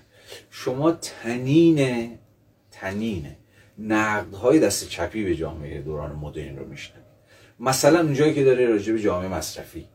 شما 0.50 0.92
تنین 0.92 2.10
تنین 2.72 3.28
های 4.42 4.60
دست 4.60 4.90
چپی 4.90 5.24
به 5.24 5.36
جامعه 5.36 5.82
دوران 5.82 6.12
مدرن 6.12 6.58
رو 6.58 6.66
میشنوید. 6.66 7.06
مثلا 7.60 8.00
اونجایی 8.00 8.34
که 8.34 8.44
داره 8.44 8.66
راجع 8.66 8.94
به 8.94 9.02
جامعه 9.02 9.28
مصرفی 9.28 9.86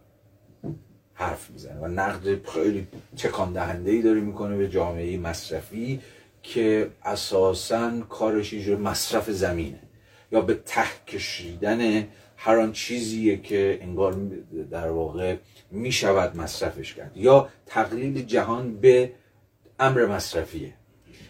حرف 1.15 1.51
می‌زنه 1.51 1.81
و 1.81 1.87
نقد 1.87 2.49
خیلی 2.49 2.87
تکان 3.17 3.53
دهنده 3.53 3.91
ای 3.91 4.03
داره 4.03 4.21
می‌کنه 4.21 4.57
به 4.57 4.69
جامعه 4.69 5.17
مصرفی 5.17 6.01
که 6.43 6.91
اساسا 7.05 8.01
کارش 8.01 8.53
یه 8.53 8.77
مصرف 8.77 9.31
زمینه. 9.31 9.79
یا 10.33 10.41
به 10.41 10.55
ته 10.55 11.05
کشیدن 11.07 12.07
هر 12.37 12.59
آن 12.59 12.73
چیزیه 12.73 13.37
که 13.37 13.79
انگار 13.83 14.17
در 14.71 14.89
واقع 14.89 15.37
می‌شود 15.71 16.37
مصرفش 16.37 16.95
کرد. 16.95 17.17
یا 17.17 17.49
تقلیل 17.67 18.23
جهان 18.23 18.77
به 18.77 19.13
امر 19.81 20.07
مصرفیه. 20.07 20.73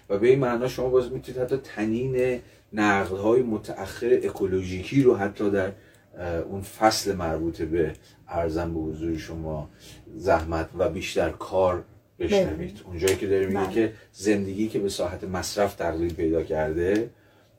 و 0.08 0.18
به 0.18 0.28
این 0.28 0.38
معنا 0.38 0.68
شما 0.68 0.88
باز 0.88 1.12
می‌تونید 1.12 1.40
حتی 1.40 1.56
تنین 1.56 2.40
نقدهای 2.72 3.42
متأخر 3.42 4.18
اکولوژیکی 4.22 5.02
رو 5.02 5.16
حتی 5.16 5.50
در 5.50 5.72
اون 6.20 6.62
فصل 6.62 7.14
مربوط 7.14 7.62
به 7.62 7.92
ارزم 8.28 8.74
به 8.74 8.80
حضور 8.80 9.18
شما 9.18 9.70
زحمت 10.16 10.68
و 10.78 10.88
بیشتر 10.88 11.30
کار 11.30 11.84
بشنوید 12.18 12.74
بله. 12.74 12.86
اونجایی 12.86 13.16
که 13.16 13.26
داره 13.26 13.46
میگه 13.46 13.60
بله. 13.60 13.74
که 13.74 13.92
زندگی 14.12 14.68
که 14.68 14.78
به 14.78 14.88
ساحت 14.88 15.24
مصرف 15.24 15.74
تغییر 15.74 16.12
پیدا 16.12 16.42
کرده 16.42 17.10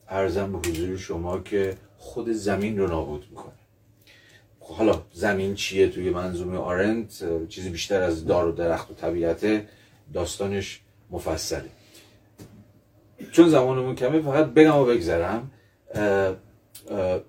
ارزم 0.09 0.51
به 0.51 0.57
حضور 0.57 0.97
شما 0.97 1.39
که 1.39 1.77
خود 1.97 2.31
زمین 2.31 2.79
رو 2.79 2.87
نابود 2.87 3.27
می‌کنه 3.29 3.53
خب 4.59 4.73
حالا 4.73 5.01
زمین 5.13 5.55
چیه 5.55 5.89
توی 5.89 6.09
منظومه 6.09 6.57
آرنت 6.57 7.23
چیزی 7.47 7.69
بیشتر 7.69 8.01
از 8.01 8.25
دار 8.25 8.47
و 8.47 8.51
درخت 8.51 8.91
و 8.91 8.93
طبیعت 8.93 9.45
داستانش 10.13 10.81
مفصله 11.11 11.69
چون 13.31 13.49
زمانمون 13.49 13.95
کمه 13.95 14.21
فقط 14.21 14.45
بگم 14.45 14.75
و 14.75 14.85
بگذرم 14.85 15.51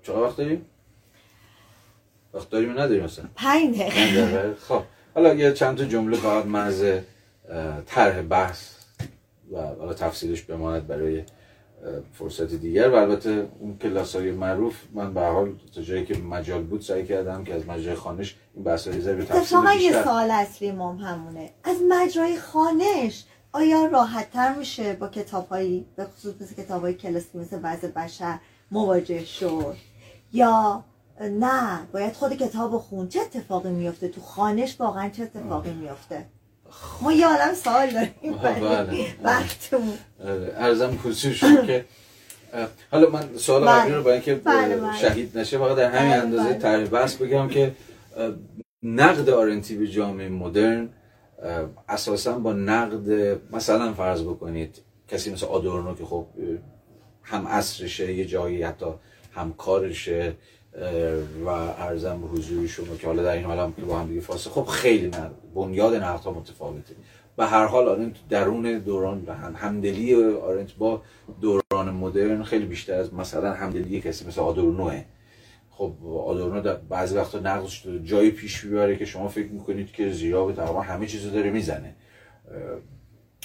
چقدر 0.03 0.19
وقت 0.19 0.37
داریم؟ 0.37 0.65
وقت 2.37 2.49
داریم 2.49 2.71
نداریم 2.71 3.03
مثلا 3.03 3.25
پنج 3.35 3.81
خب 4.67 4.81
حالا 5.15 5.33
یه 5.33 5.53
چند 5.53 5.77
تا 5.77 5.83
جمله 5.83 6.17
فقط 6.17 6.45
مرز 6.45 6.85
طرح 7.85 8.21
بحث 8.21 8.71
و 9.51 9.61
حالا 9.61 9.93
تفصیلش 9.93 10.41
بماند 10.41 10.87
برای 10.87 11.23
فرصت 12.13 12.53
دیگر. 12.53 12.89
و 12.89 12.95
البته 12.95 13.47
اون 13.59 13.77
کلاس 13.77 14.15
های 14.15 14.31
معروف 14.31 14.75
من 14.93 15.13
به 15.13 15.21
حال 15.21 15.55
تا 15.75 15.81
جایی 15.81 16.05
که 16.05 16.17
مجال 16.17 16.63
بود 16.63 16.81
سعی 16.81 17.05
کردم 17.05 17.43
که 17.43 17.53
از 17.53 17.67
مجرای 17.67 17.95
خانش 17.95 18.35
این 18.55 18.63
بحث 18.63 18.87
های 18.87 18.97
به 18.97 19.25
تفصیل 19.25 19.59
بیشتر 19.59 19.77
یه 19.77 20.03
سوال 20.03 20.31
اصلی 20.31 20.71
مام 20.71 20.97
همونه. 20.97 21.51
از 21.63 21.77
مجرای 21.89 22.37
خانش 22.37 23.23
آیا 23.53 23.85
راحت 23.85 24.31
تر 24.31 24.55
میشه 24.55 24.93
با 24.93 25.07
کتاب 25.07 25.47
هایی 25.47 25.85
به 25.95 26.05
خصوص 26.05 26.33
مثل 26.41 26.63
کتاب 26.63 26.81
های 26.81 26.93
کلاسی 26.93 27.37
مثل 27.37 27.59
وضع 27.63 27.87
بشر 27.87 28.39
مواجه 28.71 29.25
شد؟ 29.25 29.75
یا 30.33 30.83
نه 31.21 31.87
باید 31.93 32.13
خود 32.13 32.33
کتاب 32.33 32.77
خون. 32.77 33.07
چه 33.07 33.19
اتفاقی 33.21 33.69
میفته؟ 33.69 34.07
تو 34.07 34.21
خانش 34.21 34.75
واقعا 34.79 35.09
چه 35.09 35.23
اتفاقی 35.23 35.73
میفته؟ 35.73 36.25
ما 37.01 37.13
یه 37.13 37.27
عالم 37.27 37.53
سوال 37.53 37.89
داریم. 37.89 38.37
بله. 38.43 39.05
وقتمون. 39.23 39.97
ارزم 40.57 40.97
شد 41.13 41.65
که 41.65 41.85
حالا 42.91 43.09
من 43.09 43.37
سوال. 43.37 43.67
قبلی 43.67 43.93
رو 43.93 44.03
با 44.03 44.11
اینکه 44.11 44.35
بله، 44.35 44.77
بله. 44.77 44.97
شهید 44.97 45.37
نشه 45.37 45.57
فقط 45.57 45.77
در 45.77 45.91
همین 45.91 46.13
اندازه 46.13 46.53
تعریف 46.53 46.89
بس 46.89 47.15
بگم 47.15 47.47
که 47.47 47.75
نقد 48.83 49.29
آرنتی 49.29 49.75
به 49.75 49.87
جامعه 49.87 50.29
مدرن 50.29 50.89
اساسا 51.89 52.39
با 52.39 52.53
نقد 52.53 53.37
مثلا 53.51 53.93
فرض 53.93 54.21
بکنید 54.21 54.81
کسی 55.07 55.33
مثل 55.33 55.45
آدورنو 55.45 55.95
که 55.95 56.05
خب 56.05 56.27
هم 57.23 57.47
عصرشه 57.47 58.13
یه 58.13 58.25
جایی 58.25 58.63
حتی 58.63 58.85
همکارشه 59.31 60.35
و 61.45 61.49
ارزم 61.49 62.21
به 62.21 62.27
حضور 62.27 62.67
شما 62.67 62.95
که 62.95 63.07
حالا 63.07 63.23
در 63.23 63.31
این 63.31 63.45
حال 63.45 63.59
هم 63.59 63.73
که 63.73 63.81
با 63.81 63.99
هم 63.99 64.07
دیگه 64.07 64.21
فاصله. 64.21 64.53
خب 64.53 64.63
خیلی 64.63 65.07
نه 65.07 65.29
بنیاد 65.55 65.95
نقد 65.95 66.23
ها 66.23 66.31
متفاوته. 66.31 66.95
به 67.37 67.45
هر 67.45 67.65
حال 67.65 67.87
آرنت 67.87 68.15
درون 68.29 68.79
دوران 68.79 69.27
همدلی 69.55 70.15
آرنت 70.23 70.73
با 70.73 71.01
دوران 71.41 71.89
مدرن 71.89 72.43
خیلی 72.43 72.65
بیشتر 72.65 72.93
از 72.93 73.13
مثلا 73.13 73.53
همدلی 73.53 74.01
کسی 74.01 74.27
مثل 74.27 74.41
آدورنوه 74.41 75.03
خب 75.71 75.93
آدورنو 76.25 76.61
در 76.61 76.75
بعضی 76.75 77.15
وقتا 77.15 77.39
نقدش 77.39 77.87
جای 78.03 78.31
پیش 78.31 78.63
می‌بره 78.63 78.95
که 78.95 79.05
شما 79.05 79.27
فکر 79.27 79.47
می‌کنید 79.47 79.91
که 79.91 80.11
زیرا 80.11 80.51
تقریبا 80.51 80.81
همه 80.81 81.07
چیزو 81.07 81.29
داره 81.29 81.51
می‌زنه. 81.51 81.95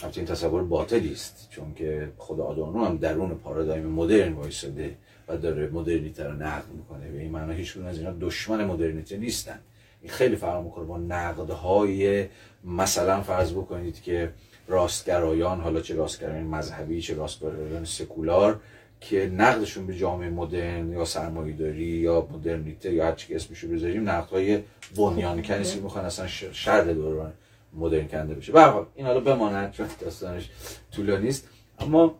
البته 0.02 0.18
این 0.18 0.26
تصور 0.26 0.62
باطلی 0.62 1.12
است 1.12 1.48
چون 1.50 1.74
که 1.74 2.12
خود 2.16 2.40
آدورنو 2.40 2.84
هم 2.84 2.96
درون 2.96 3.34
پارادایم 3.34 3.86
مدرن 3.86 4.32
وایساده. 4.32 4.96
و 5.28 5.36
داره 5.36 5.68
مدرنیته 5.68 6.24
رو 6.24 6.32
نقد 6.32 6.68
می‌کنه. 6.76 7.10
به 7.10 7.18
این 7.18 7.30
معنا 7.30 7.52
هیچ 7.52 7.76
از 7.76 7.98
اینا 7.98 8.14
دشمن 8.20 8.64
مدرنیته 8.64 9.16
نیستن. 9.16 9.58
این 10.02 10.10
خیلی 10.10 10.36
فرق 10.36 10.64
می‌کنه 10.64 10.84
با 10.84 10.98
نقدهای 10.98 12.26
مثلا 12.64 13.22
فرض 13.22 13.52
بکنید 13.52 14.02
که 14.02 14.32
راستگرایان 14.68 15.60
حالا 15.60 15.80
چه 15.80 15.94
راستگرایان 15.94 16.44
مذهبی 16.44 17.02
چه 17.02 17.14
راستگرایان 17.14 17.84
سکولار 17.84 18.60
که 19.00 19.32
نقدشون 19.36 19.86
به 19.86 19.96
جامعه 19.96 20.30
مدرن 20.30 20.92
یا 20.92 21.04
سرمایه‌داری 21.04 21.84
یا 21.84 22.28
مدرنیته 22.32 22.92
یا 22.92 23.06
هر 23.06 23.12
چی 23.12 23.34
اسمشو 23.34 23.68
بذاریم 23.68 24.08
نقدهای 24.08 24.62
بنیان 24.96 25.42
کنیسی 25.42 25.80
می‌خوان 25.80 26.04
اصلا 26.04 26.26
شرط 26.26 26.86
دوران 26.86 27.32
مدرن 27.72 28.08
کنده 28.08 28.34
بشه. 28.34 28.52
به 28.52 28.74
این 28.94 29.06
حالا 29.06 29.20
بماند 29.20 29.72
چون 29.72 29.86
داستانش 30.00 30.50
طولانی 30.92 31.28
است. 31.28 31.48
اما 31.78 32.14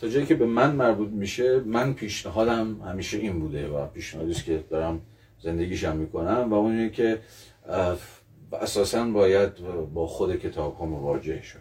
تا 0.00 0.08
جایی 0.08 0.26
که 0.26 0.34
به 0.34 0.46
من 0.46 0.76
مربوط 0.76 1.08
میشه 1.08 1.60
من 1.60 1.94
پیشنهادم 1.94 2.80
همیشه 2.80 3.18
این 3.18 3.40
بوده 3.40 3.68
و 3.68 3.86
پیشنهادی 3.86 4.34
که 4.34 4.64
دارم 4.70 5.00
زندگیشم 5.42 5.96
می‌کنم 5.96 6.48
و 6.50 6.54
اون 6.54 6.90
که 6.90 7.18
اساسا 8.52 9.04
باید 9.04 9.50
با 9.94 10.06
خود 10.06 10.36
کتاب 10.36 10.76
ها 10.76 10.86
مواجه 10.86 11.42
شد. 11.42 11.58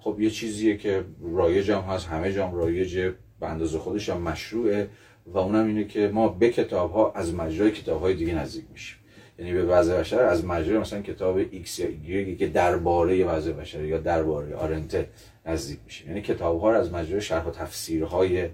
خب 0.00 0.20
یه 0.20 0.30
چیزیه 0.30 0.76
که 0.76 1.04
رایج 1.22 1.70
هم 1.70 1.80
هست 1.80 2.06
همه 2.06 2.32
جام 2.32 2.54
رایجه 2.54 3.14
به 3.40 3.46
اندازه 3.46 3.78
خودش 3.78 4.08
هم 4.08 4.22
مشروعه 4.22 4.88
و 5.26 5.38
اونم 5.38 5.66
اینه 5.66 5.84
که 5.84 6.10
ما 6.14 6.28
به 6.28 6.50
کتاب 6.50 6.92
ها 6.92 7.12
از 7.12 7.34
مجرای 7.34 7.70
کتاب 7.70 8.00
های 8.00 8.14
دیگه 8.14 8.34
نزدیک 8.34 8.64
میشیم. 8.72 8.98
یعنی 9.38 9.52
به 9.52 9.64
وضع 9.64 10.00
بشر 10.00 10.22
از 10.22 10.44
مجرای 10.44 10.78
مثلا 10.78 11.02
کتاب 11.02 11.36
ایکس 11.36 11.78
یا 11.78 12.34
که 12.34 12.46
درباره 12.46 13.24
وضع 13.24 13.52
بشر 13.52 13.84
یا 13.84 13.98
درباره 13.98 14.54
آرنته 14.54 15.08
نزدیک 15.46 15.78
میشیم. 15.86 16.08
یعنی 16.08 16.22
کتاب 16.22 16.60
ها 16.60 16.74
از 16.74 16.92
مجرای 16.92 17.20
شرح 17.20 17.46
و 17.46 17.50
تفسیرهای 17.50 18.48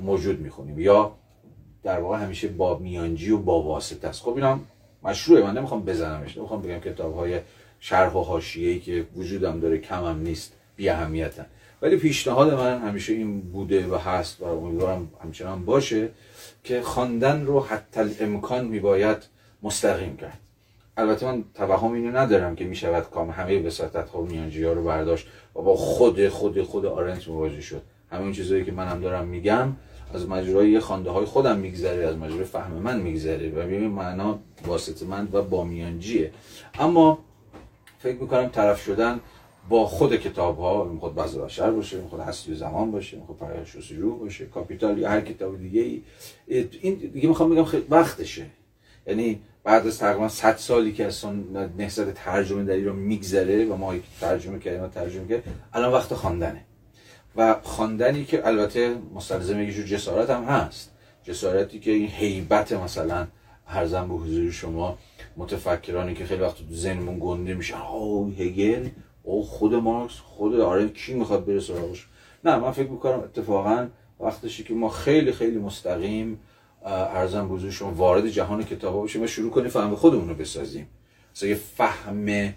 موجود 0.00 0.40
می‌خونیم. 0.40 0.78
یا 0.80 1.12
در 1.82 2.00
واقع 2.00 2.18
همیشه 2.18 2.48
با 2.48 2.78
میانجی 2.78 3.30
و 3.30 3.38
با 3.38 3.62
واسطه 3.62 4.08
است. 4.08 4.22
خب 4.22 4.34
اینا 4.34 4.60
مشروعه. 5.02 5.42
من 5.42 5.58
نمی‌خوام 5.58 5.84
بزنمش. 5.84 6.36
نمی‌خوام 6.36 6.62
بگم 6.62 6.78
کتاب 6.78 7.14
های 7.14 7.40
شرح 7.80 8.12
و 8.12 8.22
حاشیه‌ای 8.22 8.80
که 8.80 9.06
وجودم 9.16 9.60
داره 9.60 9.78
کمم 9.78 10.20
نیست. 10.22 10.52
بی 10.76 10.88
اهمیتن. 10.88 11.46
ولی 11.82 11.96
پیشنهاد 11.96 12.54
من 12.54 12.78
همیشه 12.78 13.12
این 13.12 13.40
بوده 13.40 13.86
و 13.86 13.94
هست 13.96 14.40
و 14.40 14.44
امیدوارم 14.44 15.08
همچنان 15.22 15.64
باشه 15.64 16.08
که 16.64 16.82
خواندن 16.82 17.46
رو 17.46 17.60
حتی 17.60 18.00
امکان 18.20 18.64
میباید 18.64 19.33
مستقیم 19.64 20.16
کرد. 20.16 20.38
البته 20.96 21.26
من 21.26 21.44
توهم 21.54 21.92
اینو 21.92 22.16
ندارم 22.16 22.56
که 22.56 22.64
می‌شود 22.64 23.10
کام. 23.10 23.30
همه 23.30 23.66
وساطت 23.66 24.08
ها 24.08 24.22
و 24.22 24.26
میانجی 24.26 24.64
ها 24.64 24.72
رو 24.72 24.84
برداشت 24.84 25.26
و 25.56 25.62
با 25.62 25.76
خود 25.76 26.28
خود 26.28 26.62
خود 26.62 26.86
آرنت 26.86 27.28
مواجه 27.28 27.60
شد. 27.60 27.82
همه 28.10 28.20
اون 28.22 28.32
چیزهایی 28.32 28.64
که 28.64 28.72
منم 28.72 29.00
دارم 29.00 29.26
میگم 29.26 29.72
از 30.14 30.28
مجرای 30.28 30.80
خانده 30.80 31.10
های 31.10 31.24
خودم 31.24 31.58
میگذره 31.58 32.06
از 32.06 32.16
مجرای 32.16 32.44
فهم 32.44 32.72
من 32.72 33.00
میگذره. 33.00 33.48
و 33.50 33.66
به 33.66 33.88
معنا 33.88 34.38
واسطه 34.66 35.06
من 35.06 35.28
و 35.32 35.42
با 35.42 35.64
میانجیه. 35.64 36.30
اما 36.78 37.18
فکر 37.98 38.16
می‌کنم 38.16 38.48
طرف 38.48 38.82
شدن 38.84 39.20
با 39.68 39.86
خود 39.86 40.16
کتاب 40.16 40.58
ها 40.58 40.96
خود 41.00 41.14
بعض 41.14 41.38
بشر 41.38 41.70
باشه 41.70 42.02
خود 42.10 42.20
هستی 42.20 42.52
و 42.52 42.54
زمان 42.54 42.90
باشه 42.90 43.20
خود 43.26 43.38
پرایش 43.38 43.90
روح 43.90 44.18
باشه 44.18 44.46
کاپیتال 44.46 44.98
یا 44.98 45.10
هر 45.10 45.20
کتاب 45.20 45.58
دیگه 45.58 45.80
ای 45.80 46.02
این 46.80 46.94
دیگه 46.94 47.28
می‌خوام 47.28 47.50
بگم 47.50 47.82
وقتشه. 47.90 48.46
یعنی 49.06 49.40
بعد 49.64 49.86
از 49.86 49.98
تقریبا 49.98 50.28
100 50.28 50.56
سالی 50.56 50.92
که 50.92 51.06
اصلا 51.06 51.32
نهضت 51.78 52.14
ترجمه 52.14 52.64
در 52.64 52.74
ایران 52.74 52.96
میگذره 52.96 53.64
و 53.64 53.76
ما 53.76 53.94
ترجمه 54.20 54.58
کردیم 54.58 54.82
و 54.82 54.88
ترجمه 54.88 55.28
کردیم 55.28 55.54
الان 55.72 55.92
وقت 55.92 56.14
خواندنه. 56.14 56.64
و 57.36 57.56
خواندنی 57.62 58.24
که 58.24 58.46
البته 58.46 58.96
مستلزم 59.14 59.62
یه 59.62 59.72
جور 59.72 59.86
جسارت 59.86 60.30
هم 60.30 60.44
هست. 60.44 60.90
جسارتی 61.22 61.80
که 61.80 61.90
این 61.90 62.08
هیبت 62.08 62.72
مثلا 62.72 63.26
هرزن 63.66 64.08
به 64.08 64.14
حضور 64.14 64.50
شما 64.50 64.98
متفکرانی 65.36 66.14
که 66.14 66.24
خیلی 66.24 66.42
وقت 66.42 66.56
تو 66.56 66.74
ذهنمون 66.74 67.18
گنده 67.20 67.54
میشه 67.54 67.92
او 67.92 68.34
هگل؟ 68.38 68.88
او 69.22 69.44
خود 69.44 69.74
مارکس 69.74 70.14
خود 70.14 70.60
آره 70.60 70.88
کی 70.88 71.14
می‌خواد 71.14 71.46
بره 71.46 71.60
سراغش؟ 71.60 72.06
نه 72.44 72.56
من 72.56 72.70
فکر 72.70 72.88
می‌کنم 72.88 73.20
اتفاقا 73.20 73.86
وقتشی 74.20 74.64
که 74.64 74.74
ما 74.74 74.88
خیلی 74.88 75.32
خیلی 75.32 75.58
مستقیم 75.58 76.40
ارزم 76.84 77.48
بزرگ 77.48 77.70
شما 77.70 77.90
وارد 77.90 78.28
جهان 78.28 78.64
کتاب 78.64 78.94
باشیم 78.94 79.22
و 79.22 79.26
شروع 79.26 79.50
کنیم 79.50 79.68
فهم 79.68 79.94
خودمون 79.94 80.28
رو 80.28 80.34
بسازیم. 80.34 80.86
مثلا 81.34 81.48
یه 81.48 81.54
فهم 81.54 82.54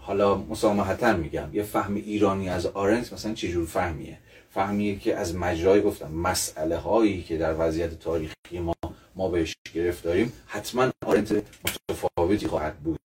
حالا 0.00 0.34
مسامحتا 0.38 1.12
میگم 1.12 1.48
یه 1.52 1.62
فهم 1.62 1.94
ایرانی 1.94 2.48
از 2.48 2.66
آرنت 2.66 3.12
مثلا 3.12 3.34
چه 3.34 3.48
جور 3.48 3.66
فهمیه؟ 3.66 4.18
فهمیه 4.50 4.98
که 4.98 5.16
از 5.16 5.36
مجرای 5.36 5.82
گفتم 5.82 6.10
مسئله 6.10 6.76
هایی 6.76 7.22
که 7.22 7.38
در 7.38 7.54
وضعیت 7.58 7.98
تاریخی 7.98 8.58
ما 8.60 8.74
ما 9.16 9.28
بهش 9.28 9.54
گرفتاریم 9.74 10.32
حتما 10.46 10.90
آرنت 11.06 11.32
متفاوتی 11.32 12.46
خواهد 12.46 12.76
بود. 12.76 12.98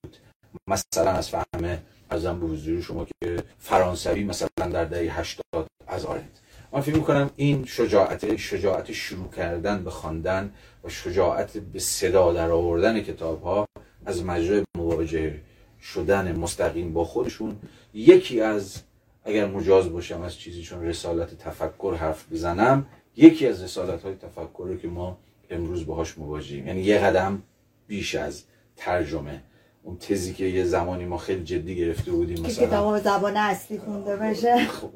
مثلا 0.68 1.12
از 1.12 1.30
فهم 1.30 1.78
ارزم 2.12 2.40
به 2.40 2.48
حضور 2.48 2.82
شما 2.82 3.06
که 3.06 3.44
فرانسوی 3.60 4.24
مثلا 4.24 4.48
در 4.58 4.86
دهه 4.86 5.20
80 5.20 5.44
از 5.88 6.06
آرنت 6.06 6.43
من 6.74 6.82
فکر 6.82 6.96
می‌کنم 6.96 7.30
این 7.36 7.66
شجاعت 7.66 8.36
شجاعت 8.36 8.92
شروع 8.92 9.30
کردن 9.30 9.84
به 9.84 9.90
خواندن 9.90 10.54
و 10.84 10.90
شجاعت 10.90 11.58
به 11.58 11.80
صدا 11.80 12.34
در 12.34 12.52
آوردن 12.52 13.02
کتاب 13.02 13.44
ها 13.44 13.68
از 14.06 14.24
مجرای 14.24 14.64
مواجه 14.78 15.40
شدن 15.82 16.38
مستقیم 16.38 16.94
با 16.94 17.06
خودشون 17.06 17.56
یکی 17.94 18.42
از 18.42 18.82
اگر 19.24 19.48
مجاز 19.48 19.92
باشم 19.92 20.22
از 20.22 20.36
چیزی 20.36 20.62
چون 20.62 20.86
رسالت 20.86 21.38
تفکر 21.38 21.96
حرف 22.00 22.32
بزنم 22.32 22.86
یکی 23.16 23.48
از 23.48 23.64
رسالت 23.64 24.04
های 24.04 24.16
تفکر 24.16 24.78
که 24.78 24.88
ما 24.88 25.18
امروز 25.50 25.86
باهاش 25.86 26.18
مواجهیم. 26.18 26.68
یعنی 26.68 26.82
یه 26.82 27.00
قدم 27.00 27.42
بیش 27.88 28.16
از 28.16 28.44
ترجمه. 28.78 29.44
اون 29.84 29.98
تزی 29.98 30.34
که 30.34 30.46
یه 30.46 30.64
زمانی 30.64 31.06
ما 31.06 31.18
خیلی 31.18 31.44
جدی 31.44 31.76
گرفته 31.76 32.12
بودیم 32.12 32.36
که 32.36 32.44
مثلا. 32.44 32.68
کتاب 32.68 33.00
زبان 33.00 33.38
اصلی 33.38 33.80
خونده 33.80 34.16
بشه. 34.16 34.66
خب، 34.66 34.90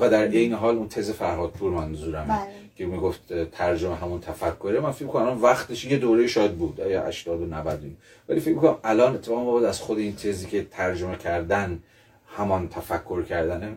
و 0.00 0.10
در 0.10 0.28
این 0.28 0.52
حال 0.52 0.76
اون 0.76 0.88
تز 0.88 1.10
فرهاد 1.10 1.50
پور 1.50 1.70
منظورمه 1.72 2.26
بله. 2.26 2.48
که 2.76 2.86
می‌گفت 2.86 3.50
ترجمه 3.50 3.94
همون 3.96 4.20
تفکره. 4.20 4.80
من 4.80 4.90
فکر 4.90 5.06
کنم 5.06 5.42
وقتش 5.42 5.84
یه 5.84 5.98
دوره 5.98 6.26
شاید 6.26 6.58
بود 6.58 6.78
یا 6.78 7.06
80 7.06 7.40
و 7.42 7.46
90 7.46 7.80
این. 7.82 7.96
ولی 8.28 8.40
فکر 8.40 8.54
کنم 8.54 8.76
الان 8.84 9.14
اتفاقا 9.14 9.44
ما 9.44 9.52
باید 9.52 9.64
از 9.64 9.80
خود 9.80 9.98
این 9.98 10.16
تزی 10.16 10.46
که 10.46 10.66
ترجمه 10.70 11.16
کردن 11.16 11.82
همان 12.26 12.68
تفکر 12.68 13.22
کردنه 13.22 13.76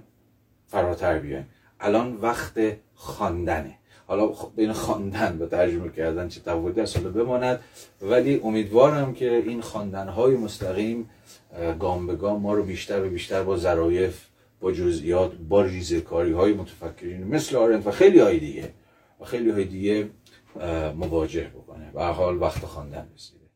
فراتر 0.68 1.20
بیایم. 1.20 1.49
الان 1.80 2.15
وقت 2.22 2.53
خواندنه. 2.95 3.74
حالا 4.07 4.33
خب 4.33 4.51
بین 4.55 4.73
خواندن 4.73 5.37
و 5.41 5.45
ترجمه 5.45 5.89
کردن 5.89 6.27
چه 6.27 6.39
تفاوتی 6.39 6.81
هست 6.81 6.99
بماند. 6.99 7.59
ولی 8.01 8.41
امیدوارم 8.43 9.13
که 9.13 9.35
این 9.35 9.61
خواندن 9.61 10.07
های 10.07 10.35
مستقیم 10.35 11.09
گام 11.79 12.07
به 12.07 12.15
گام 12.15 12.41
ما 12.41 12.53
رو 12.53 12.63
بیشتر 12.63 13.05
و 13.05 13.09
بیشتر 13.09 13.43
با 13.43 13.57
ظرایف 13.57 14.25
با 14.59 14.71
جزئیات 14.71 15.31
با 15.49 15.61
ریزکاری 15.61 16.31
های 16.31 16.53
متفکرین 16.53 17.23
مثل 17.23 17.55
آرنت 17.55 17.87
و 17.87 17.91
خیلی 17.91 18.19
های 18.19 18.39
دیگه 18.39 18.73
و 19.21 19.25
خیلی 19.25 19.49
های 19.49 19.65
دیگه 19.65 20.09
مواجه 20.95 21.51
بکنه. 21.55 21.91
و 21.93 22.13
حال 22.13 22.41
وقت 22.41 22.65
خواندن 22.65 23.07
رسیده. 23.15 23.46